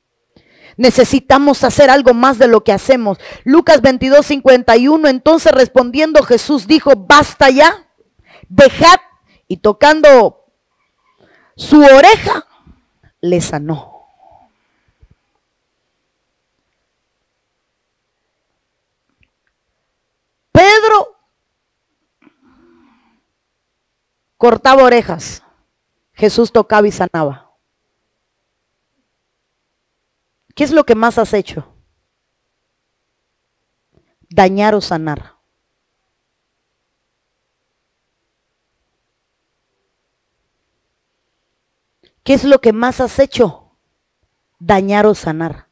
Necesitamos 0.77 1.65
hacer 1.65 1.89
algo 1.89 2.13
más 2.13 2.39
de 2.39 2.49
lo 2.49 2.63
que 2.63 2.73
hacemos. 2.73 3.19
Lucas 3.45 3.81
22, 3.81 4.27
51. 4.27 5.09
Entonces 5.09 5.53
respondiendo 5.53 6.23
Jesús 6.23 6.67
dijo, 6.67 6.95
basta 6.97 7.51
ya, 7.51 7.89
dejad. 8.49 9.01
Y 9.49 9.59
tocando 9.59 10.45
su 11.55 11.81
oreja, 11.81 12.47
le 13.21 13.41
sanó. 13.41 13.93
Pedro 20.53 21.17
cortaba 24.37 24.83
orejas. 24.83 25.43
Jesús 26.13 26.51
tocaba 26.51 26.87
y 26.89 26.93
sanaba. 26.93 27.46
¿Qué 30.57 30.65
es 30.65 30.73
lo 30.73 30.85
que 30.85 30.95
más 30.95 31.19
has 31.19 31.35
hecho? 31.35 31.71
Dañar 34.31 34.75
o 34.75 34.81
sanar. 34.81 35.35
¿Qué 42.25 42.33
es 42.33 42.45
lo 42.45 42.63
que 42.63 42.73
más 42.73 43.03
has 43.03 43.19
hecho? 43.19 43.77
Dañar 44.59 45.05
o 45.05 45.15
sanar. 45.15 45.69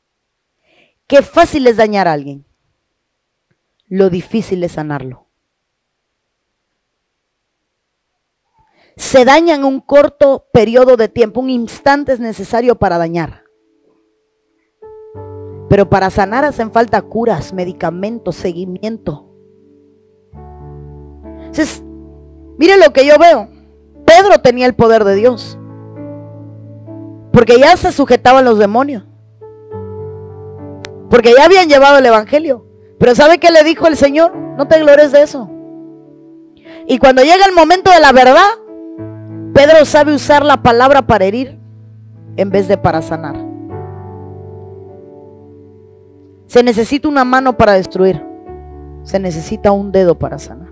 Qué 1.07 1.22
fácil 1.22 1.66
es 1.66 1.78
dañar 1.78 2.07
a 2.07 2.12
alguien. 2.12 2.45
Lo 3.87 4.11
difícil 4.11 4.62
es 4.64 4.72
sanarlo. 4.72 5.28
Se 8.99 9.24
daña 9.24 9.55
en 9.55 9.64
un 9.64 9.80
corto 9.80 10.51
periodo 10.53 10.99
de 10.99 11.09
tiempo, 11.09 11.41
un 11.41 11.49
instante 11.49 12.12
es 12.12 12.20
necesario 12.20 12.78
para 12.78 12.99
dañar. 12.99 13.43
Pero 15.74 15.90
para 15.90 16.08
sanar 16.08 16.44
hacen 16.44 16.70
falta 16.70 17.02
curas, 17.02 17.52
medicamentos, 17.52 18.36
seguimiento. 18.36 19.26
Entonces, 21.46 21.82
mire 22.56 22.78
lo 22.78 22.92
que 22.92 23.04
yo 23.04 23.18
veo. 23.18 23.48
Pedro 24.06 24.38
tenía 24.40 24.66
el 24.66 24.76
poder 24.76 25.02
de 25.02 25.16
Dios. 25.16 25.58
Porque 27.32 27.58
ya 27.58 27.76
se 27.76 27.90
sujetaban 27.90 28.44
los 28.44 28.56
demonios. 28.56 29.02
Porque 31.10 31.34
ya 31.36 31.44
habían 31.44 31.68
llevado 31.68 31.98
el 31.98 32.06
Evangelio. 32.06 32.64
Pero 33.00 33.16
¿sabe 33.16 33.38
qué 33.38 33.50
le 33.50 33.64
dijo 33.64 33.88
el 33.88 33.96
Señor? 33.96 34.32
No 34.56 34.68
te 34.68 34.78
glores 34.78 35.10
de 35.10 35.22
eso. 35.22 35.50
Y 36.86 36.98
cuando 36.98 37.22
llega 37.22 37.46
el 37.46 37.52
momento 37.52 37.90
de 37.90 37.98
la 37.98 38.12
verdad, 38.12 38.46
Pedro 39.52 39.84
sabe 39.84 40.14
usar 40.14 40.44
la 40.44 40.62
palabra 40.62 41.02
para 41.02 41.24
herir 41.24 41.58
en 42.36 42.50
vez 42.50 42.68
de 42.68 42.78
para 42.78 43.02
sanar. 43.02 43.43
Se 46.55 46.62
necesita 46.62 47.09
una 47.09 47.24
mano 47.24 47.57
para 47.57 47.72
destruir. 47.72 48.24
Se 49.02 49.18
necesita 49.18 49.72
un 49.72 49.90
dedo 49.90 50.16
para 50.16 50.38
sanar. 50.38 50.70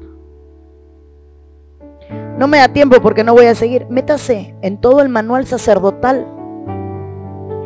No 2.39 2.47
me 2.47 2.59
da 2.59 2.69
tiempo 2.69 3.01
porque 3.03 3.25
no 3.25 3.35
voy 3.35 3.47
a 3.47 3.57
seguir. 3.57 3.89
Métase 3.91 4.55
en 4.63 4.81
todo 4.81 5.01
el 5.01 5.09
manual 5.09 5.45
sacerdotal 5.45 6.25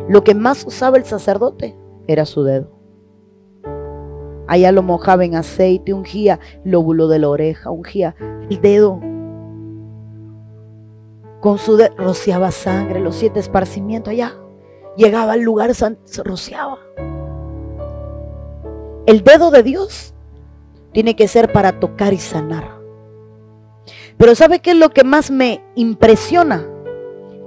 lo 0.09 0.23
que 0.23 0.33
más 0.33 0.65
usaba 0.65 0.97
el 0.97 1.05
sacerdote 1.05 1.77
era 2.07 2.25
su 2.25 2.41
dedo. 2.41 2.71
Allá 4.47 4.71
lo 4.71 4.81
mojaba 4.81 5.23
en 5.23 5.35
aceite, 5.35 5.93
ungía 5.93 6.39
lóbulo 6.63 7.07
de 7.09 7.19
la 7.19 7.29
oreja, 7.29 7.69
ungía 7.69 8.15
el 8.49 8.59
dedo. 8.59 8.99
Con 11.39 11.59
su 11.59 11.77
dedo 11.77 11.93
rociaba 11.97 12.49
sangre, 12.49 12.99
los 12.99 13.15
siete 13.15 13.39
esparcimientos 13.39 14.09
allá. 14.09 14.33
Llegaba 14.95 15.33
al 15.33 15.41
lugar, 15.41 15.75
se 15.75 16.23
rociaba. 16.23 16.79
El 19.07 19.23
dedo 19.23 19.51
de 19.51 19.63
Dios 19.63 20.13
tiene 20.91 21.15
que 21.15 21.29
ser 21.29 21.53
para 21.53 21.79
tocar 21.79 22.11
y 22.11 22.17
sanar. 22.17 22.77
Pero 24.17 24.35
¿sabe 24.35 24.59
qué 24.59 24.71
es 24.71 24.77
lo 24.77 24.89
que 24.89 25.05
más 25.05 25.31
me 25.31 25.63
impresiona? 25.75 26.67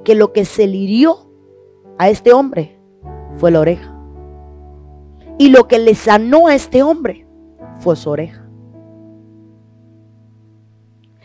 Que 0.03 0.15
lo 0.15 0.33
que 0.33 0.47
se 0.47 0.67
le 0.67 1.07
a 1.99 2.09
este 2.09 2.33
hombre 2.33 2.81
fue 3.39 3.51
la 3.51 3.61
oreja. 3.61 3.95
Y 5.37 5.51
lo 5.51 5.69
que 5.69 5.79
le 5.79 5.95
sanó 5.95 6.47
a 6.47 6.55
este 6.55 6.83
hombre 6.83 7.27
fue 7.81 7.95
su 7.95 8.09
oreja. 8.09 8.49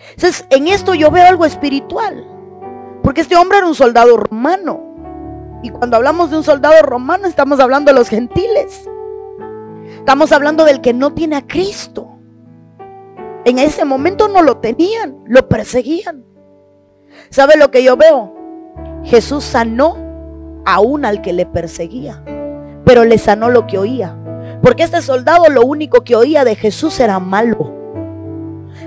Entonces, 0.10 0.46
en 0.50 0.68
esto 0.68 0.96
yo 0.96 1.12
veo 1.12 1.26
algo 1.26 1.46
espiritual. 1.46 2.28
Porque 3.04 3.22
este 3.22 3.38
hombre 3.38 3.60
era 3.60 3.68
un 3.68 3.76
soldado 3.76 4.18
romano. 4.18 4.82
Y 5.64 5.70
cuando 5.70 5.96
hablamos 5.96 6.30
de 6.30 6.38
un 6.38 6.44
soldado 6.44 6.82
romano, 6.82 7.26
estamos 7.26 7.62
hablando 7.62 7.94
de 7.94 7.98
los 7.98 8.10
gentiles. 8.10 8.90
Estamos 9.98 10.32
hablando 10.32 10.66
del 10.66 10.82
que 10.82 10.94
no 10.94 11.14
tiene 11.14 11.36
a 11.36 11.48
Cristo. 11.48 12.10
En 13.46 13.60
ese 13.60 13.86
momento 13.86 14.28
no 14.28 14.42
lo 14.42 14.58
tenían, 14.58 15.24
lo 15.28 15.48
perseguían. 15.48 16.26
¿Sabe 17.30 17.58
lo 17.58 17.72
que 17.72 17.84
yo 17.84 17.96
veo? 17.96 18.34
Jesús 19.04 19.44
sanó 19.44 19.98
aún 20.66 21.06
al 21.06 21.22
que 21.22 21.32
le 21.32 21.46
perseguía, 21.46 22.24
pero 22.86 23.06
le 23.06 23.18
sanó 23.18 23.50
lo 23.50 23.68
que 23.68 23.78
oía. 23.78 24.18
Porque 24.62 24.84
este 24.84 25.02
soldado 25.02 25.50
lo 25.50 25.64
único 25.64 26.04
que 26.04 26.16
oía 26.16 26.44
de 26.44 26.56
Jesús 26.56 27.00
era 27.00 27.20
malo. 27.20 27.72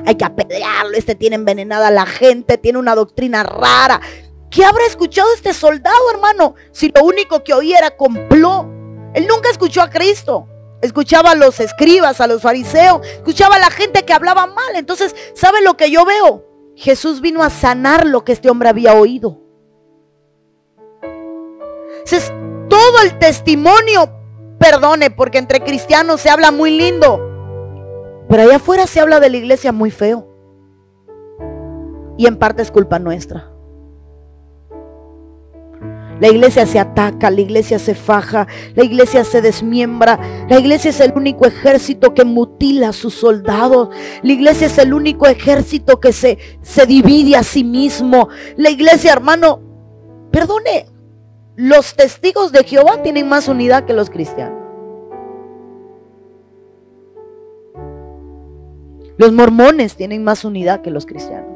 Hay 0.06 0.16
que 0.16 0.24
apedrearlo, 0.24 0.96
este 0.96 1.14
tiene 1.14 1.36
envenenada 1.36 1.88
a 1.88 1.92
la 1.92 2.06
gente, 2.06 2.58
tiene 2.58 2.78
una 2.78 2.94
doctrina 2.94 3.42
rara. 3.42 4.00
¿Qué 4.50 4.64
habrá 4.64 4.84
escuchado 4.86 5.28
este 5.34 5.52
soldado, 5.52 6.10
hermano? 6.12 6.54
Si 6.72 6.90
lo 6.94 7.04
único 7.04 7.44
que 7.44 7.54
oía 7.54 7.78
era 7.78 7.96
complot. 7.96 8.66
Él 9.14 9.26
nunca 9.28 9.50
escuchó 9.50 9.82
a 9.82 9.90
Cristo. 9.90 10.48
Escuchaba 10.82 11.32
a 11.32 11.34
los 11.34 11.60
escribas, 11.60 12.20
a 12.20 12.26
los 12.26 12.42
fariseos, 12.42 13.06
escuchaba 13.06 13.56
a 13.56 13.60
la 13.60 13.70
gente 13.70 14.04
que 14.04 14.12
hablaba 14.12 14.46
mal. 14.46 14.76
Entonces, 14.76 15.14
¿sabe 15.34 15.62
lo 15.62 15.76
que 15.76 15.90
yo 15.90 16.04
veo? 16.04 16.44
Jesús 16.76 17.20
vino 17.20 17.42
a 17.42 17.50
sanar 17.50 18.06
lo 18.06 18.24
que 18.24 18.32
este 18.32 18.50
hombre 18.50 18.68
había 18.68 18.94
oído 18.94 19.48
es 22.16 22.32
todo 22.68 23.02
el 23.04 23.18
testimonio, 23.18 24.10
perdone, 24.58 25.10
porque 25.10 25.38
entre 25.38 25.60
cristianos 25.60 26.20
se 26.20 26.30
habla 26.30 26.50
muy 26.50 26.76
lindo, 26.76 27.20
pero 28.28 28.42
allá 28.42 28.56
afuera 28.56 28.86
se 28.86 29.00
habla 29.00 29.20
de 29.20 29.30
la 29.30 29.36
iglesia 29.36 29.72
muy 29.72 29.90
feo. 29.90 30.26
Y 32.16 32.26
en 32.26 32.36
parte 32.36 32.62
es 32.62 32.70
culpa 32.70 32.98
nuestra. 32.98 33.47
La 36.20 36.28
iglesia 36.28 36.66
se 36.66 36.78
ataca, 36.78 37.30
la 37.30 37.40
iglesia 37.40 37.78
se 37.78 37.94
faja, 37.94 38.48
la 38.74 38.84
iglesia 38.84 39.24
se 39.24 39.40
desmiembra. 39.40 40.18
La 40.48 40.58
iglesia 40.58 40.90
es 40.90 41.00
el 41.00 41.12
único 41.14 41.46
ejército 41.46 42.12
que 42.12 42.24
mutila 42.24 42.88
a 42.88 42.92
sus 42.92 43.14
soldados. 43.14 43.90
La 44.22 44.32
iglesia 44.32 44.66
es 44.66 44.78
el 44.78 44.92
único 44.92 45.26
ejército 45.26 46.00
que 46.00 46.12
se, 46.12 46.38
se 46.62 46.86
divide 46.86 47.36
a 47.36 47.42
sí 47.42 47.62
mismo. 47.62 48.28
La 48.56 48.70
iglesia, 48.70 49.12
hermano, 49.12 49.60
perdone, 50.32 50.86
los 51.54 51.94
testigos 51.94 52.50
de 52.50 52.64
Jehová 52.64 53.02
tienen 53.02 53.28
más 53.28 53.46
unidad 53.48 53.84
que 53.84 53.92
los 53.92 54.10
cristianos. 54.10 54.58
Los 59.16 59.32
mormones 59.32 59.96
tienen 59.96 60.22
más 60.22 60.44
unidad 60.44 60.80
que 60.80 60.90
los 60.90 61.06
cristianos. 61.06 61.50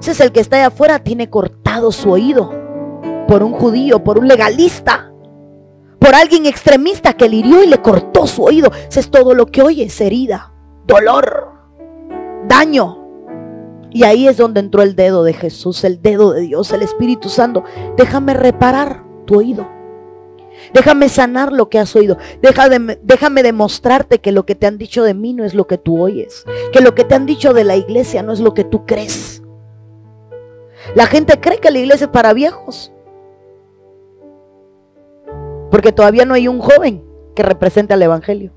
Ese 0.00 0.12
es 0.12 0.20
el 0.20 0.30
que 0.32 0.40
está 0.40 0.56
allá 0.56 0.66
afuera, 0.66 1.00
tiene 1.00 1.28
cortado 1.28 1.90
su 1.90 2.10
oído 2.10 2.65
por 3.26 3.42
un 3.42 3.52
judío, 3.52 4.02
por 4.02 4.18
un 4.18 4.28
legalista, 4.28 5.12
por 5.98 6.14
alguien 6.14 6.46
extremista 6.46 7.14
que 7.14 7.28
le 7.28 7.36
hirió 7.36 7.62
y 7.62 7.66
le 7.66 7.82
cortó 7.82 8.26
su 8.26 8.44
oído. 8.44 8.70
Ese 8.88 9.00
es 9.00 9.10
todo 9.10 9.34
lo 9.34 9.46
que 9.46 9.62
oye, 9.62 9.84
es 9.84 10.00
herida, 10.00 10.52
dolor, 10.86 11.52
daño. 12.46 13.02
Y 13.90 14.04
ahí 14.04 14.28
es 14.28 14.36
donde 14.36 14.60
entró 14.60 14.82
el 14.82 14.94
dedo 14.94 15.24
de 15.24 15.32
Jesús, 15.32 15.82
el 15.84 16.02
dedo 16.02 16.32
de 16.32 16.42
Dios, 16.42 16.70
el 16.72 16.82
Espíritu 16.82 17.28
Santo. 17.28 17.64
Déjame 17.96 18.34
reparar 18.34 19.04
tu 19.24 19.38
oído. 19.38 19.66
Déjame 20.72 21.08
sanar 21.08 21.52
lo 21.52 21.68
que 21.68 21.78
has 21.78 21.94
oído. 21.96 22.18
Déjame, 22.42 22.98
déjame 23.02 23.42
demostrarte 23.42 24.20
que 24.20 24.32
lo 24.32 24.44
que 24.46 24.54
te 24.54 24.66
han 24.66 24.78
dicho 24.78 25.02
de 25.02 25.14
mí 25.14 25.32
no 25.32 25.44
es 25.44 25.54
lo 25.54 25.66
que 25.66 25.78
tú 25.78 26.02
oyes. 26.02 26.44
Que 26.72 26.80
lo 26.80 26.94
que 26.94 27.04
te 27.04 27.14
han 27.14 27.26
dicho 27.26 27.52
de 27.52 27.64
la 27.64 27.76
iglesia 27.76 28.22
no 28.22 28.32
es 28.32 28.40
lo 28.40 28.54
que 28.54 28.64
tú 28.64 28.84
crees. 28.86 29.42
La 30.94 31.06
gente 31.06 31.40
cree 31.40 31.58
que 31.58 31.70
la 31.70 31.78
iglesia 31.78 32.06
es 32.06 32.10
para 32.10 32.32
viejos. 32.32 32.92
Porque 35.70 35.92
todavía 35.92 36.24
no 36.24 36.34
hay 36.34 36.48
un 36.48 36.60
joven 36.60 37.04
que 37.34 37.42
represente 37.42 37.94
al 37.94 38.02
Evangelio. 38.02 38.52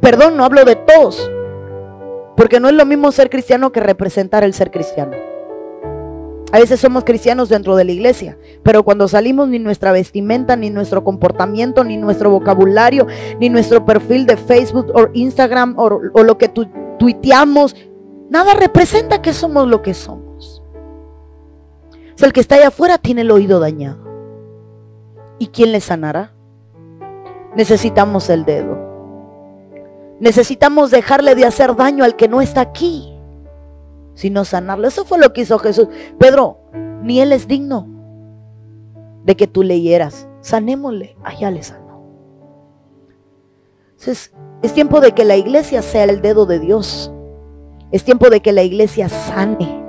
Perdón, 0.00 0.36
no 0.36 0.44
hablo 0.44 0.64
de 0.64 0.76
todos. 0.76 1.30
Porque 2.36 2.60
no 2.60 2.68
es 2.68 2.74
lo 2.74 2.84
mismo 2.84 3.12
ser 3.12 3.30
cristiano 3.30 3.72
que 3.72 3.80
representar 3.80 4.44
el 4.44 4.52
ser 4.54 4.70
cristiano. 4.70 5.16
A 6.54 6.60
veces 6.60 6.78
somos 6.78 7.02
cristianos 7.02 7.48
dentro 7.48 7.74
de 7.74 7.84
la 7.84 7.90
iglesia, 7.90 8.38
pero 8.62 8.84
cuando 8.84 9.08
salimos 9.08 9.48
ni 9.48 9.58
nuestra 9.58 9.90
vestimenta, 9.90 10.54
ni 10.54 10.70
nuestro 10.70 11.02
comportamiento, 11.02 11.82
ni 11.82 11.96
nuestro 11.96 12.30
vocabulario, 12.30 13.08
ni 13.40 13.48
nuestro 13.48 13.84
perfil 13.84 14.24
de 14.24 14.36
Facebook 14.36 14.92
o 14.94 15.08
Instagram 15.14 15.74
o, 15.76 15.88
lo 16.22 16.38
que 16.38 16.48
tuiteamos, 16.98 17.74
nada 18.30 18.54
representa 18.54 19.20
que 19.20 19.32
somos 19.32 19.66
lo 19.66 19.82
que 19.82 19.94
somos. 19.94 20.23
El 22.22 22.32
que 22.32 22.40
está 22.40 22.56
allá 22.56 22.68
afuera 22.68 22.98
tiene 22.98 23.22
el 23.22 23.30
oído 23.30 23.60
dañado. 23.60 23.98
¿Y 25.38 25.48
quién 25.48 25.72
le 25.72 25.80
sanará? 25.80 26.32
Necesitamos 27.56 28.30
el 28.30 28.44
dedo. 28.44 28.78
Necesitamos 30.20 30.90
dejarle 30.90 31.34
de 31.34 31.44
hacer 31.44 31.74
daño 31.74 32.04
al 32.04 32.16
que 32.16 32.28
no 32.28 32.40
está 32.40 32.60
aquí, 32.60 33.12
sino 34.14 34.44
sanarlo. 34.44 34.86
Eso 34.86 35.04
fue 35.04 35.18
lo 35.18 35.32
que 35.32 35.42
hizo 35.42 35.58
Jesús. 35.58 35.88
Pedro, 36.18 36.60
ni 37.02 37.20
él 37.20 37.32
es 37.32 37.48
digno 37.48 37.88
de 39.24 39.36
que 39.36 39.46
tú 39.46 39.62
le 39.62 39.80
hieras. 39.80 40.28
Sanémosle. 40.40 41.16
Allá 41.24 41.50
le 41.50 41.62
sanó. 41.62 41.84
Entonces, 43.90 44.32
es 44.62 44.72
tiempo 44.72 45.00
de 45.00 45.12
que 45.12 45.24
la 45.24 45.36
iglesia 45.36 45.82
sea 45.82 46.04
el 46.04 46.20
dedo 46.20 46.46
de 46.46 46.58
Dios 46.58 47.12
Es 47.90 48.04
tiempo 48.04 48.28
de 48.28 48.40
que 48.40 48.52
la 48.52 48.62
iglesia 48.62 49.08
sane. 49.08 49.83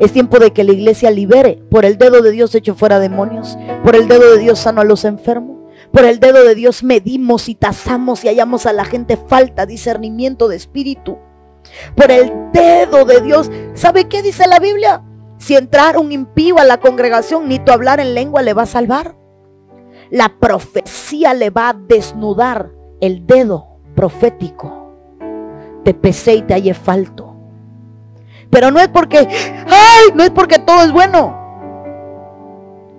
Es 0.00 0.12
tiempo 0.12 0.38
de 0.38 0.52
que 0.52 0.64
la 0.64 0.72
iglesia 0.72 1.10
libere. 1.10 1.62
Por 1.70 1.84
el 1.84 1.98
dedo 1.98 2.22
de 2.22 2.30
Dios 2.30 2.54
hecho 2.54 2.74
fuera 2.74 3.00
demonios. 3.00 3.58
Por 3.84 3.96
el 3.96 4.08
dedo 4.08 4.32
de 4.32 4.38
Dios 4.38 4.60
sano 4.60 4.80
a 4.80 4.84
los 4.84 5.04
enfermos. 5.04 5.58
Por 5.92 6.04
el 6.04 6.20
dedo 6.20 6.44
de 6.44 6.54
Dios 6.54 6.82
medimos 6.82 7.48
y 7.48 7.54
tasamos 7.54 8.24
y 8.24 8.28
hallamos 8.28 8.66
a 8.66 8.72
la 8.72 8.84
gente 8.84 9.16
falta, 9.16 9.66
discernimiento 9.66 10.48
de 10.48 10.56
espíritu. 10.56 11.18
Por 11.96 12.10
el 12.10 12.32
dedo 12.52 13.04
de 13.04 13.20
Dios. 13.20 13.50
¿Sabe 13.74 14.08
qué 14.08 14.22
dice 14.22 14.46
la 14.46 14.58
Biblia? 14.58 15.02
Si 15.38 15.56
entrar 15.56 15.98
un 15.98 16.12
impío 16.12 16.58
a 16.58 16.64
la 16.64 16.78
congregación, 16.78 17.48
ni 17.48 17.58
tu 17.58 17.72
hablar 17.72 18.00
en 18.00 18.14
lengua 18.14 18.42
le 18.42 18.54
va 18.54 18.62
a 18.62 18.66
salvar. 18.66 19.16
La 20.10 20.38
profecía 20.40 21.34
le 21.34 21.50
va 21.50 21.70
a 21.70 21.74
desnudar 21.74 22.70
el 23.00 23.26
dedo 23.26 23.78
profético. 23.94 24.94
Te 25.84 25.94
pesé 25.94 26.36
y 26.36 26.42
te 26.42 26.54
hallé 26.54 26.74
falto. 26.74 27.27
Pero 28.50 28.70
no 28.70 28.80
es 28.80 28.88
porque, 28.88 29.18
ay, 29.18 30.12
no 30.14 30.22
es 30.22 30.30
porque 30.30 30.58
todo 30.58 30.82
es 30.82 30.92
bueno. 30.92 31.36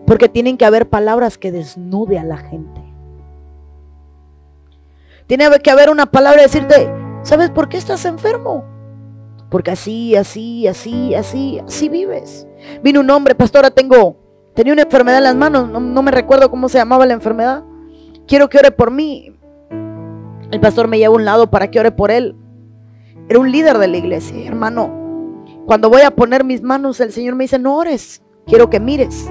Porque 0.06 0.30
tienen 0.30 0.58
que 0.58 0.66
haber 0.66 0.90
palabras 0.90 1.38
que 1.38 1.52
desnude 1.52 2.20
a 2.20 2.24
la 2.24 2.38
gente. 2.38 2.82
Tiene 5.28 5.48
que 5.60 5.70
haber 5.70 5.90
una 5.90 6.08
palabra 6.08 6.42
de 6.42 6.48
decirte, 6.48 6.92
¿sabes 7.22 7.52
por 7.52 7.70
qué 7.70 7.78
estás 7.78 8.06
enfermo? 8.06 8.66
Porque 9.50 9.72
así, 9.72 10.16
así, 10.16 10.68
así, 10.68 11.14
así, 11.14 11.60
así 11.60 11.90
vives. 11.90 12.48
Vino 12.84 13.00
un 13.00 13.10
hombre, 13.10 13.36
pastora, 13.36 13.72
tengo, 13.72 14.18
tenía 14.56 14.74
una 14.74 14.84
enfermedad 14.84 15.20
en 15.20 15.24
las 15.24 15.36
manos, 15.36 15.70
no, 15.70 15.80
no 15.80 16.02
me 16.02 16.12
recuerdo 16.12 16.50
cómo 16.50 16.70
se 16.70 16.78
llamaba 16.78 17.06
la 17.06 17.14
enfermedad. 17.14 17.64
Quiero 18.28 18.50
que 18.50 18.58
ore 18.58 18.72
por 18.72 18.92
mí. 18.92 19.36
El 20.52 20.60
pastor 20.60 20.88
me 20.88 20.98
lleva 20.98 21.14
a 21.14 21.18
un 21.18 21.26
lado 21.26 21.50
para 21.50 21.70
que 21.70 21.80
ore 21.80 21.92
por 21.92 22.12
él. 22.12 22.36
Era 23.28 23.40
un 23.40 23.52
líder 23.52 23.78
de 23.78 23.88
la 23.88 23.98
iglesia, 23.98 24.48
hermano. 24.48 24.99
Cuando 25.70 25.92
voy 25.92 26.02
a 26.02 26.10
poner 26.10 26.44
mis 26.44 26.64
manos, 26.64 27.00
el 27.00 27.14
Señor 27.14 27.36
me 27.36 27.44
dice, 27.44 27.60
no 27.60 27.78
ores, 27.78 28.24
quiero 28.48 28.72
que 28.72 28.80
mires. 28.80 29.30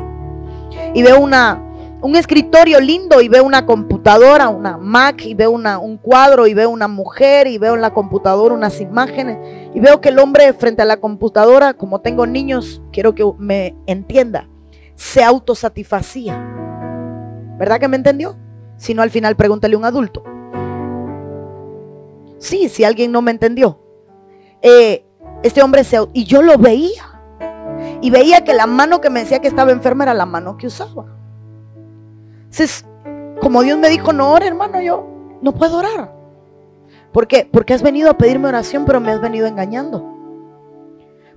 Y 0.95 1.03
veo 1.03 1.19
una, 1.19 1.61
un 2.01 2.15
escritorio 2.15 2.79
lindo 2.79 3.21
y 3.21 3.29
veo 3.29 3.43
una 3.43 3.67
computadora, 3.67 4.49
una 4.49 4.79
Mac, 4.79 5.27
y 5.27 5.35
veo 5.35 5.51
una, 5.51 5.81
un 5.81 5.97
cuadro, 5.97 6.47
y 6.47 6.55
veo 6.55 6.71
una 6.71 6.87
mujer, 6.87 7.49
y 7.49 7.59
veo 7.59 7.75
en 7.75 7.81
la 7.81 7.93
computadora 7.93 8.55
unas 8.55 8.81
imágenes, 8.81 9.37
y 9.75 9.81
veo 9.81 10.01
que 10.01 10.11
el 10.11 10.21
hombre 10.21 10.53
frente 10.53 10.81
a 10.81 10.85
la 10.85 10.99
computadora, 10.99 11.75
como 11.75 12.03
tengo 12.03 12.25
niños, 12.25 12.83
quiero 12.93 13.17
que 13.17 13.29
me 13.37 13.75
entienda, 13.89 14.49
se 14.95 15.25
autosatisfacía. 15.25 16.41
¿Verdad 17.59 17.81
que 17.81 17.89
me 17.89 17.97
entendió? 17.97 18.37
Si 18.77 18.95
no, 18.95 19.03
al 19.03 19.11
final 19.11 19.35
pregúntale 19.35 19.75
a 19.75 19.79
un 19.79 19.85
adulto. 19.85 20.23
Sí, 22.39 22.69
si 22.69 22.85
alguien 22.85 23.11
no 23.11 23.23
me 23.23 23.33
entendió. 23.33 23.81
Eh, 24.63 25.08
este 25.43 25.63
hombre 25.63 25.85
se... 25.85 25.99
Y 26.13 26.25
yo 26.25 26.43
lo 26.43 26.59
veía. 26.59 27.21
Y 28.01 28.11
veía 28.11 28.45
que 28.45 28.55
la 28.55 28.67
mano 28.67 29.01
que 29.01 29.11
me 29.11 29.21
decía 29.21 29.41
que 29.41 29.49
estaba 29.49 29.73
enferma 29.73 30.05
era 30.05 30.15
la 30.15 30.27
mano 30.27 30.57
que 30.57 30.67
usaba. 30.67 31.07
Entonces, 32.45 32.85
como 33.41 33.63
Dios 33.63 33.79
me 33.79 33.89
dijo, 33.89 34.13
no 34.13 34.33
ore, 34.33 34.47
hermano, 34.47 34.81
yo 34.81 35.07
no 35.43 35.53
puedo 35.53 35.79
orar. 35.79 36.13
¿Por 37.13 37.27
qué? 37.27 37.49
Porque 37.51 37.75
has 37.75 37.83
venido 37.83 38.11
a 38.11 38.19
pedirme 38.19 38.49
oración, 38.49 38.85
pero 38.85 39.01
me 39.01 39.13
has 39.13 39.21
venido 39.21 39.47
engañando. 39.47 40.15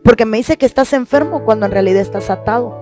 Porque 0.04 0.26
me 0.26 0.38
dice 0.38 0.58
que 0.58 0.66
estás 0.66 0.93
enfermo 0.93 1.43
cuando 1.45 1.66
en 1.66 1.72
realidad 1.72 2.02
estás 2.02 2.30
atado. 2.30 2.81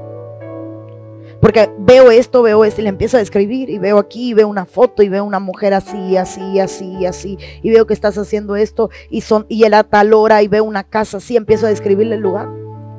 Porque 1.41 1.69
veo 1.79 2.11
esto, 2.11 2.41
veo 2.41 2.65
esto 2.65 2.81
y 2.81 2.83
le 2.83 2.89
empiezo 2.89 3.17
a 3.17 3.21
describir 3.21 3.69
y 3.69 3.79
veo 3.79 3.97
aquí, 3.97 4.29
y 4.29 4.33
veo 4.33 4.47
una 4.47 4.65
foto 4.65 5.03
y 5.03 5.09
veo 5.09 5.23
una 5.23 5.39
mujer 5.39 5.73
así, 5.73 6.17
así, 6.17 6.59
así, 6.59 7.05
así 7.05 7.37
y 7.61 7.69
veo 7.71 7.87
que 7.87 7.93
estás 7.93 8.17
haciendo 8.17 8.55
esto 8.55 8.89
y 9.09 9.21
son 9.21 9.45
y 9.47 9.63
él 9.63 9.73
a 9.73 9.83
tal 9.83 10.13
hora 10.13 10.41
y 10.43 10.47
veo 10.47 10.63
una 10.63 10.83
casa 10.83 11.17
así, 11.17 11.37
empiezo 11.37 11.65
a 11.65 11.69
describirle 11.69 12.15
el 12.15 12.21
lugar. 12.21 12.49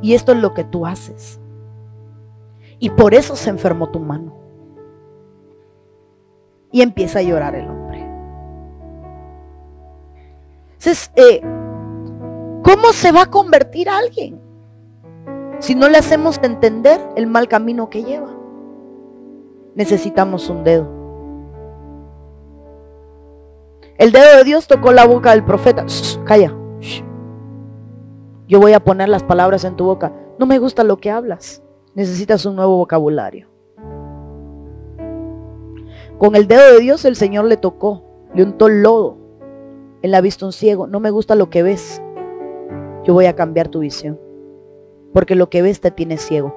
Y 0.02 0.14
esto 0.14 0.32
es 0.32 0.38
lo 0.38 0.54
que 0.54 0.64
tú 0.64 0.86
haces. 0.86 1.38
Y 2.78 2.88
por 2.90 3.12
eso 3.12 3.36
se 3.36 3.50
enfermó 3.50 3.90
tu 3.90 4.00
mano. 4.00 4.34
Y 6.72 6.80
empieza 6.80 7.18
a 7.18 7.22
llorar 7.22 7.54
el 7.54 7.68
hombre. 7.68 8.00
Entonces, 10.72 11.12
eh, 11.16 11.42
¿cómo 12.62 12.92
se 12.94 13.12
va 13.12 13.22
a 13.22 13.26
convertir 13.26 13.90
alguien? 13.90 14.39
Si 15.60 15.74
no 15.74 15.88
le 15.88 15.98
hacemos 15.98 16.40
entender 16.42 17.00
el 17.16 17.26
mal 17.26 17.46
camino 17.46 17.90
que 17.90 18.02
lleva. 18.02 18.30
Necesitamos 19.74 20.48
un 20.48 20.64
dedo. 20.64 20.88
El 23.98 24.10
dedo 24.10 24.38
de 24.38 24.44
Dios 24.44 24.66
tocó 24.66 24.92
la 24.92 25.06
boca 25.06 25.32
del 25.32 25.44
profeta. 25.44 25.84
calla. 26.24 26.56
Yo 28.48 28.58
voy 28.58 28.72
a 28.72 28.80
poner 28.80 29.10
las 29.10 29.22
palabras 29.22 29.64
en 29.64 29.76
tu 29.76 29.84
boca. 29.84 30.12
No 30.38 30.46
me 30.46 30.58
gusta 30.58 30.82
lo 30.82 30.96
que 30.96 31.10
hablas. 31.10 31.62
Necesitas 31.94 32.46
un 32.46 32.56
nuevo 32.56 32.78
vocabulario. 32.78 33.48
Con 36.18 36.34
el 36.36 36.48
dedo 36.48 36.72
de 36.72 36.80
Dios 36.80 37.04
el 37.04 37.16
Señor 37.16 37.44
le 37.44 37.56
tocó, 37.56 38.02
le 38.34 38.42
untó 38.42 38.68
lodo 38.68 39.18
en 40.02 40.10
la 40.10 40.22
vista 40.22 40.46
un 40.46 40.52
ciego. 40.52 40.86
No 40.86 41.00
me 41.00 41.10
gusta 41.10 41.34
lo 41.34 41.50
que 41.50 41.62
ves. 41.62 42.02
Yo 43.04 43.12
voy 43.12 43.26
a 43.26 43.36
cambiar 43.36 43.68
tu 43.68 43.80
visión 43.80 44.29
porque 45.12 45.34
lo 45.34 45.50
que 45.50 45.62
ves 45.62 45.80
te 45.80 45.90
tiene 45.90 46.16
ciego. 46.16 46.54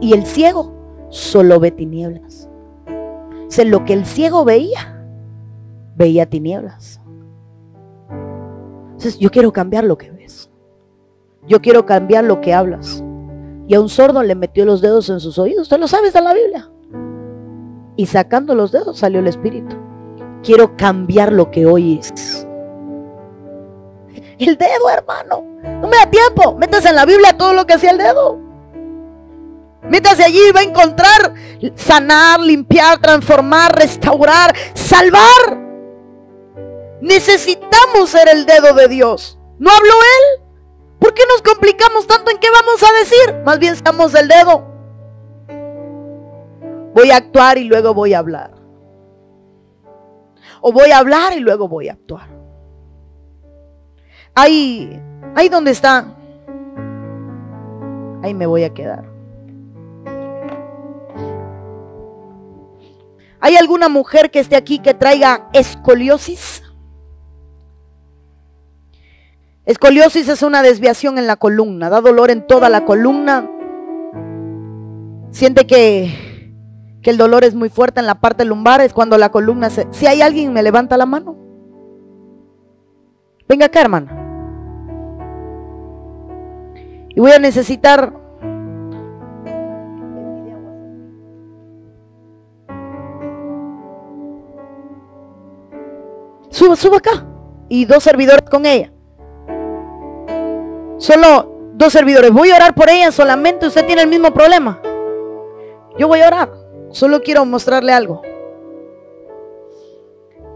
Y 0.00 0.14
el 0.14 0.24
ciego 0.24 0.72
solo 1.08 1.58
ve 1.60 1.70
tinieblas. 1.70 2.48
O 2.86 3.64
lo 3.64 3.84
que 3.84 3.92
el 3.92 4.04
ciego 4.04 4.44
veía, 4.44 5.04
veía 5.96 6.26
tinieblas. 6.26 7.00
Yo 9.18 9.30
quiero 9.30 9.52
cambiar 9.52 9.84
lo 9.84 9.96
que 9.96 10.10
ves. 10.10 10.50
Yo 11.46 11.60
quiero 11.60 11.86
cambiar 11.86 12.24
lo 12.24 12.40
que 12.40 12.52
hablas. 12.52 13.02
Y 13.66 13.74
a 13.74 13.80
un 13.80 13.88
sordo 13.88 14.22
le 14.22 14.34
metió 14.34 14.64
los 14.64 14.80
dedos 14.80 15.08
en 15.10 15.20
sus 15.20 15.38
oídos. 15.38 15.62
Usted 15.62 15.78
lo 15.78 15.88
sabe, 15.88 16.08
está 16.08 16.20
la 16.20 16.34
Biblia. 16.34 16.70
Y 17.96 18.06
sacando 18.06 18.54
los 18.54 18.70
dedos 18.70 18.98
salió 18.98 19.20
el 19.20 19.26
Espíritu. 19.26 19.76
Quiero 20.42 20.76
cambiar 20.76 21.32
lo 21.32 21.50
que 21.50 21.66
oyes. 21.66 22.47
El 24.38 24.56
dedo, 24.56 24.90
hermano. 24.90 25.42
No 25.62 25.88
me 25.88 25.96
da 25.96 26.10
tiempo. 26.10 26.54
Métase 26.54 26.88
en 26.88 26.96
la 26.96 27.04
Biblia 27.04 27.36
todo 27.36 27.52
lo 27.52 27.66
que 27.66 27.74
hacía 27.74 27.90
el 27.90 27.98
dedo. 27.98 28.38
Métase 29.82 30.24
allí 30.24 30.40
y 30.48 30.52
va 30.52 30.60
a 30.60 30.64
encontrar 30.64 31.34
sanar, 31.74 32.40
limpiar, 32.40 32.98
transformar, 32.98 33.74
restaurar, 33.74 34.54
salvar. 34.74 35.68
Necesitamos 37.00 38.10
ser 38.10 38.28
el 38.28 38.44
dedo 38.46 38.74
de 38.74 38.88
Dios. 38.88 39.38
¿No 39.58 39.70
habló 39.70 39.92
Él? 39.92 40.44
¿Por 40.98 41.14
qué 41.14 41.22
nos 41.28 41.42
complicamos 41.42 42.06
tanto 42.06 42.30
en 42.30 42.38
qué 42.38 42.48
vamos 42.50 42.82
a 42.82 42.92
decir? 42.98 43.42
Más 43.44 43.58
bien 43.58 43.72
estamos 43.72 44.14
el 44.14 44.28
dedo. 44.28 44.66
Voy 46.94 47.10
a 47.10 47.16
actuar 47.16 47.58
y 47.58 47.64
luego 47.64 47.94
voy 47.94 48.14
a 48.14 48.18
hablar. 48.18 48.52
O 50.60 50.72
voy 50.72 50.90
a 50.90 50.98
hablar 50.98 51.32
y 51.34 51.40
luego 51.40 51.68
voy 51.68 51.88
a 51.88 51.92
actuar. 51.92 52.37
Ahí, 54.40 55.02
ahí 55.34 55.48
donde 55.48 55.72
está. 55.72 56.14
Ahí 58.22 58.34
me 58.34 58.46
voy 58.46 58.62
a 58.62 58.72
quedar. 58.72 59.04
¿Hay 63.40 63.56
alguna 63.56 63.88
mujer 63.88 64.30
que 64.30 64.38
esté 64.38 64.54
aquí 64.54 64.78
que 64.78 64.94
traiga 64.94 65.48
escoliosis? 65.52 66.62
Escoliosis 69.64 70.28
es 70.28 70.42
una 70.44 70.62
desviación 70.62 71.18
en 71.18 71.26
la 71.26 71.34
columna, 71.34 71.90
da 71.90 72.00
dolor 72.00 72.30
en 72.30 72.46
toda 72.46 72.68
la 72.68 72.84
columna. 72.84 73.50
Siente 75.32 75.66
que, 75.66 76.54
que 77.02 77.10
el 77.10 77.16
dolor 77.16 77.42
es 77.42 77.56
muy 77.56 77.70
fuerte 77.70 77.98
en 77.98 78.06
la 78.06 78.20
parte 78.20 78.44
lumbar, 78.44 78.82
es 78.82 78.92
cuando 78.92 79.18
la 79.18 79.30
columna 79.30 79.68
se... 79.68 79.88
Si 79.90 80.06
hay 80.06 80.22
alguien, 80.22 80.52
me 80.52 80.62
levanta 80.62 80.96
la 80.96 81.06
mano. 81.06 81.36
Venga 83.48 83.66
acá, 83.66 83.80
hermana. 83.80 84.26
Y 87.18 87.20
voy 87.20 87.32
a 87.32 87.40
necesitar 87.40 88.12
Suba, 96.48 96.76
suba 96.76 96.98
acá. 96.98 97.26
Y 97.68 97.86
dos 97.86 98.04
servidores 98.04 98.48
con 98.48 98.66
ella. 98.66 98.92
Solo 100.98 101.72
dos 101.74 101.92
servidores. 101.92 102.30
Voy 102.30 102.52
a 102.52 102.54
orar 102.54 102.76
por 102.76 102.88
ella 102.88 103.10
solamente. 103.10 103.66
Usted 103.66 103.84
tiene 103.84 104.02
el 104.02 104.08
mismo 104.08 104.32
problema. 104.32 104.80
Yo 105.98 106.06
voy 106.06 106.20
a 106.20 106.28
orar. 106.28 106.52
Solo 106.90 107.20
quiero 107.20 107.44
mostrarle 107.44 107.92
algo. 107.92 108.22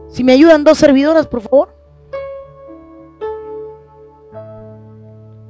Si 0.07 0.23
me 0.23 0.35
ayudan 0.35 0.63
dos 0.63 0.79
servidoras, 0.79 1.27
por 1.27 1.41
favor. 1.41 1.82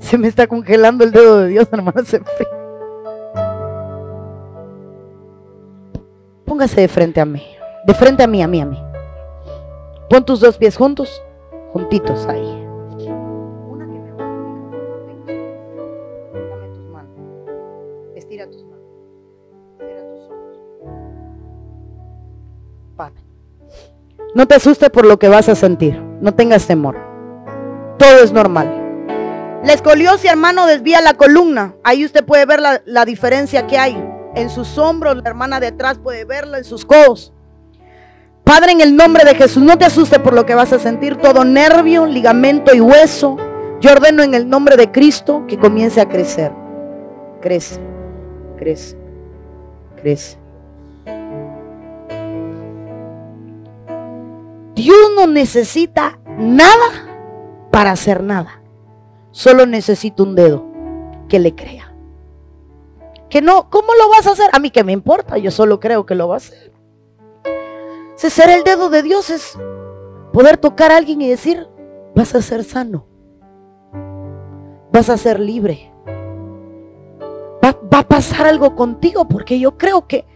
Se 0.03 0.18
me 0.18 0.28
está 0.28 0.46
congelando 0.46 1.05
el 1.05 1.12
dedo 1.12 1.38
de 1.38 1.48
Dios, 1.48 1.68
hermano. 1.72 2.05
Se. 2.05 2.20
Póngase 6.44 6.82
de 6.82 6.88
frente 6.88 7.20
a 7.20 7.24
mí. 7.24 7.42
De 7.86 7.94
frente 7.94 8.22
a 8.22 8.26
mí, 8.26 8.42
a 8.42 8.48
mí, 8.48 8.61
a 8.61 8.66
mí. 8.66 8.82
Pon 10.11 10.24
tus 10.24 10.40
dos 10.40 10.59
pies 10.59 10.76
juntos, 10.76 11.22
juntitos 11.72 12.26
ahí. 12.26 12.66
Estira 18.14 18.46
tus 18.50 18.64
manos. 18.64 18.80
Estira 19.78 20.03
tus 20.11 20.26
ojos. 20.26 21.03
No 24.34 24.46
te 24.46 24.57
asustes 24.57 24.90
por 24.90 25.07
lo 25.07 25.18
que 25.18 25.28
vas 25.28 25.48
a 25.48 25.55
sentir. 25.55 25.98
No 26.20 26.34
tengas 26.34 26.66
temor. 26.66 26.96
Todo 27.98 28.18
es 28.22 28.32
normal. 28.32 28.81
La 29.64 29.74
escoliosis, 29.74 30.30
hermano, 30.30 30.66
desvía 30.66 31.00
la 31.00 31.14
columna. 31.14 31.74
Ahí 31.84 32.04
usted 32.04 32.24
puede 32.24 32.46
ver 32.46 32.60
la, 32.60 32.82
la 32.84 33.04
diferencia 33.04 33.66
que 33.66 33.78
hay. 33.78 33.96
En 34.34 34.50
sus 34.50 34.76
hombros, 34.78 35.16
la 35.16 35.28
hermana 35.28 35.60
de 35.60 35.68
atrás 35.68 35.98
puede 36.02 36.24
verla 36.24 36.58
en 36.58 36.64
sus 36.64 36.84
codos. 36.84 37.32
Padre, 38.44 38.72
en 38.72 38.80
el 38.80 38.96
nombre 38.96 39.24
de 39.24 39.34
Jesús, 39.36 39.62
no 39.62 39.78
te 39.78 39.84
asustes 39.84 40.18
por 40.18 40.32
lo 40.32 40.44
que 40.44 40.54
vas 40.54 40.72
a 40.72 40.78
sentir. 40.78 41.16
Todo 41.16 41.44
nervio, 41.44 42.06
ligamento 42.06 42.74
y 42.74 42.80
hueso. 42.80 43.36
Yo 43.80 43.92
ordeno 43.92 44.22
en 44.22 44.34
el 44.34 44.48
nombre 44.48 44.76
de 44.76 44.90
Cristo 44.90 45.44
que 45.46 45.58
comience 45.58 46.00
a 46.00 46.08
crecer. 46.08 46.52
Crece, 47.40 47.80
crece, 48.56 48.96
crece. 50.00 50.38
Dios 54.74 54.96
no 55.16 55.26
necesita 55.26 56.18
nada 56.38 57.68
para 57.70 57.92
hacer 57.92 58.22
nada. 58.22 58.61
Solo 59.32 59.66
necesita 59.66 60.22
un 60.22 60.34
dedo 60.34 60.64
que 61.28 61.38
le 61.38 61.54
crea. 61.54 61.94
Que 63.28 63.40
no, 63.40 63.70
¿cómo 63.70 63.88
lo 63.94 64.10
vas 64.10 64.26
a 64.26 64.32
hacer? 64.32 64.50
A 64.52 64.58
mí 64.58 64.70
que 64.70 64.84
me 64.84 64.92
importa, 64.92 65.38
yo 65.38 65.50
solo 65.50 65.80
creo 65.80 66.04
que 66.04 66.14
lo 66.14 66.28
va 66.28 66.34
a 66.34 66.36
hacer. 66.36 66.70
Si 68.14 68.30
ser 68.30 68.50
el 68.50 68.62
dedo 68.62 68.90
de 68.90 69.02
Dios 69.02 69.30
es 69.30 69.58
poder 70.32 70.58
tocar 70.58 70.92
a 70.92 70.98
alguien 70.98 71.22
y 71.22 71.28
decir, 71.28 71.66
vas 72.14 72.34
a 72.34 72.42
ser 72.42 72.62
sano. 72.62 73.06
Vas 74.92 75.08
a 75.08 75.16
ser 75.16 75.40
libre. 75.40 75.90
Va, 77.64 77.76
va 77.92 78.00
a 78.00 78.08
pasar 78.08 78.46
algo 78.46 78.76
contigo 78.76 79.26
porque 79.26 79.58
yo 79.58 79.78
creo 79.78 80.06
que, 80.06 80.26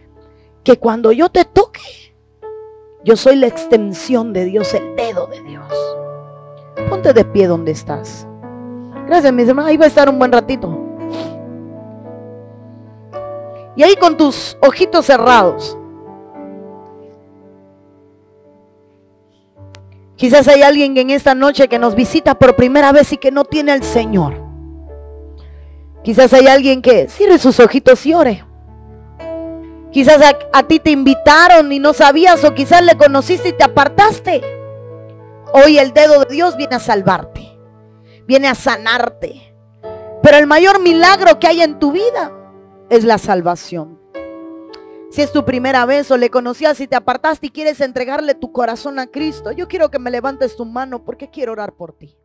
que 0.63 0.79
cuando 0.79 1.11
yo 1.11 1.29
te 1.29 1.45
toque, 1.45 2.15
yo 3.03 3.15
soy 3.15 3.35
la 3.35 3.47
extensión 3.47 4.33
de 4.33 4.45
Dios, 4.45 4.73
el 4.73 4.95
dedo 4.95 5.27
de 5.27 5.41
Dios. 5.43 5.71
Ponte 6.89 7.13
de 7.13 7.23
pie 7.23 7.47
donde 7.47 7.71
estás. 7.71 8.26
Gracias, 9.07 9.31
mis 9.33 9.47
hermanos. 9.47 9.69
Ahí 9.69 9.77
va 9.77 9.85
a 9.85 9.87
estar 9.87 10.09
un 10.09 10.19
buen 10.19 10.31
ratito. 10.31 10.77
Y 13.77 13.83
ahí 13.83 13.95
con 13.95 14.17
tus 14.17 14.57
ojitos 14.61 15.05
cerrados. 15.05 15.77
Quizás 20.17 20.47
hay 20.47 20.63
alguien 20.63 20.97
en 20.97 21.11
esta 21.11 21.35
noche 21.35 21.67
que 21.67 21.77
nos 21.77 21.93
visita 21.93 22.39
por 22.39 22.55
primera 22.55 22.91
vez 22.91 23.13
y 23.13 23.17
que 23.17 23.31
no 23.31 23.45
tiene 23.45 23.71
al 23.71 23.83
Señor. 23.83 24.33
Quizás 26.03 26.33
hay 26.33 26.47
alguien 26.47 26.81
que 26.81 27.07
cierre 27.07 27.37
sus 27.37 27.59
ojitos 27.59 28.03
y 28.05 28.13
ore. 28.15 28.43
Quizás 29.91 30.21
a, 30.21 30.37
a, 30.53 30.63
ti 30.63 30.79
te 30.79 30.89
invitaron 30.89 31.71
y 31.71 31.79
no 31.79 31.93
sabías 31.93 32.43
o 32.43 32.53
quizás 32.53 32.83
le 32.83 32.97
conociste 32.97 33.49
y 33.49 33.53
te 33.53 33.63
apartaste. 33.63 34.41
Hoy 35.53 35.77
el 35.77 35.93
dedo 35.93 36.25
de 36.25 36.33
Dios 36.33 36.57
viene 36.57 36.75
a 36.75 36.79
salvarte, 36.79 37.36
viene 38.27 38.47
a 38.47 38.55
sanarte. 38.55 39.55
Pero 40.21 40.37
el 40.37 40.45
mayor 40.45 40.81
milagro 40.81 41.39
que 41.39 41.47
hay 41.47 41.61
en 41.61 41.79
tu 41.79 41.91
vida 41.91 42.31
es 42.89 43.03
la 43.03 43.17
salvación. 43.17 43.99
Si 45.09 45.21
es 45.21 45.31
tu 45.31 45.45
primera 45.45 45.85
vez 45.85 46.11
o 46.11 46.17
le 46.17 46.29
conocías 46.29 46.79
y 46.81 46.87
te 46.87 46.95
apartaste 46.95 47.47
y 47.47 47.49
quieres 47.49 47.79
entregarle 47.79 48.35
tu 48.35 48.51
corazón 48.51 48.99
a 48.99 49.07
Cristo, 49.07 49.51
yo 49.51 49.67
quiero 49.67 49.89
que 49.89 49.99
me 49.99 50.11
levantes 50.11 50.57
tu 50.57 50.65
mano 50.65 51.03
porque 51.03 51.29
quiero 51.29 51.53
orar 51.53 51.73
por 51.73 51.93
ti. 51.93 52.17